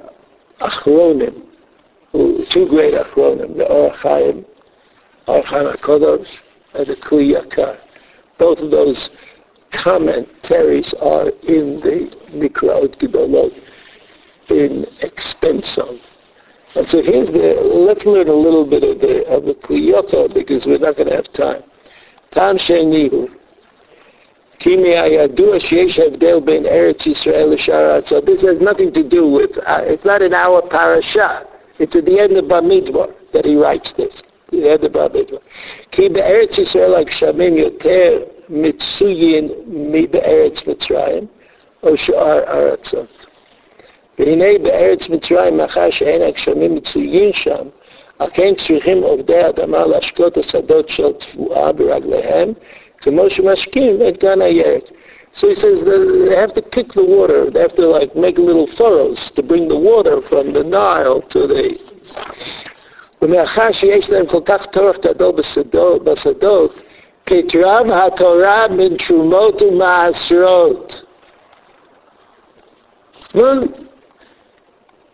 Achronim, 0.60 1.46
two 2.12 2.68
great 2.68 2.92
Achronim, 2.92 3.56
the 3.56 3.66
Or 3.72 3.88
Chaim, 3.92 4.44
Or 5.26 5.38
and 5.38 6.86
the 6.86 6.96
Kli 7.00 7.40
Yakar. 7.40 7.78
Both 8.38 8.58
of 8.58 8.70
those 8.70 9.08
commentaries 9.72 10.94
are 10.94 11.28
in 11.42 11.80
the 11.80 12.10
Mikraot 12.32 12.96
Gedolot. 12.98 13.52
in 14.48 14.86
expensive. 15.00 16.00
And 16.74 16.88
so 16.88 17.02
here's 17.02 17.28
the, 17.30 17.54
let's 17.62 18.04
learn 18.04 18.28
a 18.28 18.32
little 18.34 18.66
bit 18.66 18.84
of 18.84 19.00
the, 19.00 19.26
of 19.26 19.44
the 19.44 19.54
Kliyota 19.54 20.32
because 20.32 20.66
we're 20.66 20.78
not 20.78 20.96
going 20.96 21.08
to 21.08 21.16
have 21.16 21.32
time. 21.32 21.62
Tam 22.32 22.58
Shenihu. 22.58 23.34
Kimi 24.58 24.90
Ayadua 24.90 25.60
Sheesh 25.60 25.96
Evdel 25.96 26.44
Ben 26.44 26.64
Eretz 26.64 27.06
Yisrael 27.06 28.06
So 28.06 28.20
this 28.20 28.42
has 28.42 28.60
nothing 28.60 28.92
to 28.92 29.02
do 29.06 29.26
with, 29.30 29.56
uh, 29.58 29.80
it's 29.84 30.04
not 30.04 30.22
in 30.22 30.34
our 30.34 30.62
parasha. 30.62 31.46
It's 31.78 31.94
at 31.96 32.04
the 32.04 32.18
end 32.18 32.36
of 32.36 32.44
Bamidbar 32.46 33.12
that 33.32 33.44
he 33.44 33.56
writes 33.56 33.92
this. 33.94 34.22
The 34.50 34.70
end 34.70 34.84
of 34.84 34.92
Bamidbar. 34.92 35.40
Ki 35.90 36.08
Be'eretz 36.08 36.56
Yisrael 36.56 36.90
like 36.90 37.08
Shamim 37.08 37.56
Yoter 37.56 38.35
Mitsuyin 38.49 39.49
Mi 39.67 40.07
Be'eretz 40.07 40.63
Mitzrayim. 40.67 41.27
O 41.83 41.95
Sha'ar 41.95 42.47
Aratzot. 42.47 43.31
והנה 44.19 44.59
בארץ 44.61 45.09
מצרים, 45.09 45.57
מאחר 45.57 45.89
שאין 45.89 46.21
הגשמים 46.21 46.75
מצויים 46.75 47.33
שם, 47.33 47.65
על 48.19 48.27
כן 48.33 48.53
צריכים 48.55 49.03
עובדי 49.03 49.37
האדמה 49.37 49.85
להשקות 49.85 50.37
השדות 50.37 50.89
של 50.89 51.13
תבואה 51.13 51.71
ברגליהם, 51.71 52.53
כמו 52.97 53.29
שמשקים 53.29 53.97
את 54.07 54.23
גן 54.23 54.41
הירק. 54.41 54.83
So 55.33 55.47
he 55.47 55.55
says 55.55 55.83
that 55.85 56.27
they 56.27 56.35
have 56.35 56.53
to 56.53 56.61
pick 56.61 56.91
the 56.93 57.05
water. 57.05 57.49
They 57.49 57.61
have 57.61 57.75
to 57.77 57.87
like 57.87 58.15
make 58.17 58.37
little 58.37 58.67
furrows 58.77 59.31
to 59.35 59.41
bring 59.41 59.69
the 59.69 59.79
water 59.91 60.21
from 60.29 60.51
the 60.51 60.63
Nile 60.63 61.21
to 61.21 61.47
the... 61.47 61.77
ומאחר 63.21 63.71
שיש 63.71 64.09
להם 64.09 64.25
כל 64.25 64.41
כך 64.45 64.65
טורח 64.65 64.97
גדול 64.97 65.31
בשדות, 66.03 66.71
בשדות 67.25 67.51
כתרב 67.51 67.91
התורה 67.91 68.67
מן 68.67 68.97
תרומות 68.97 69.61
ומעשרות. 69.61 71.01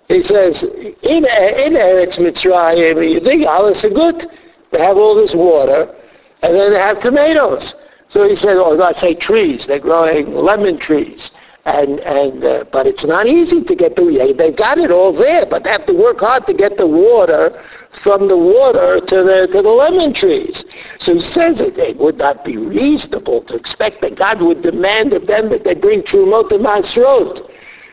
He 0.10 0.24
says, 0.24 0.64
in, 0.64 1.26
in 1.26 1.74
Eretz 1.74 2.18
Mitzrayim, 2.18 3.12
you 3.14 3.20
think 3.20 3.46
Allah 3.46 3.72
is 3.72 3.82
good. 3.94 4.26
They 4.72 4.80
have 4.80 4.98
all 4.98 5.16
this 5.16 5.36
water, 5.36 5.94
and 6.42 6.56
then 6.56 6.72
they 6.72 6.80
have 6.80 7.00
tomatoes. 7.00 7.74
So 8.08 8.28
he 8.28 8.36
said, 8.36 8.58
oh, 8.58 8.72
let's 8.72 9.02
say 9.02 9.14
trees. 9.14 9.68
They're 9.68 9.80
growing 9.80 10.34
lemon 10.34 10.80
trees. 10.80 11.30
and 11.65 12.01
and 12.01 12.45
uh, 12.45 12.65
but 12.73 12.87
it's 12.87 13.05
not 13.05 13.27
easy 13.27 13.63
to 13.63 13.77
get 13.77 13.95
the 13.95 14.35
they've 14.37 14.57
got 14.57 14.79
it 14.79 14.91
all 14.91 15.13
there, 15.13 15.47
but 15.47 15.63
they 15.63 15.71
have 15.71 15.87
to 15.87 15.95
work 15.95 16.19
hard 16.21 16.45
to 16.47 16.55
get 16.55 16.77
the 16.77 16.87
water 16.87 17.63
from 18.03 18.27
the 18.27 18.37
water 18.37 18.99
to 19.01 19.17
the 19.23 19.49
to 19.53 19.63
the 19.63 19.69
lemon 19.69 20.13
trees. 20.13 20.65
So 20.99 21.15
he 21.15 21.21
says 21.21 21.59
that 21.59 21.79
it 21.79 21.99
would 21.99 22.19
not 22.19 22.45
be 22.45 22.57
reasonable 22.57 23.43
to 23.45 23.55
expect 23.55 24.01
that 24.01 24.17
God 24.17 24.43
would 24.43 24.63
demand 24.63 25.13
of 25.13 25.27
them 25.27 25.51
that 25.51 25.63
they 25.63 25.75
bring 25.75 26.03
Trumot 26.03 26.49
to 26.49 26.59
Masrot 26.59 27.49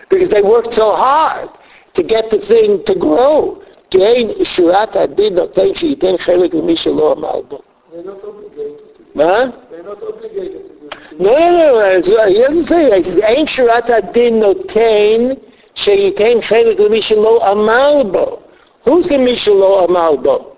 because 0.09 0.29
they 0.29 0.41
worked 0.41 0.73
so 0.73 0.95
hard 0.95 1.49
to 1.93 2.03
get 2.03 2.31
the 2.31 2.39
thing 2.39 2.83
to 2.85 2.95
grow. 2.95 3.61
Gain 3.91 4.29
Shurat 4.45 4.95
Adin 4.95 5.33
Noten 5.35 5.73
Sheyitin 5.73 6.17
Chelik 6.19 6.53
L'Mishalom 6.53 7.23
Albo. 7.23 7.63
They're 7.91 8.03
not 8.03 8.23
obligated 8.23 8.95
to. 8.95 9.03
Huh? 9.15 9.51
They're 9.71 9.83
not 9.83 10.01
obligated 10.03 10.69
to. 10.69 10.78
No, 11.19 11.33
no, 11.33 11.99
no, 11.99 12.17
uh, 12.17 12.27
he 12.27 12.39
doesn't 12.39 12.65
say 12.65 12.89
that. 12.89 12.97
He 12.97 13.03
says, 13.03 13.21
Ein 13.23 13.45
shurat 13.45 13.89
adin 13.89 14.39
notain 14.39 15.39
sheyitain 15.75 16.41
chelik 16.41 16.79
l'mishalo 16.79 17.41
amalbo. 17.41 18.43
Who's 18.85 19.07
the 19.07 19.15
mishalo 19.15 19.87
amalbo? 19.87 20.55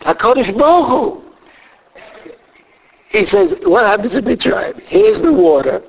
HaKadosh 0.00 0.56
Baruch 0.56 0.88
Hu. 0.88 1.24
He 3.08 3.24
says, 3.24 3.54
what 3.62 3.86
happens 3.86 4.14
in 4.14 4.38
tribe? 4.38 4.80
Here's 4.86 5.22
the 5.22 5.32
water, 5.32 5.82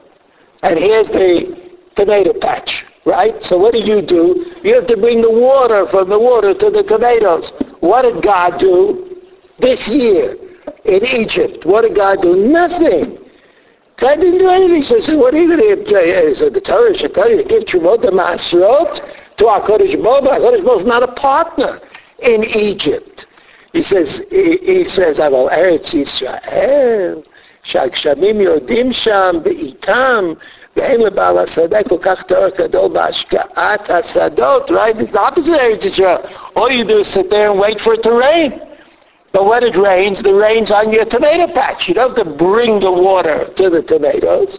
and 0.62 0.78
here's 0.78 1.08
the 1.08 1.74
tomato 1.96 2.34
patch, 2.40 2.86
right? 3.04 3.42
So 3.42 3.58
what 3.58 3.74
do 3.74 3.80
you 3.80 4.02
do? 4.04 4.54
You 4.64 4.76
have 4.76 4.86
to 4.88 4.98
bring 4.98 5.22
the 5.22 5.32
water 5.32 5.88
from 5.88 6.10
the 6.10 6.20
water 6.20 6.54
to 6.54 6.70
the 6.70 6.84
tomatoes. 6.84 7.52
What 7.80 8.04
did 8.04 8.24
God 8.24 8.60
do 8.60 9.22
this 9.58 9.88
year? 9.88 10.38
in 10.85 11.05
Egypt? 11.05 11.65
What 11.65 11.83
did 11.83 11.97
God 11.97 12.23
do? 12.23 12.37
Nothing. 12.37 13.19
God 13.97 14.17
didn't 14.17 14.39
do 14.39 14.49
anything. 14.49 14.83
So, 14.83 15.01
so 15.01 15.17
what 15.19 15.35
are 15.35 15.39
you 15.39 15.57
going 15.57 15.85
to 15.85 15.87
say? 15.87 16.35
So 16.35 16.49
the 16.49 16.61
Torah 16.61 16.97
should 16.97 17.15
tell 17.15 17.31
you 17.31 17.37
to 17.37 17.45
give 17.45 17.67
Trumot 17.67 18.03
to 18.03 18.11
Masrot 18.11 18.97
to 19.37 19.45
HaKadosh 19.45 20.03
Baruch 20.03 20.25
HaKadosh 20.25 20.65
Baruch 20.65 20.81
is 20.81 20.87
not 20.87 21.03
a 21.03 21.13
partner 21.13 21.81
in 22.23 22.45
Egypt. 22.45 23.27
He 23.73 23.83
says, 23.83 24.23
he, 24.31 24.57
he 24.57 24.89
says, 24.89 25.19
אבל 25.19 25.49
ארץ 25.51 25.95
ישראל, 25.95 27.21
שהגשמים 27.63 28.41
יורדים 28.41 28.93
שם 28.93 29.37
בעיתם, 29.43 30.33
ואין 30.77 31.01
לבעל 31.01 31.39
השדה 31.39 31.83
כל 31.83 31.99
כך 32.01 32.23
תואר 32.23 32.49
גדול 32.59 32.89
בהשקעת 32.93 33.91
השדות, 33.91 34.71
right? 34.71 34.97
It's 35.01 35.13
the 35.13 35.21
opposite 35.21 35.55
of 35.55 35.61
Eretz 35.61 35.85
Yisrael. 35.85 36.31
All 36.57 36.71
you 36.71 36.85
do 36.85 36.99
is 36.99 37.09
sit 37.09 37.29
there 37.31 37.51
and 37.51 37.61
wait 37.61 37.81
for 37.81 37.95
it 37.95 38.03
to 38.05 38.13
rain. 38.13 38.64
But 39.35 39.47
when 39.47 39.63
it 39.63 39.77
rains, 39.77 40.21
the 40.23 40.35
rain's 40.35 40.71
on 40.71 40.93
your 40.93 41.05
tomato 41.05 41.53
patch. 41.53 41.89
You 41.89 41.95
don't 41.95 42.17
have 42.17 42.27
to 42.27 42.33
bring 42.33 42.81
the 42.81 42.91
water 42.91 43.49
to 43.55 43.71
the 43.71 43.83
tomatoes. 43.83 44.59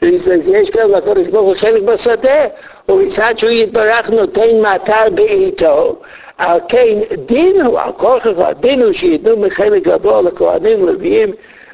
He 0.00 0.18
says, 0.18 0.46
יש 0.46 0.70
כאן 0.70 0.90
לקודש 0.90 1.28
ברוך 1.28 1.46
הוא 1.46 1.54
חלק 1.54 1.82
בשדה, 1.82 2.46
ובצד 2.88 3.34
שהוא 3.36 3.50
יתברך 3.50 4.10
נותן 4.10 4.60
מטר 4.60 5.10
בעיתו, 5.14 5.96
על 6.38 6.60
כן 6.68 6.98
דינו, 7.26 7.78
על 7.78 7.92
כורכך, 7.92 8.30
דינו 8.60 8.94
שייתנו 8.94 9.36
מחלק 9.36 9.82
גבוה 9.82 10.22
לכהנים 10.22 10.86
לוויים 10.86 11.32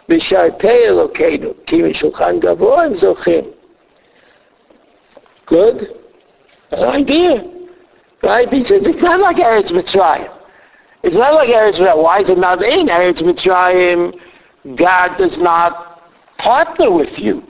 משרתי 0.08 0.68
אלוקינו, 0.68 1.50
כי 1.66 1.82
משולחן 1.82 2.38
גבוה 2.38 2.82
הם 2.82 2.94
זוכים. 2.94 3.44
Good? 5.46 5.88
An 6.70 6.84
idea. 6.84 7.44
Right? 8.22 8.48
He 8.52 8.62
says, 8.62 8.86
it's 8.86 8.98
not 8.98 9.18
like 9.18 9.36
Eretz 9.36 9.72
Mitzrayim. 9.72 10.30
It's 11.05 11.15
not 11.15 11.35
like 11.35 11.49
Eretz 11.49 11.77
Mitzrayim. 11.77 12.01
Why 12.01 12.19
is 12.21 12.29
it 12.31 12.37
not 12.39 12.63
in 12.63 12.87
Eretz 12.87 13.21
Mitzrayim? 13.21 14.19
God 14.75 15.17
does 15.17 15.37
not 15.37 16.01
partner 16.39 16.91
with 16.91 17.19
you 17.19 17.43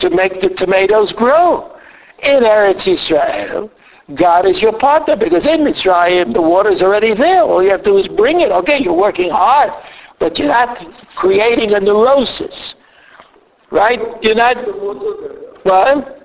to 0.00 0.10
make 0.10 0.40
the 0.40 0.48
tomatoes 0.48 1.12
grow. 1.12 1.72
In 2.18 2.42
Eretz 2.42 2.82
Yisrael, 2.82 3.70
God 4.16 4.44
is 4.46 4.60
your 4.60 4.76
partner 4.76 5.14
because 5.14 5.46
in 5.46 5.60
Mitzrayim, 5.60 6.34
the 6.34 6.42
water 6.42 6.70
is 6.70 6.82
already 6.82 7.14
there. 7.14 7.42
All 7.42 7.62
you 7.62 7.70
have 7.70 7.84
to 7.84 7.90
do 7.90 7.98
is 7.98 8.08
bring 8.08 8.40
it. 8.40 8.50
Okay, 8.50 8.78
you're 8.82 8.92
working 8.92 9.30
hard, 9.30 9.70
but 10.18 10.36
you're 10.36 10.48
not 10.48 10.76
creating 11.14 11.74
a 11.74 11.78
neurosis. 11.78 12.74
Right? 13.70 14.00
You're 14.20 14.34
not... 14.34 14.56
What? 15.66 16.24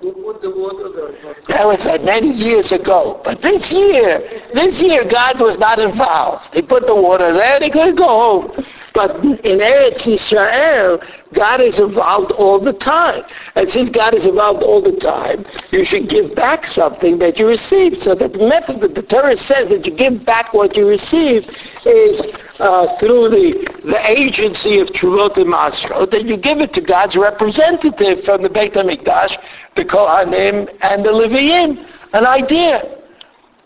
That 1.48 1.66
was 1.66 1.84
uh, 1.84 1.98
many 2.04 2.30
years 2.30 2.70
ago. 2.70 3.20
But 3.24 3.42
this 3.42 3.72
year, 3.72 4.20
this 4.54 4.80
year 4.80 5.04
God 5.04 5.40
was 5.40 5.58
not 5.58 5.80
involved. 5.80 6.52
They 6.52 6.62
put 6.62 6.86
the 6.86 6.94
water 6.94 7.32
there, 7.32 7.58
they 7.58 7.70
couldn't 7.70 7.96
go 7.96 8.06
home. 8.06 8.64
But 8.94 9.16
in 9.24 9.58
Eretz 9.58 10.02
Yisrael, 10.02 11.02
God 11.32 11.60
is 11.60 11.80
involved 11.80 12.30
all 12.32 12.60
the 12.60 12.74
time. 12.74 13.24
And 13.56 13.68
since 13.70 13.90
God 13.90 14.14
is 14.14 14.26
involved 14.26 14.62
all 14.62 14.82
the 14.82 14.96
time, 14.96 15.44
you 15.70 15.84
should 15.84 16.08
give 16.08 16.34
back 16.36 16.66
something 16.66 17.18
that 17.18 17.38
you 17.38 17.48
received. 17.48 17.98
So 17.98 18.14
that 18.14 18.34
the 18.34 18.46
method 18.46 18.80
that 18.82 18.94
the 18.94 19.02
Torah 19.02 19.36
says 19.36 19.70
that 19.70 19.86
you 19.86 19.92
give 19.92 20.24
back 20.24 20.52
what 20.52 20.76
you 20.76 20.86
received 20.86 21.50
is 21.84 22.26
uh, 22.62 22.98
through 22.98 23.28
the, 23.28 23.66
the 23.84 24.00
agency 24.08 24.78
of 24.78 24.92
Trumot 24.92 25.36
and 25.36 25.52
Masro, 25.52 26.08
that 26.10 26.24
you 26.24 26.36
give 26.36 26.58
it 26.58 26.72
to 26.74 26.80
God's 26.80 27.16
representative 27.16 28.24
from 28.24 28.42
the 28.42 28.48
Beit 28.48 28.74
HaMikdash, 28.74 29.36
the 29.74 29.84
Kohanim 29.84 30.68
and 30.80 31.04
the 31.04 31.10
Leviim. 31.10 31.84
An 32.12 32.26
idea 32.26 32.98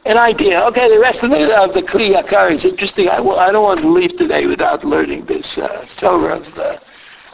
an 0.06 0.18
idea. 0.18 0.64
Okay, 0.66 0.88
the 0.88 1.00
rest 1.00 1.24
of 1.24 1.30
the, 1.30 1.60
of 1.60 1.74
the 1.74 1.82
Kli 1.82 2.14
Yakar 2.14 2.52
is 2.52 2.64
interesting. 2.64 3.08
I, 3.08 3.18
will, 3.18 3.40
I 3.40 3.50
don't 3.50 3.64
want 3.64 3.80
to 3.80 3.88
leave 3.88 4.16
today 4.16 4.46
without 4.46 4.84
learning 4.84 5.26
this 5.26 5.58
uh, 5.58 5.84
Torah 5.96 6.38
of, 6.38 6.46
uh, 6.56 6.78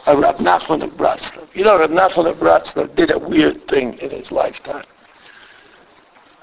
of 0.07 0.17
Rab 0.17 0.37
Nachman 0.37 0.83
of 0.83 0.89
Breslov. 0.97 1.47
You 1.53 1.65
know, 1.65 1.77
Rab 1.79 1.91
Nachman 1.91 2.31
of 2.31 2.37
Breslov 2.37 2.95
did 2.95 3.11
a 3.11 3.19
weird 3.19 3.67
thing 3.67 3.93
in 3.99 4.09
his 4.09 4.31
lifetime. 4.31 4.85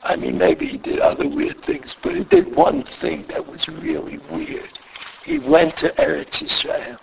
I 0.04 0.14
mean, 0.14 0.38
maybe 0.38 0.66
he 0.66 0.78
did 0.78 1.00
other 1.00 1.28
weird 1.28 1.62
things, 1.64 1.96
but 2.00 2.14
he 2.14 2.22
did 2.24 2.54
one 2.54 2.84
thing 3.00 3.26
that 3.28 3.44
was 3.44 3.68
really 3.68 4.18
weird. 4.30 4.78
He 5.24 5.38
went 5.38 5.76
to 5.78 5.90
Eretz 6.00 6.42
Israel, 6.42 6.96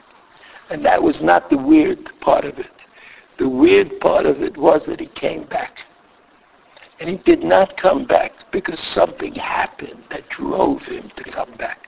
and 0.70 0.84
that 0.86 1.02
was 1.02 1.22
not 1.22 1.50
the 1.50 1.58
weird 1.58 2.12
part 2.20 2.46
of 2.46 2.58
it. 2.58 2.72
The 3.38 3.48
weird 3.48 4.00
part 4.00 4.26
of 4.26 4.42
it 4.42 4.58
was 4.58 4.86
that 4.88 5.00
he 5.00 5.08
came 5.08 5.44
back. 5.44 5.82
And 7.00 7.10
he 7.10 7.18
did 7.18 7.44
not 7.44 7.78
come 7.78 8.06
back 8.06 8.34
because 8.52 8.80
something 8.80 9.36
happened 9.36 10.04
that 10.10 10.28
drove 10.30 10.82
him 10.82 11.12
to 11.16 11.24
come 11.24 11.52
back. 11.58 11.88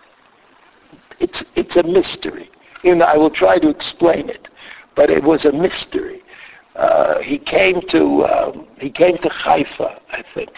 It's, 1.19 1.43
it's 1.55 1.75
a 1.75 1.83
mystery. 1.83 2.51
You 2.83 2.95
know, 2.95 3.05
I 3.05 3.17
will 3.17 3.31
try 3.31 3.57
to 3.57 3.69
explain 3.69 4.29
it, 4.29 4.47
but 4.95 5.09
it 5.09 5.23
was 5.23 5.45
a 5.45 5.51
mystery. 5.51 6.21
Uh, 6.75 7.19
he 7.19 7.39
came 7.39 7.81
to 7.89 8.23
um, 8.25 8.67
he 8.77 8.89
came 8.89 9.17
to 9.17 9.29
Haifa, 9.29 9.99
I 10.11 10.23
think. 10.33 10.51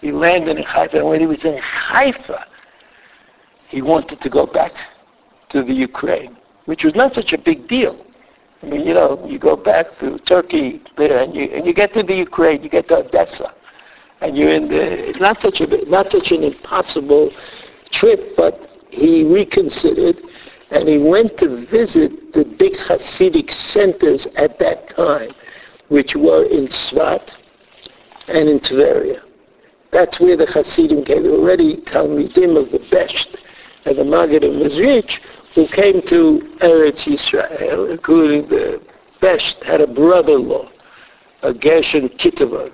He 0.00 0.10
landed 0.10 0.56
in 0.56 0.64
Haifa, 0.64 0.98
and 0.98 1.08
when 1.08 1.20
he 1.20 1.26
was 1.26 1.44
in 1.44 1.58
Haifa, 1.58 2.46
he 3.68 3.82
wanted 3.82 4.20
to 4.22 4.30
go 4.30 4.46
back 4.46 4.72
to 5.54 5.62
the 5.62 5.72
Ukraine, 5.90 6.36
which 6.66 6.84
was 6.84 6.94
not 6.94 7.14
such 7.14 7.32
a 7.32 7.38
big 7.38 7.66
deal. 7.66 7.94
I 8.62 8.66
mean, 8.66 8.86
you 8.88 8.94
know, 8.94 9.10
you 9.26 9.38
go 9.38 9.56
back 9.56 9.86
to 10.00 10.18
Turkey 10.32 10.82
there, 10.96 11.18
and 11.22 11.34
you 11.34 11.44
and 11.54 11.66
you 11.66 11.74
get 11.82 11.92
to 11.94 12.02
the 12.02 12.18
Ukraine, 12.28 12.62
you 12.62 12.70
get 12.78 12.88
to 12.88 12.96
Odessa 12.98 13.48
and 14.24 14.38
you're 14.38 14.50
in 14.50 14.68
the, 14.68 15.08
it's 15.10 15.20
not 15.20 15.40
such 15.42 15.60
a, 15.60 15.66
not 15.88 16.10
such 16.10 16.32
an 16.32 16.42
impossible 16.42 17.30
trip, 17.90 18.34
but 18.36 18.58
he 18.90 19.22
reconsidered 19.24 20.18
and 20.70 20.88
he 20.88 20.98
went 20.98 21.36
to 21.36 21.66
visit 21.66 22.32
the 22.32 22.44
big 22.44 22.72
Hasidic 22.74 23.52
centers 23.52 24.26
at 24.36 24.58
that 24.60 24.88
time, 24.96 25.30
which 25.88 26.16
were 26.16 26.44
in 26.46 26.68
Sfat 26.68 27.30
and 28.28 28.48
in 28.48 28.60
Tveria. 28.60 29.22
That's 29.92 30.18
where 30.18 30.36
the 30.36 30.46
Hasidim 30.46 31.04
came. 31.04 31.26
Already 31.26 31.76
Talmidim 31.82 32.56
of 32.56 32.72
the 32.72 32.78
Besht, 32.90 33.36
and 33.84 33.98
the 33.98 34.04
Maggid 34.04 34.42
of 34.42 34.52
Mezrich 34.52 35.20
who 35.54 35.68
came 35.68 36.02
to 36.02 36.40
Eretz 36.60 37.04
Yisrael, 37.04 37.90
including 37.90 38.48
the 38.48 38.80
Besht, 39.20 39.62
had 39.62 39.80
a 39.80 39.86
brother-in-law, 39.86 40.68
a 41.42 41.54
Gershon 41.54 42.08
Kitover, 42.10 42.72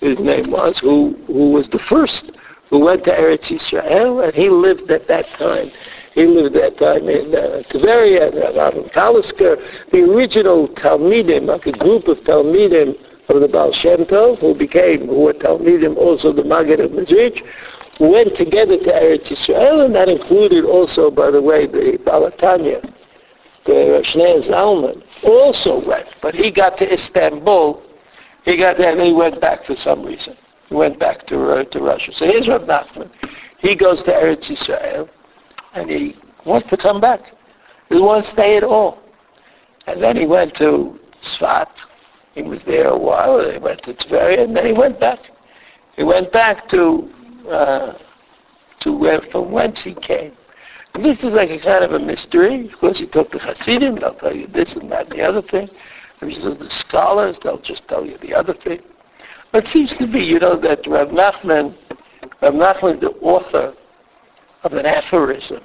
his 0.00 0.18
name 0.18 0.50
was, 0.50 0.78
who, 0.78 1.14
who 1.26 1.52
was 1.52 1.68
the 1.68 1.78
first 1.78 2.32
who 2.70 2.78
went 2.78 3.04
to 3.04 3.10
Eretz 3.10 3.48
Yisrael, 3.48 4.24
and 4.24 4.34
he 4.34 4.48
lived 4.48 4.90
at 4.90 5.08
that 5.08 5.26
time. 5.30 5.70
He 6.14 6.24
lived 6.24 6.56
at 6.56 6.78
that 6.78 6.78
time 6.78 7.08
in 7.08 7.34
uh, 7.34 7.62
Tveria 7.68 8.28
and 8.28 8.56
Rabbi 8.56 8.88
Kalisker, 8.90 9.90
the 9.90 10.02
original 10.12 10.68
Talmidim, 10.68 11.46
like 11.46 11.66
a 11.66 11.72
group 11.72 12.08
of 12.08 12.18
Talmidim 12.18 12.96
of 13.28 13.40
the 13.40 13.48
Baal 13.48 13.72
Shem 13.72 14.04
Tov, 14.06 14.38
who 14.38 14.54
became, 14.54 15.06
who 15.06 15.22
were 15.22 15.32
Talmidim, 15.32 15.96
also 15.96 16.32
the 16.32 16.44
Maggid 16.44 16.80
of 16.80 16.92
Mezrich, 16.92 17.44
went 18.00 18.34
together 18.34 18.78
to 18.78 18.84
Eretz 18.84 19.28
Yisrael, 19.28 19.84
and 19.84 19.94
that 19.94 20.08
included 20.08 20.64
also, 20.64 21.10
by 21.10 21.30
the 21.30 21.42
way, 21.42 21.66
the 21.66 21.98
Baal 22.04 22.30
HaTanya, 22.30 22.82
the 23.66 24.02
Shneur 24.02 24.42
Zalman, 24.48 25.02
also 25.22 25.86
went. 25.86 26.06
But 26.22 26.34
he 26.34 26.50
got 26.50 26.78
to 26.78 26.92
Istanbul, 26.92 27.82
he 28.44 28.56
got 28.56 28.78
there 28.78 28.92
and 28.92 29.00
he 29.00 29.12
went 29.12 29.40
back 29.40 29.66
for 29.66 29.76
some 29.76 30.04
reason. 30.04 30.36
He 30.68 30.74
went 30.74 30.98
back 30.98 31.26
to, 31.26 31.50
uh, 31.50 31.64
to 31.64 31.80
Russia. 31.80 32.12
So 32.12 32.24
here's 32.24 32.48
Rav 32.48 32.62
Nachman. 32.62 33.10
He 33.58 33.76
goes 33.76 34.02
to 34.04 34.12
Eretz 34.12 34.48
Yisrael, 34.48 35.08
and 35.74 35.90
he 35.90 36.16
wants 36.46 36.70
to 36.70 36.76
come 36.76 37.00
back. 37.00 37.20
He 37.90 37.96
to 37.96 38.22
stay 38.24 38.56
at 38.56 38.64
all. 38.64 39.02
And 39.86 40.02
then 40.02 40.16
he 40.16 40.26
went 40.26 40.54
to 40.54 40.98
Sfat, 41.20 41.68
he 42.34 42.42
was 42.42 42.62
there 42.62 42.88
a 42.88 42.98
while. 42.98 43.50
He 43.50 43.58
went 43.58 43.82
to 43.82 43.94
Tveria, 43.94 44.44
and 44.44 44.56
then 44.56 44.64
he 44.64 44.72
went 44.72 45.00
back. 45.00 45.18
He 45.96 46.04
went 46.04 46.32
back 46.32 46.68
to 46.68 47.10
uh, 47.50 47.98
to 48.80 48.92
where 48.92 49.20
from 49.30 49.50
whence 49.52 49.80
he 49.80 49.94
came. 49.94 50.32
And 50.94 51.04
this 51.04 51.18
is 51.18 51.32
like 51.32 51.50
a 51.50 51.58
kind 51.58 51.84
of 51.84 51.92
a 51.92 51.98
mystery. 51.98 52.66
Of 52.66 52.78
course, 52.78 52.98
you 53.00 53.06
talk 53.06 53.30
to 53.32 53.38
Hasidim, 53.38 53.96
they'll 53.96 54.14
tell 54.14 54.34
you 54.34 54.46
this 54.48 54.74
and 54.76 54.90
that 54.90 55.10
and 55.10 55.18
the 55.18 55.22
other 55.22 55.42
thing. 55.42 55.68
If 56.20 56.36
you 56.36 56.42
talk 56.42 56.58
to 56.58 56.70
scholars, 56.70 57.38
they'll 57.42 57.60
just 57.60 57.86
tell 57.88 58.04
you 58.04 58.18
the 58.18 58.34
other 58.34 58.54
thing. 58.54 58.80
But 59.52 59.64
it 59.64 59.68
seems 59.68 59.94
to 59.96 60.06
be, 60.06 60.20
you 60.20 60.38
know, 60.38 60.56
that 60.56 60.86
Rav 60.86 61.08
Nachman, 61.08 61.74
Rav 62.42 62.54
Nachman, 62.54 63.00
the 63.00 63.10
author 63.20 63.74
of 64.62 64.72
an 64.72 64.86
aphorism 64.86 65.62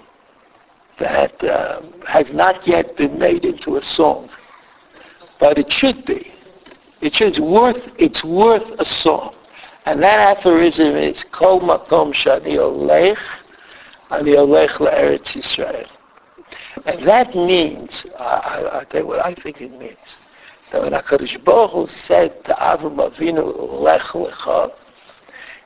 that 0.99 1.43
um, 1.43 1.93
has 2.07 2.31
not 2.31 2.65
yet 2.67 2.95
been 2.95 3.19
made 3.19 3.45
into 3.45 3.75
a 3.75 3.83
song, 3.83 4.29
but 5.39 5.57
it 5.57 5.71
should 5.71 6.05
be. 6.05 6.31
It's 7.01 7.17
just 7.17 7.39
worth, 7.39 7.83
it's 7.97 8.23
worth 8.23 8.79
a 8.79 8.86
song. 8.86 9.36
And 9.86 10.01
that 10.01 10.38
aphorism 10.38 10.95
is, 10.95 11.23
Kol 11.31 11.61
makom 11.61 12.11
shani 12.13 12.57
olech, 12.57 13.19
ani 14.09 14.31
olech 14.31 14.77
la'eretz 14.79 15.33
Yisrael. 15.33 15.89
And 16.86 17.07
that 17.07 17.36
means, 17.36 18.05
I, 18.19 18.81
I, 18.81 18.83
tell 18.86 19.01
you 19.01 19.07
what 19.07 19.23
I 19.23 19.36
think 19.36 19.61
it 19.61 19.71
means, 19.77 20.17
that 20.71 20.81
when 20.81 20.91
HaKadosh 20.91 21.43
Baruch 21.43 21.71
Hu 21.71 21.88
said 21.88 22.43
to 22.45 22.53
Avram 22.53 22.97
Avinu, 22.97 23.81
lech 23.81 24.01
lecha, 24.01 24.71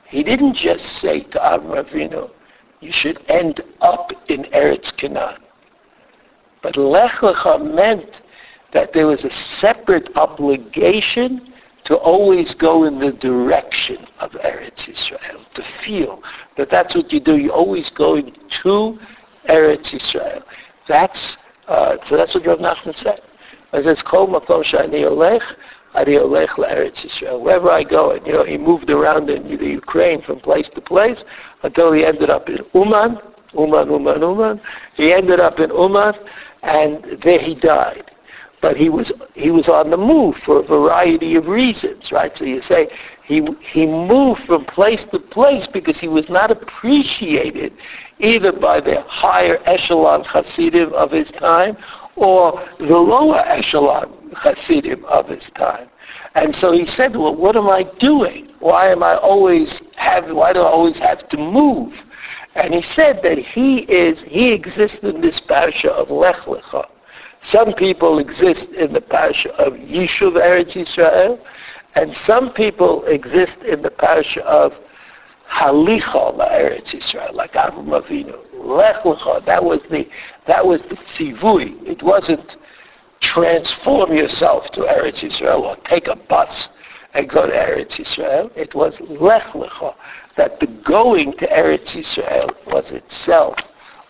he 0.05 0.23
didn't 0.23 0.53
just 0.53 0.85
say 0.85 1.21
to 1.21 1.39
Avram 1.39 1.83
Avinu, 1.83 2.29
you 2.81 2.91
should 2.91 3.23
end 3.29 3.61
up 3.81 4.11
in 4.27 4.43
Eretz 4.45 4.95
Canaan. 4.95 5.41
But 6.61 6.75
lech 6.75 7.11
lecha 7.11 7.73
meant 7.73 8.21
that 8.71 8.91
there 8.91 9.07
was 9.07 9.23
a 9.23 9.31
separate 9.31 10.15
obligation 10.15 11.53
to 11.85 11.95
always 11.95 12.53
go 12.53 12.83
in 12.83 12.99
the 12.99 13.11
direction 13.11 14.05
of 14.19 14.31
Eretz 14.33 14.87
Israel, 14.87 15.43
to 15.53 15.63
feel 15.83 16.23
that 16.57 16.69
that's 16.69 16.95
what 16.95 17.11
you 17.11 17.19
do. 17.19 17.37
You're 17.37 17.53
always 17.53 17.89
going 17.89 18.35
to 18.63 18.99
Eretz 19.47 19.93
Israel. 19.93 20.43
That's, 20.87 21.37
uh, 21.67 21.97
so 22.03 22.17
that's 22.17 22.33
what 22.33 22.45
Rav 22.45 22.59
Nachman 22.59 22.95
said. 22.95 23.21
It 23.73 23.83
says, 23.83 24.01
Kol 24.01 24.27
makom 24.27 24.63
shani 24.63 25.03
olech, 25.03 25.43
ani 25.95 26.13
olech 26.13 26.49
la'eretz 26.49 27.05
Yisrael. 27.05 27.39
Wherever 27.41 27.69
I 27.69 27.83
go, 27.83 28.11
and 28.11 28.25
you 28.25 28.33
know, 28.33 28.43
he 28.43 28.57
moved 28.57 28.89
around 28.89 29.29
in 29.29 29.43
the 29.57 29.67
Ukraine 29.67 30.21
from 30.21 30.39
place 30.39 30.69
to 30.69 30.81
place 30.81 31.23
until 31.63 31.91
he 31.91 32.05
ended 32.05 32.29
up 32.29 32.49
in 32.49 32.65
Uman, 32.73 33.19
Uman, 33.53 33.89
Uman, 33.89 34.21
Uman. 34.21 34.61
He 34.95 35.13
ended 35.13 35.39
up 35.39 35.59
in 35.59 35.69
Uman, 35.71 36.13
and 36.61 37.03
there 37.23 37.39
he 37.39 37.55
died 37.55 38.11
but 38.61 38.77
he 38.77 38.89
was 38.89 39.11
he 39.35 39.51
was 39.51 39.69
on 39.69 39.89
the 39.89 39.97
move 39.97 40.35
for 40.37 40.59
a 40.59 40.63
variety 40.63 41.35
of 41.35 41.47
reasons, 41.47 42.11
right? 42.11 42.35
So 42.35 42.45
you 42.45 42.61
say 42.61 42.89
he 43.23 43.47
he 43.61 43.85
moved 43.85 44.43
from 44.43 44.65
place 44.65 45.05
to 45.05 45.19
place 45.19 45.67
because 45.67 45.99
he 45.99 46.07
was 46.07 46.29
not 46.29 46.51
appreciated 46.51 47.73
either 48.19 48.51
by 48.51 48.81
the 48.81 49.01
higher 49.01 49.59
echelon 49.65 50.23
Hasidim 50.25 50.93
of 50.93 51.11
his 51.11 51.31
time 51.31 51.77
or 52.15 52.65
the 52.79 52.97
lower 52.97 53.39
echelon 53.45 54.13
Hasidim 54.35 55.05
of 55.05 55.29
his 55.29 55.49
time. 55.51 55.87
And 56.35 56.55
so 56.55 56.71
he 56.71 56.85
said, 56.85 57.15
well, 57.15 57.35
what 57.35 57.55
am 57.55 57.69
I 57.69 57.83
doing? 57.99 58.49
Why 58.59 58.89
am 58.89 59.03
I 59.03 59.15
always 59.15 59.81
have, 59.95 60.29
why 60.31 60.53
do 60.53 60.59
I 60.59 60.69
always 60.69 60.99
have 60.99 61.27
to 61.29 61.37
move? 61.37 61.93
And 62.55 62.73
he 62.73 62.81
said 62.81 63.21
that 63.23 63.37
he 63.37 63.79
is, 63.79 64.21
he 64.23 64.51
exists 64.51 64.99
in 65.01 65.21
this 65.21 65.39
parasha 65.39 65.91
of 65.91 66.11
Lech 66.11 66.35
Lecha 66.37 66.87
some 67.41 67.73
people 67.73 68.19
exist 68.19 68.69
in 68.69 68.93
the 68.93 69.01
parsha 69.01 69.47
of 69.51 69.73
Yishuv 69.73 70.33
Eretz 70.33 70.75
Yisrael, 70.75 71.39
and 71.95 72.15
some 72.15 72.51
people 72.53 73.03
exist 73.05 73.57
in 73.59 73.81
the 73.81 73.89
parsha 73.89 74.39
of 74.39 74.73
Halicha 75.49 76.37
Eretz 76.37 76.91
Yisrael, 76.93 77.33
like 77.33 77.53
Avram 77.53 77.87
Avinu. 77.87 78.37
Lech 78.53 79.03
Lecha, 79.03 79.43
that 79.45 79.63
was 79.63 79.81
the 79.89 80.07
that 80.45 80.65
was 80.65 80.81
the 80.83 80.95
tzivui. 80.95 81.81
It 81.87 82.03
wasn't 82.03 82.57
transform 83.21 84.13
yourself 84.13 84.69
to 84.71 84.81
Eretz 84.81 85.23
Yisrael 85.23 85.61
or 85.61 85.75
take 85.77 86.07
a 86.07 86.15
bus 86.15 86.69
and 87.13 87.27
go 87.27 87.47
to 87.47 87.53
Eretz 87.53 87.97
Yisrael. 87.97 88.55
It 88.55 88.75
was 88.75 88.99
Lech 88.99 89.43
Lecha, 89.53 89.95
that 90.35 90.59
the 90.59 90.67
going 90.67 91.33
to 91.33 91.47
Eretz 91.47 91.95
Yisrael 91.95 92.53
was 92.67 92.91
itself 92.91 93.57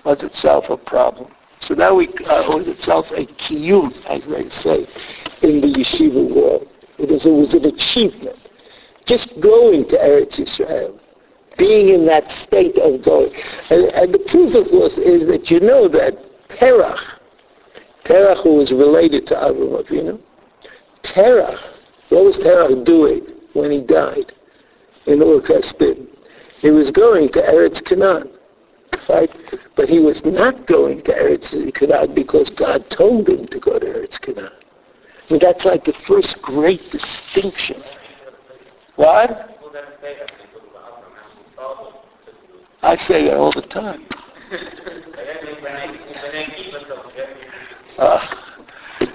was 0.03 0.23
itself 0.23 0.69
a 0.69 0.77
problem. 0.77 1.31
So 1.59 1.73
now 1.75 1.95
we 1.95 2.07
uh, 2.25 2.43
owes 2.47 2.67
itself 2.67 3.11
a 3.11 3.25
kiyum, 3.25 3.93
as 4.05 4.25
they 4.25 4.49
say, 4.49 4.87
in 5.41 5.61
the 5.61 5.67
yeshiva 5.67 6.33
world. 6.33 6.67
It 6.97 7.09
was, 7.09 7.25
it 7.25 7.31
was 7.31 7.53
an 7.53 7.65
achievement. 7.65 8.49
Just 9.05 9.39
going 9.39 9.87
to 9.89 9.97
Eretz 9.97 10.39
Yisrael, 10.39 10.99
being 11.57 11.89
in 11.89 12.05
that 12.05 12.31
state 12.31 12.77
of 12.77 13.01
going. 13.03 13.33
And, 13.69 13.85
and 13.93 14.13
the 14.13 14.19
proof, 14.19 14.53
of 14.55 14.67
course, 14.69 14.97
is 14.97 15.27
that 15.27 15.51
you 15.51 15.59
know 15.59 15.87
that 15.89 16.17
Terach, 16.49 17.03
Terach 18.05 18.43
who 18.43 18.55
was 18.55 18.71
related 18.71 19.27
to 19.27 19.35
Avram 19.35 19.83
Avinu, 19.83 20.19
Terach, 21.03 21.59
what 22.09 22.25
was 22.25 22.37
Terach 22.37 22.85
doing 22.85 23.21
when 23.53 23.71
he 23.71 23.81
died 23.81 24.31
in 25.05 25.21
Ur 25.21 25.41
He 26.59 26.69
was 26.69 26.91
going 26.91 27.29
to 27.29 27.39
Eretz 27.41 27.83
Canaan 27.83 28.29
right? 29.09 29.29
But 29.75 29.89
he 29.89 29.99
was 29.99 30.23
not 30.23 30.67
going 30.67 31.01
to 31.03 31.11
Eretz 31.11 31.73
Canaan 31.73 32.13
because 32.13 32.49
God 32.49 32.89
told 32.89 33.27
him 33.27 33.47
to 33.47 33.59
go 33.59 33.79
to 33.79 33.85
Eretz 33.85 34.21
Canaan. 34.21 34.51
I 35.29 35.33
mean, 35.33 35.39
that's 35.41 35.65
like 35.65 35.83
the 35.83 35.93
first 36.07 36.41
great 36.41 36.81
distinction. 36.91 37.81
What? 38.95 39.57
I 42.81 42.95
say 42.95 43.25
that 43.25 43.37
all 43.37 43.51
the 43.51 43.61
time. 43.61 44.05
Uh, 47.97 48.35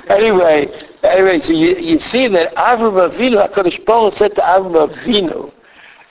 anyway, 0.08 0.68
anyway, 1.02 1.40
so 1.40 1.52
you, 1.52 1.76
you 1.76 1.98
see 1.98 2.28
that 2.28 2.54
Avram 2.56 3.10
Avinu, 3.10 3.48
HaKadosh 3.48 3.84
Baruch 3.86 4.12
said 4.12 4.34
to 4.34 4.42
Avram 4.42 4.88
Avinu, 4.88 5.52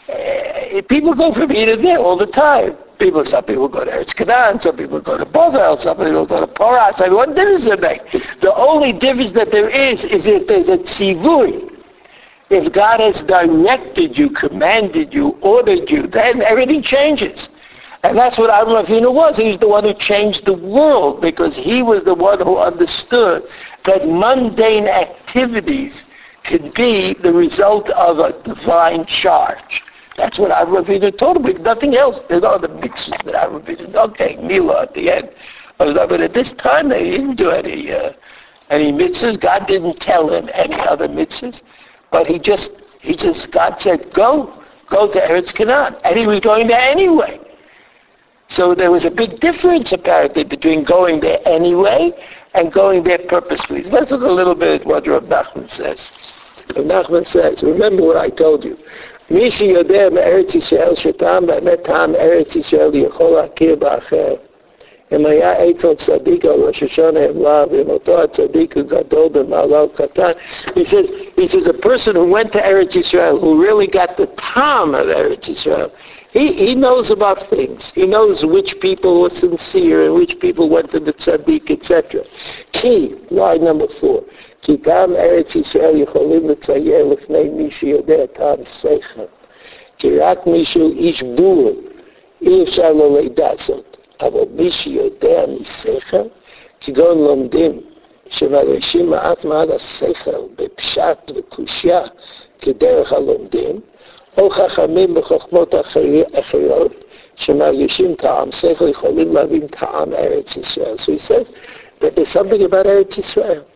uh, 0.10 0.82
people 0.90 1.14
go 1.14 1.34
from 1.34 1.50
here 1.52 1.76
to 1.76 1.82
there 1.82 2.00
all 2.00 2.18
the 2.18 2.26
time 2.26 2.76
people, 3.04 3.26
some 3.26 3.44
people 3.44 3.68
go 3.68 3.84
to 3.84 3.92
Eretz 3.92 4.16
Canaan, 4.16 4.62
some 4.62 4.78
people 4.78 5.02
go 5.02 5.18
to 5.18 5.26
Bovel, 5.26 5.78
some 5.78 5.98
people 5.98 6.26
go 6.26 6.40
to 6.40 6.48
Poras. 6.48 7.02
I 7.02 7.08
mean, 7.08 7.16
what 7.16 7.36
difference 7.36 7.66
does 7.66 7.74
it 7.74 7.82
make? 7.82 8.02
The 8.40 8.56
only 8.56 8.94
difference 8.94 9.34
that 9.34 9.52
there 9.52 9.70
is 9.70 10.06
is 10.06 10.26
if 10.26 10.48
there's 10.48 10.70
a 10.70 10.78
tzivui. 10.78 11.70
If 12.50 12.72
God 12.72 13.00
has 13.02 13.22
directed 13.24 14.18
you, 14.18 14.30
commanded 14.30 15.14
you, 15.14 15.38
ordered 15.42 15.90
you, 15.90 16.08
then 16.08 16.42
everything 16.44 16.82
changes. 16.82 17.50
And 18.04 18.18
that's 18.18 18.38
what 18.38 18.50
Avram 18.50 18.86
Avinu 18.86 19.14
was. 19.14 19.38
He 19.38 19.50
was 19.50 19.58
the 19.58 19.68
one 19.68 19.84
who 19.84 19.94
changed 19.94 20.46
the 20.46 20.54
world 20.54 21.22
because 21.22 21.56
he 21.56 21.82
was 21.82 22.04
the 22.04 22.16
one 22.16 22.40
who 22.40 22.58
understood 22.58 23.44
that 23.86 24.08
mundane 24.08 24.88
activities 24.88 26.04
could 26.44 26.74
be 26.74 27.16
the 27.16 27.34
result 27.34 27.90
of 27.90 28.20
a 28.20 28.32
divine 28.44 29.06
charge. 29.06 29.82
That's 30.18 30.38
what 30.38 30.52
Avram 30.52 31.18
told 31.18 31.46
him. 31.46 31.64
Nothing 31.64 31.96
else. 31.96 32.22
There's 32.30 32.44
no 32.44 32.50
other 32.50 32.68
mitzvahs 32.68 33.24
that 33.24 33.34
Avram 33.34 33.96
Okay, 33.96 34.38
Mila 34.42 34.84
at 34.84 34.94
the 34.94 35.10
end. 35.10 35.30
But 35.78 36.22
at 36.22 36.34
this 36.34 36.52
time, 36.54 36.90
they 36.90 37.10
didn't 37.10 37.36
do 37.36 37.50
any 37.50 37.92
uh, 37.92 38.14
any 38.70 38.92
mitzvahs. 38.92 39.40
God 39.40 39.68
didn't 39.68 40.00
tell 40.00 40.32
him 40.32 40.50
any 40.54 40.76
other 40.76 41.08
mitzvahs, 41.08 41.64
but 42.12 42.28
he 42.28 42.40
just 42.40 42.72
he 43.02 43.16
just 43.16 43.52
God 43.52 43.82
said, 43.82 44.14
"Go, 44.14 44.64
go 44.90 45.12
to 45.12 45.20
Eretz 45.20 45.54
Canaan," 45.54 45.96
and 46.04 46.18
he 46.18 46.28
was 46.28 46.40
going 46.42 46.68
there 46.68 46.80
anyway. 46.80 47.40
So 48.50 48.76
there 48.76 48.92
was 48.92 49.06
a 49.06 49.10
big 49.10 49.40
difference 49.40 49.92
apparently 49.92 50.44
between 50.44 50.84
going 50.84 51.22
there 51.22 51.40
anyway 51.46 52.12
and 52.54 52.72
going 52.72 53.04
there 53.04 53.18
purposefully. 53.18 53.84
let's 53.84 54.12
look 54.12 54.22
a 54.22 54.26
little 54.28 54.56
bit 54.56 54.82
at 54.82 54.88
what 54.88 55.08
Rav 55.08 55.24
Nachman 55.24 55.70
says. 55.72 56.12
Rav 56.76 56.86
Nachman 56.86 57.26
says, 57.26 57.64
remember 57.64 58.04
what 58.04 58.18
I 58.18 58.30
told 58.30 58.64
you. 58.64 58.78
מי 59.33 59.51
שיודע 59.51 60.11
מארץ 60.11 60.55
ישראל 60.55 60.95
שטעם 60.95 61.47
באמת 61.47 61.83
טעם 61.83 62.15
ארץ 62.15 62.57
ישראל 62.57 62.91
יכול 62.95 63.31
להכיר 63.31 63.75
באחר. 63.75 64.35
אם 65.13 65.27
היה 65.27 65.71
אצל 65.71 65.95
צדיק 65.95 66.45
על 66.45 66.51
ראש 66.51 66.83
השונה 66.83 67.21
אמלה, 67.31 67.65
ואם 67.71 67.91
אותו 67.91 68.23
הצדיק 68.23 68.77
הוא 68.77 68.85
גדול 68.85 69.29
במעלה 69.29 69.85
קטן. 69.95 70.31
He 70.75 70.85
says, 70.85 71.11
he 71.37 71.49
says 71.49 71.67
a 71.67 71.73
person 71.73 72.15
who 72.15 72.27
went 72.27 72.53
to 72.53 72.59
Eretz 72.59 72.97
Israel, 72.97 73.39
who 73.39 73.63
really 73.63 73.87
got 73.87 74.17
the 74.17 74.27
time 74.37 74.95
of 74.95 75.07
Eretz 75.07 75.49
Israel, 75.49 75.91
he, 76.33 76.53
he 76.53 76.75
knows 76.75 77.11
about 77.11 77.49
things. 77.49 77.91
He 77.95 78.07
knows 78.07 78.45
which 78.45 78.81
people 78.81 79.23
were 79.23 79.31
sincere 79.31 80.05
and 80.07 80.15
which 80.15 80.39
people 80.41 80.69
went 80.69 80.91
to 80.93 81.01
the 81.01 81.15
tzaddik, 81.15 81.71
etc. 81.71 82.23
Key, 82.73 83.15
line 83.31 83.65
number 83.65 83.89
four. 84.01 84.23
כי 84.64 84.78
גם 84.82 85.16
ארץ 85.16 85.56
ישראל 85.56 86.02
יכולים 86.02 86.50
לצייר 86.50 87.06
לפני 87.06 87.44
מי 87.44 87.72
שיודע 87.72 88.26
טעם 88.26 88.66
שכל. 88.66 89.22
כי 89.98 90.18
רק 90.20 90.48
מישהו 90.48 90.92
איש 90.92 91.24
בור, 91.24 91.72
אי 92.42 92.64
אפשר 92.64 92.94
לו 92.94 93.18
לידע 93.18 93.52
זאת. 93.58 93.98
אבל 94.22 94.44
מי 94.56 94.72
שיודע 94.72 95.46
משכל, 95.48 96.18
כגון 96.82 97.24
לומדים 97.24 97.82
שמרשים 98.30 99.10
מעט 99.10 99.46
מעט 99.46 99.70
השכל 99.70 100.32
בפשט 100.56 101.32
וקושייה 101.36 102.02
כדרך 102.62 103.14
הלומדים, 103.14 103.80
או 104.38 104.50
חכמים 104.50 105.14
בחוכמות 105.14 105.76
אחרות 106.34 106.92
שמרגישים 107.36 108.16
טעם 108.16 108.52
שכל 108.52 108.90
יכולים 108.90 109.34
להבין 109.34 109.68
טעם 109.68 110.14
ארץ 110.14 110.58
ישראל. 110.58 110.96
So 110.96 111.12
he 111.12 111.20
says 111.20 111.48
that 112.02 112.16
there's 112.16 112.36
Eretz 112.36 113.18
Israel. 113.18 113.73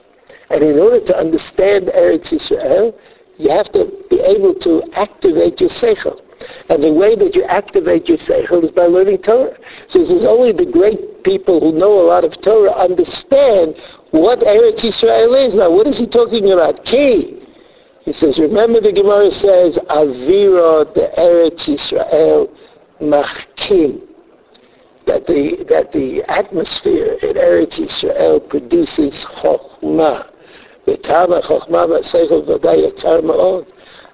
And 0.49 0.63
in 0.63 0.79
order 0.79 1.01
to 1.05 1.17
understand 1.17 1.87
Eretz 1.87 2.31
Israel, 2.33 2.97
you 3.37 3.49
have 3.49 3.71
to 3.73 3.91
be 4.09 4.19
able 4.21 4.55
to 4.55 4.83
activate 4.93 5.59
your 5.59 5.69
seichel. 5.69 6.21
And 6.69 6.83
the 6.83 6.93
way 6.93 7.15
that 7.15 7.35
you 7.35 7.43
activate 7.43 8.07
your 8.07 8.17
seichel 8.17 8.63
is 8.63 8.71
by 8.71 8.85
learning 8.85 9.19
Torah. 9.19 9.57
So 9.87 10.05
there's 10.05 10.23
only 10.23 10.51
the 10.51 10.65
great 10.65 11.23
people 11.23 11.59
who 11.59 11.77
know 11.77 11.99
a 11.99 12.05
lot 12.05 12.23
of 12.23 12.39
Torah 12.41 12.71
understand 12.71 13.75
what 14.11 14.39
Eretz 14.39 14.83
Israel 14.83 15.33
is. 15.35 15.55
Now, 15.55 15.71
what 15.71 15.87
is 15.87 15.97
he 15.97 16.07
talking 16.07 16.51
about? 16.51 16.85
Key. 16.85 17.43
He 18.05 18.13
says, 18.13 18.39
remember 18.39 18.79
the 18.79 18.93
Gemara 18.93 19.31
says, 19.31 19.77
Avira 19.89 20.93
the 20.93 21.11
Eretz 21.17 21.67
Israel 21.67 22.55
machkim. 23.01 24.01
That 25.05 25.25
the, 25.25 25.65
that 25.69 25.91
the 25.91 26.23
atmosphere 26.23 27.17
in 27.21 27.35
Eretz 27.35 27.79
Israel 27.79 28.39
produces 28.39 29.25
chokhmah. 29.25 30.31
וטעם 30.88 31.32
החוכמה 31.32 31.84
והשכל 31.88 32.40
ודאי 32.46 32.76
יקר 32.76 33.20
מאוד, 33.20 33.64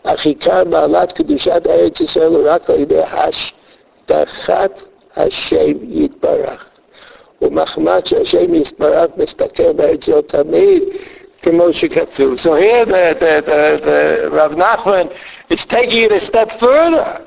אך 0.02 0.26
עיקר 0.26 0.64
מעלת 0.64 1.12
קדושת 1.12 1.66
ארץ 1.66 2.00
ישראל 2.00 2.34
הוא 2.34 2.48
רק 2.48 2.70
על 2.70 2.80
ידי 2.80 3.00
השגחת 3.02 4.80
השם 5.16 5.72
יתברך. 5.88 6.68
ומחמד 7.42 8.06
שהשם 8.06 8.54
יתברך 8.54 9.10
מסתכל 9.16 9.72
בארץ 9.72 10.08
ישראל 10.08 10.20
תמיד, 10.20 10.82
כמו 11.42 11.72
שכתוב. 11.72 12.34
So 12.34 12.54
here 12.54 12.84
the, 12.84 13.14
the, 13.20 13.34
the, 13.46 13.60
the 13.88 14.30
Rav 14.30 14.52
Nachman 14.52 15.12
is 15.50 15.64
taking 15.64 16.02
it 16.02 16.12
a 16.12 16.20
step 16.20 16.50
further. 16.58 17.24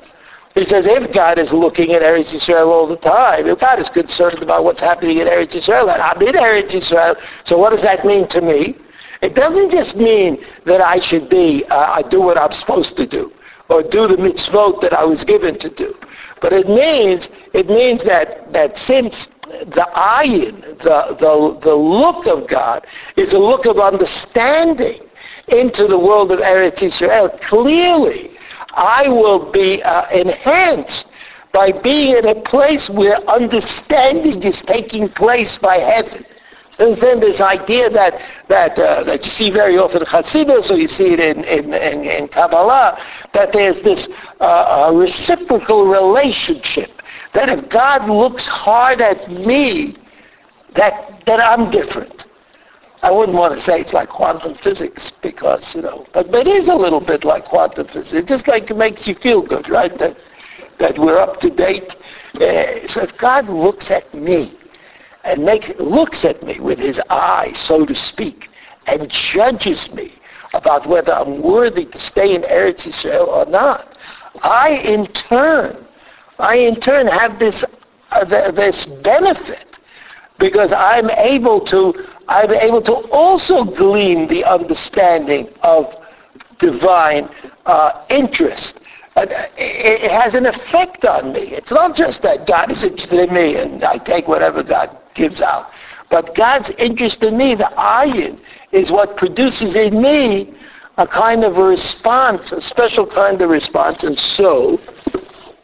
He 0.54 0.66
says 0.66 0.84
if 0.86 1.12
God 1.12 1.38
is 1.38 1.50
looking 1.52 1.92
at 1.92 2.02
Eretz 2.02 2.34
Israel 2.34 2.70
all 2.70 2.86
the 2.86 2.96
time, 2.96 3.46
if 3.46 3.58
God 3.58 3.80
is 3.80 3.88
concerned 3.88 4.42
about 4.42 4.64
what's 4.64 4.82
happening 4.82 5.18
in 5.18 5.26
Eretz 5.26 5.54
Israel, 5.54 5.88
and 5.88 6.02
I'm 6.02 6.20
in 6.20 6.34
Eretz 6.34 6.74
Israel, 6.74 7.16
so 7.44 7.56
what 7.56 7.70
does 7.70 7.80
that 7.82 8.04
mean 8.04 8.28
to 8.28 8.42
me? 8.42 8.76
It 9.21 9.35
doesn't 9.35 9.71
just 9.71 9.95
mean 9.95 10.43
that 10.65 10.81
I 10.81 10.99
should 10.99 11.29
be, 11.29 11.65
uh, 11.65 11.91
I 11.93 12.01
do 12.03 12.21
what 12.21 12.37
I'm 12.37 12.51
supposed 12.51 12.95
to 12.97 13.07
do, 13.07 13.31
or 13.69 13.81
do 13.83 14.07
the 14.07 14.15
mitzvot 14.15 14.81
that 14.81 14.93
I 14.93 15.03
was 15.03 15.23
given 15.23 15.57
to 15.59 15.69
do. 15.69 15.95
But 16.41 16.53
it 16.53 16.67
means, 16.67 17.29
it 17.53 17.67
means 17.67 18.03
that, 18.03 18.51
that 18.53 18.77
since 18.77 19.27
the 19.47 19.89
ayin, 19.95 20.61
the, 20.79 21.17
the, 21.19 21.59
the 21.61 21.75
look 21.75 22.27
of 22.27 22.47
God, 22.47 22.85
is 23.15 23.33
a 23.33 23.39
look 23.39 23.65
of 23.65 23.79
understanding 23.79 25.01
into 25.47 25.87
the 25.87 25.97
world 25.97 26.31
of 26.31 26.39
Eretz 26.39 26.83
Israel, 26.83 27.29
clearly 27.41 28.37
I 28.71 29.07
will 29.07 29.51
be 29.51 29.81
uh, 29.81 30.07
enhanced 30.09 31.07
by 31.51 31.71
being 31.71 32.17
in 32.17 32.27
a 32.27 32.35
place 32.35 32.89
where 32.89 33.17
understanding 33.27 34.43
is 34.43 34.61
taking 34.61 35.09
place 35.09 35.57
by 35.57 35.77
heaven. 35.77 36.25
There's 36.77 36.99
then 36.99 37.19
this 37.19 37.41
idea 37.41 37.89
that 37.89 38.21
that 38.49 38.77
uh, 38.77 39.03
that 39.03 39.25
you 39.25 39.31
see 39.31 39.49
very 39.49 39.77
often 39.77 40.01
in 40.01 40.07
Hasidus, 40.07 40.69
or 40.69 40.77
you 40.77 40.87
see 40.87 41.13
it 41.13 41.19
in 41.19 41.43
in, 41.43 41.73
in, 41.73 42.03
in 42.03 42.27
Kabbalah, 42.27 42.99
that 43.33 43.51
there's 43.51 43.81
this 43.81 44.07
uh, 44.39 44.91
reciprocal 44.93 45.87
relationship. 45.87 46.91
That 47.33 47.49
if 47.49 47.67
God 47.69 48.09
looks 48.09 48.45
hard 48.45 49.01
at 49.01 49.31
me, 49.31 49.97
that 50.75 51.23
that 51.25 51.39
I'm 51.39 51.71
different. 51.71 52.25
I 53.01 53.11
wouldn't 53.11 53.37
want 53.37 53.53
to 53.53 53.61
say 53.61 53.79
it's 53.79 53.93
like 53.93 54.09
quantum 54.09 54.55
physics 54.55 55.11
because 55.21 55.73
you 55.75 55.81
know, 55.81 56.05
but, 56.13 56.31
but 56.31 56.47
it 56.47 56.55
is 56.55 56.67
a 56.67 56.75
little 56.75 57.01
bit 57.01 57.23
like 57.23 57.45
quantum 57.45 57.87
physics. 57.87 58.13
It 58.13 58.27
just 58.27 58.47
like 58.47 58.75
makes 58.75 59.07
you 59.07 59.15
feel 59.15 59.41
good, 59.41 59.67
right? 59.69 59.95
That 59.97 60.17
that 60.79 60.97
we're 60.99 61.17
up 61.17 61.39
to 61.39 61.49
date. 61.49 61.95
Uh, 62.35 62.87
so 62.87 63.01
if 63.01 63.17
God 63.17 63.49
looks 63.49 63.89
at 63.89 64.13
me 64.13 64.56
and 65.27 65.43
make, 65.43 65.77
looks 65.77 66.23
at 66.23 66.41
me 66.41 66.57
with 66.59 66.79
his 66.79 67.01
eye, 67.09 67.51
so 67.53 67.85
to 67.85 67.93
speak, 67.93 68.49
and 68.87 69.09
judges 69.09 69.91
me 69.91 70.13
about 70.53 70.87
whether 70.87 71.11
I'm 71.11 71.41
worthy 71.41 71.85
to 71.85 71.99
stay 71.99 72.33
in 72.33 72.43
Eretz 72.43 72.87
Israel 72.87 73.25
or 73.25 73.45
not. 73.45 73.97
I, 74.41 74.69
in 74.85 75.07
turn, 75.07 75.85
I 76.39 76.55
in 76.55 76.79
turn 76.79 77.07
have 77.07 77.39
this, 77.39 77.65
uh, 78.11 78.51
this 78.51 78.85
benefit 79.03 79.77
because 80.39 80.71
I'm 80.71 81.09
able 81.09 81.59
to, 81.65 82.07
I'm 82.29 82.51
able 82.51 82.81
to 82.83 82.93
also 83.11 83.65
glean 83.65 84.29
the 84.29 84.45
understanding 84.45 85.49
of 85.61 85.93
divine 86.57 87.29
uh, 87.65 88.05
interest. 88.09 88.79
Uh, 89.17 89.25
it 89.57 90.09
has 90.09 90.35
an 90.35 90.45
effect 90.45 91.03
on 91.03 91.33
me. 91.33 91.39
It's 91.39 91.71
not 91.71 91.95
just 91.95 92.21
that 92.21 92.47
God 92.47 92.71
is 92.71 92.83
interested 92.83 93.27
in 93.27 93.35
me 93.35 93.57
and 93.57 93.83
I 93.83 93.97
take 93.97 94.27
whatever 94.27 94.63
God 94.63 94.97
gives 95.17 95.41
out. 95.41 95.71
But 96.09 96.35
God's 96.35 96.69
interest 96.77 97.23
in 97.23 97.37
me, 97.37 97.55
the 97.55 97.69
ayin, 97.77 98.39
is 98.71 98.91
what 98.91 99.17
produces 99.17 99.75
in 99.75 100.01
me 100.01 100.53
a 100.97 101.05
kind 101.05 101.43
of 101.43 101.57
a 101.57 101.63
response, 101.63 102.51
a 102.51 102.61
special 102.61 103.05
kind 103.05 103.41
of 103.41 103.49
response. 103.49 104.03
And 104.03 104.17
so, 104.17 104.79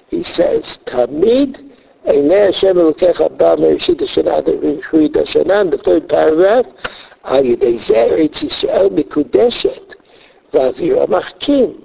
he 0.10 0.24
says, 0.24 0.80
Tamid 0.86 1.72
Einei 2.06 2.48
Hashem 2.48 2.76
Elokecha 2.76 3.38
Ba 3.38 3.56
Mereshit 3.58 4.02
Hashanah 4.02 4.46
V'Mechrit 4.46 5.14
Hashanah, 5.14 5.72
the 5.72 5.78
third 5.78 6.10
paragraph, 6.10 6.66
Al 7.24 7.42
Yidei 7.42 7.76
Zeh 7.76 8.12
Eretz 8.12 8.44
Yisrael 8.44 8.90
Mikudeshet 8.92 9.96
V'Avir 10.52 11.08
HaMachkim 11.08 11.82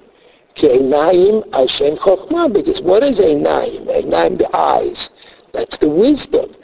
Ki 0.54 0.68
Einayim 0.68 1.54
Hashem 1.54 1.96
Chochmah, 1.96 2.52
because 2.52 2.82
what 2.82 3.02
is 3.02 3.20
Einayim? 3.20 3.86
Einayim, 3.86 4.36
the 4.36 4.54
eyes. 4.54 5.08
That's 5.54 5.78
the 5.78 5.88
wisdom. 5.88 6.54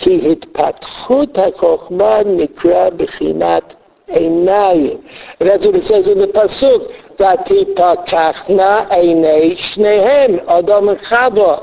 כי 0.00 0.32
התפתחות 0.32 1.38
החוכמה 1.38 2.18
נקרא 2.26 2.90
בחינת 2.90 3.74
עיניים. 4.08 4.98
And 5.40 5.48
that's 5.48 5.66
what 5.66 5.74
it 5.74 5.84
says 5.84 6.08
in 6.08 6.18
the 6.18 6.28
pasuk, 6.28 6.92
ותפקחנה 7.20 8.84
עיני 8.90 9.56
שניהם, 9.56 10.36
אדם 10.46 10.88
וחווה. 10.88 11.58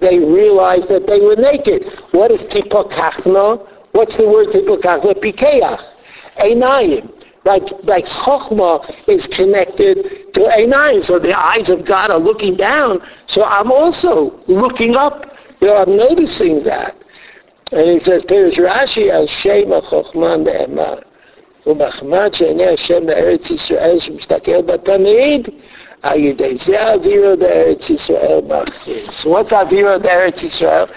They 0.00 0.18
realized 0.18 0.88
that 0.88 1.06
they 1.06 1.20
were 1.20 1.36
naked. 1.36 1.84
What 2.12 2.30
is 2.30 2.42
tipakachna? 2.44 3.60
What's 3.92 4.16
the 4.16 4.26
word 4.28 4.48
tipakachna? 4.48 5.14
Pikeach. 5.20 5.80
Einayim. 6.38 7.10
Like, 7.44 7.64
like 7.84 8.06
Chokhmah 8.06 9.08
is 9.08 9.26
connected 9.26 10.32
to 10.34 10.40
Einayim. 10.40 11.02
So 11.02 11.18
the 11.18 11.38
eyes 11.38 11.68
of 11.68 11.84
God 11.84 12.10
are 12.10 12.18
looking 12.18 12.56
down. 12.56 13.02
So 13.26 13.44
I'm 13.44 13.70
also 13.70 14.40
looking 14.46 14.96
up. 14.96 15.26
You 15.60 15.68
know, 15.68 15.76
I'm 15.76 15.96
noticing 15.96 16.64
that. 16.64 16.96
And 17.72 17.88
he 17.88 18.00
says, 18.00 18.22
Pirish 18.24 18.56
Rashi 18.56 19.10
al 19.10 19.26
Shema 19.26 19.80
Chochman 19.80 20.44
Ne'emar. 20.44 21.04
ומחמד 21.66 22.34
שעיני 22.34 22.66
השם 22.66 23.06
בארץ 23.06 23.50
ישראל 23.50 23.98
שמסתכל 24.00 24.62
בתמיד, 24.62 25.48
Avira 26.02 27.36
the 27.36 27.46
Eretz 27.46 27.90
Yisrael 27.90 29.12
So 29.12 29.30
what's 29.30 29.52
Avira 29.52 30.00
the 30.00 30.08
Eretz 30.08 30.42
Yisrael? 30.42 30.90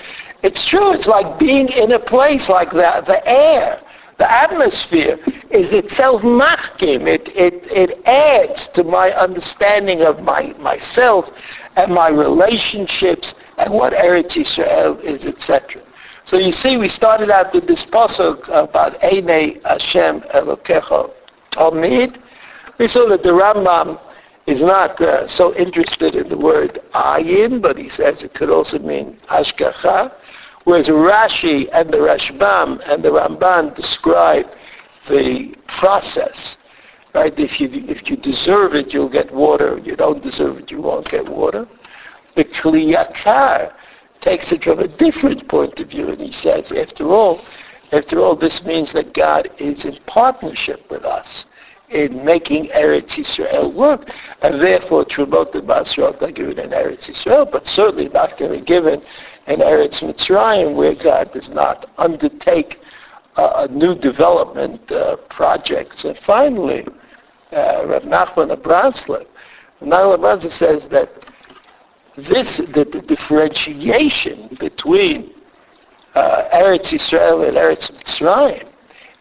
It's 0.43 0.65
true. 0.65 0.93
It's 0.93 1.07
like 1.07 1.39
being 1.39 1.69
in 1.69 1.91
a 1.91 1.99
place 1.99 2.49
like 2.49 2.71
that. 2.71 3.05
The 3.05 3.25
air, 3.27 3.81
the 4.17 4.31
atmosphere 4.31 5.19
is 5.49 5.71
itself 5.71 6.21
machkim. 6.21 7.07
It, 7.07 7.27
it, 7.29 7.65
it 7.71 8.05
adds 8.05 8.67
to 8.69 8.83
my 8.83 9.11
understanding 9.11 10.01
of 10.01 10.21
my, 10.21 10.53
myself 10.59 11.29
and 11.75 11.93
my 11.93 12.09
relationships 12.09 13.35
and 13.57 13.73
what 13.73 13.93
Eretz 13.93 14.33
Yisrael 14.37 15.01
is, 15.03 15.25
etc. 15.25 15.81
So 16.28 16.36
you 16.36 16.52
see, 16.52 16.76
we 16.76 16.90
started 16.90 17.30
out 17.30 17.54
with 17.54 17.66
this 17.66 17.82
pasuk 17.84 18.48
about 18.48 19.02
Eine 19.02 19.62
Hashem 19.64 20.20
Elokecho 20.34 21.10
Tamid. 21.52 22.20
We 22.76 22.86
saw 22.86 23.08
that 23.08 23.22
the 23.22 23.30
Rambam 23.30 23.98
is 24.46 24.60
not 24.60 25.00
uh, 25.00 25.26
so 25.26 25.54
interested 25.56 26.14
in 26.14 26.28
the 26.28 26.36
word 26.36 26.80
ayin, 26.92 27.62
but 27.62 27.78
he 27.78 27.88
says 27.88 28.22
it 28.22 28.34
could 28.34 28.50
also 28.50 28.78
mean 28.78 29.18
hashgacha. 29.30 30.12
Whereas 30.64 30.88
Rashi 30.88 31.66
and 31.72 31.90
the 31.90 31.96
Rashbam 31.96 32.82
and 32.86 33.02
the 33.02 33.08
Ramban 33.08 33.74
describe 33.74 34.48
the 35.08 35.56
process. 35.66 36.58
Right? 37.14 37.32
If 37.38 37.58
you 37.58 37.70
if 37.72 38.10
you 38.10 38.18
deserve 38.18 38.74
it, 38.74 38.92
you'll 38.92 39.08
get 39.08 39.34
water. 39.34 39.78
You 39.78 39.96
don't 39.96 40.22
deserve 40.22 40.58
it, 40.58 40.70
you 40.70 40.82
won't 40.82 41.08
get 41.08 41.26
water. 41.26 41.66
The 42.36 42.44
Kli 42.44 42.94
Yakar 42.94 43.72
takes 44.20 44.52
it 44.52 44.64
from 44.64 44.80
a 44.80 44.88
different 44.88 45.48
point 45.48 45.78
of 45.80 45.88
view, 45.88 46.08
and 46.08 46.20
he 46.20 46.32
says, 46.32 46.72
after 46.72 47.08
all, 47.08 47.40
after 47.92 48.20
all, 48.20 48.36
this 48.36 48.64
means 48.64 48.92
that 48.92 49.14
God 49.14 49.50
is 49.58 49.84
in 49.84 49.98
partnership 50.06 50.90
with 50.90 51.04
us 51.04 51.46
in 51.90 52.24
making 52.24 52.68
Eretz 52.68 53.18
Israel 53.18 53.72
work, 53.72 54.10
and 54.42 54.60
therefore 54.60 55.04
Trumot 55.04 55.54
and 55.54 55.66
Masrot 55.66 56.20
are 56.20 56.30
given 56.30 56.58
in 56.58 56.70
Eretz 56.70 57.08
Yisrael, 57.08 57.50
but 57.50 57.66
certainly 57.66 58.08
not 58.10 58.36
going 58.38 58.58
to 58.58 58.64
given 58.64 59.02
in 59.46 59.60
Eretz 59.60 60.02
Mitzrayim, 60.02 60.74
where 60.74 60.94
God 60.94 61.32
does 61.32 61.48
not 61.48 61.90
undertake 61.96 62.78
uh, 63.36 63.66
a 63.68 63.72
new 63.72 63.94
development 63.94 64.90
uh, 64.92 65.16
projects. 65.30 66.04
And 66.04 66.18
finally, 66.26 66.86
uh, 67.52 67.86
Rav 67.86 68.02
Nachman 68.02 68.50
of 68.50 68.62
Bronsley, 68.62 69.26
Nachman 69.80 70.18
Bronsley 70.18 70.50
says 70.50 70.88
that 70.88 71.10
this, 72.24 72.56
the, 72.56 72.88
the 72.90 73.02
differentiation 73.06 74.56
between 74.58 75.32
uh, 76.14 76.48
Eretz 76.52 76.92
Israel 76.92 77.44
and 77.44 77.56
Eretz 77.56 77.90
Mitzrayim 77.92 78.68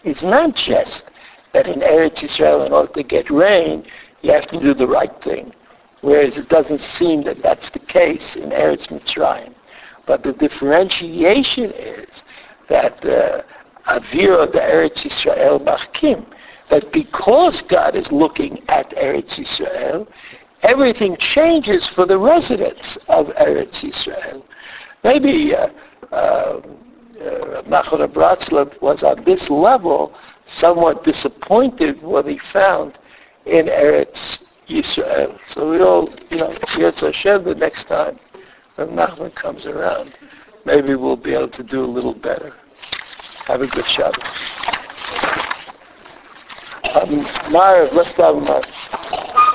is 0.03 0.23
not 0.23 0.55
just 0.55 1.05
that 1.53 1.67
in 1.67 1.81
Eretz 1.81 2.23
Israel, 2.23 2.63
in 2.63 2.73
order 2.73 2.91
to 2.93 3.03
get 3.03 3.29
rain, 3.29 3.85
you 4.21 4.31
have 4.31 4.47
to 4.47 4.59
do 4.59 4.73
the 4.73 4.87
right 4.87 5.21
thing, 5.21 5.53
whereas 6.01 6.37
it 6.37 6.49
doesn't 6.49 6.81
seem 6.81 7.23
that 7.23 7.41
that's 7.43 7.69
the 7.69 7.79
case 7.79 8.35
in 8.35 8.49
Eretz 8.49 8.87
Mitzrayim. 8.87 9.53
But 10.05 10.23
the 10.23 10.33
differentiation 10.33 11.71
is 11.71 12.23
that 12.67 12.99
the 13.01 13.45
of 13.87 14.03
the 14.11 14.59
Eretz 14.59 15.05
Israel 15.05 15.59
Machkim, 15.59 16.25
that 16.69 16.91
because 16.91 17.61
God 17.61 17.95
is 17.95 18.11
looking 18.11 18.61
at 18.67 18.89
Eretz 18.91 19.39
Yisrael, 19.39 20.07
everything 20.63 21.17
changes 21.17 21.87
for 21.87 22.05
the 22.05 22.17
residents 22.17 22.97
of 23.07 23.27
Eretz 23.27 23.83
Yisrael. 23.83 24.43
Maybe 25.03 25.55
uh, 25.55 25.69
uh, 26.11 26.61
uh, 27.21 27.61
Bratslav 28.07 28.81
was 28.81 29.03
on 29.03 29.23
this 29.23 29.49
level 29.49 30.13
somewhat 30.45 31.03
disappointed 31.03 32.01
what 32.01 32.27
he 32.27 32.37
found 32.37 32.97
in 33.45 33.67
Eretz 33.67 34.43
Yisrael. 34.67 35.39
So 35.47 35.69
we 35.69 35.81
all, 35.81 36.09
you 36.29 36.37
know, 36.37 36.51
Yetz 36.75 37.01
Hashem 37.01 37.43
the 37.43 37.55
next 37.55 37.85
time 37.85 38.19
when 38.75 38.89
Nachman 38.89 39.33
comes 39.33 39.65
around, 39.65 40.17
maybe 40.65 40.95
we'll 40.95 41.17
be 41.17 41.33
able 41.33 41.49
to 41.49 41.63
do 41.63 41.83
a 41.83 41.85
little 41.85 42.13
better. 42.13 42.53
Have 43.45 43.61
a 43.61 43.67
good 43.67 43.87
Shabbos. 43.87 44.23
Um, 46.93 47.23
Mara, 47.51 47.89
let's 47.93 48.11
with 48.11 48.43
Mara. 48.43 49.46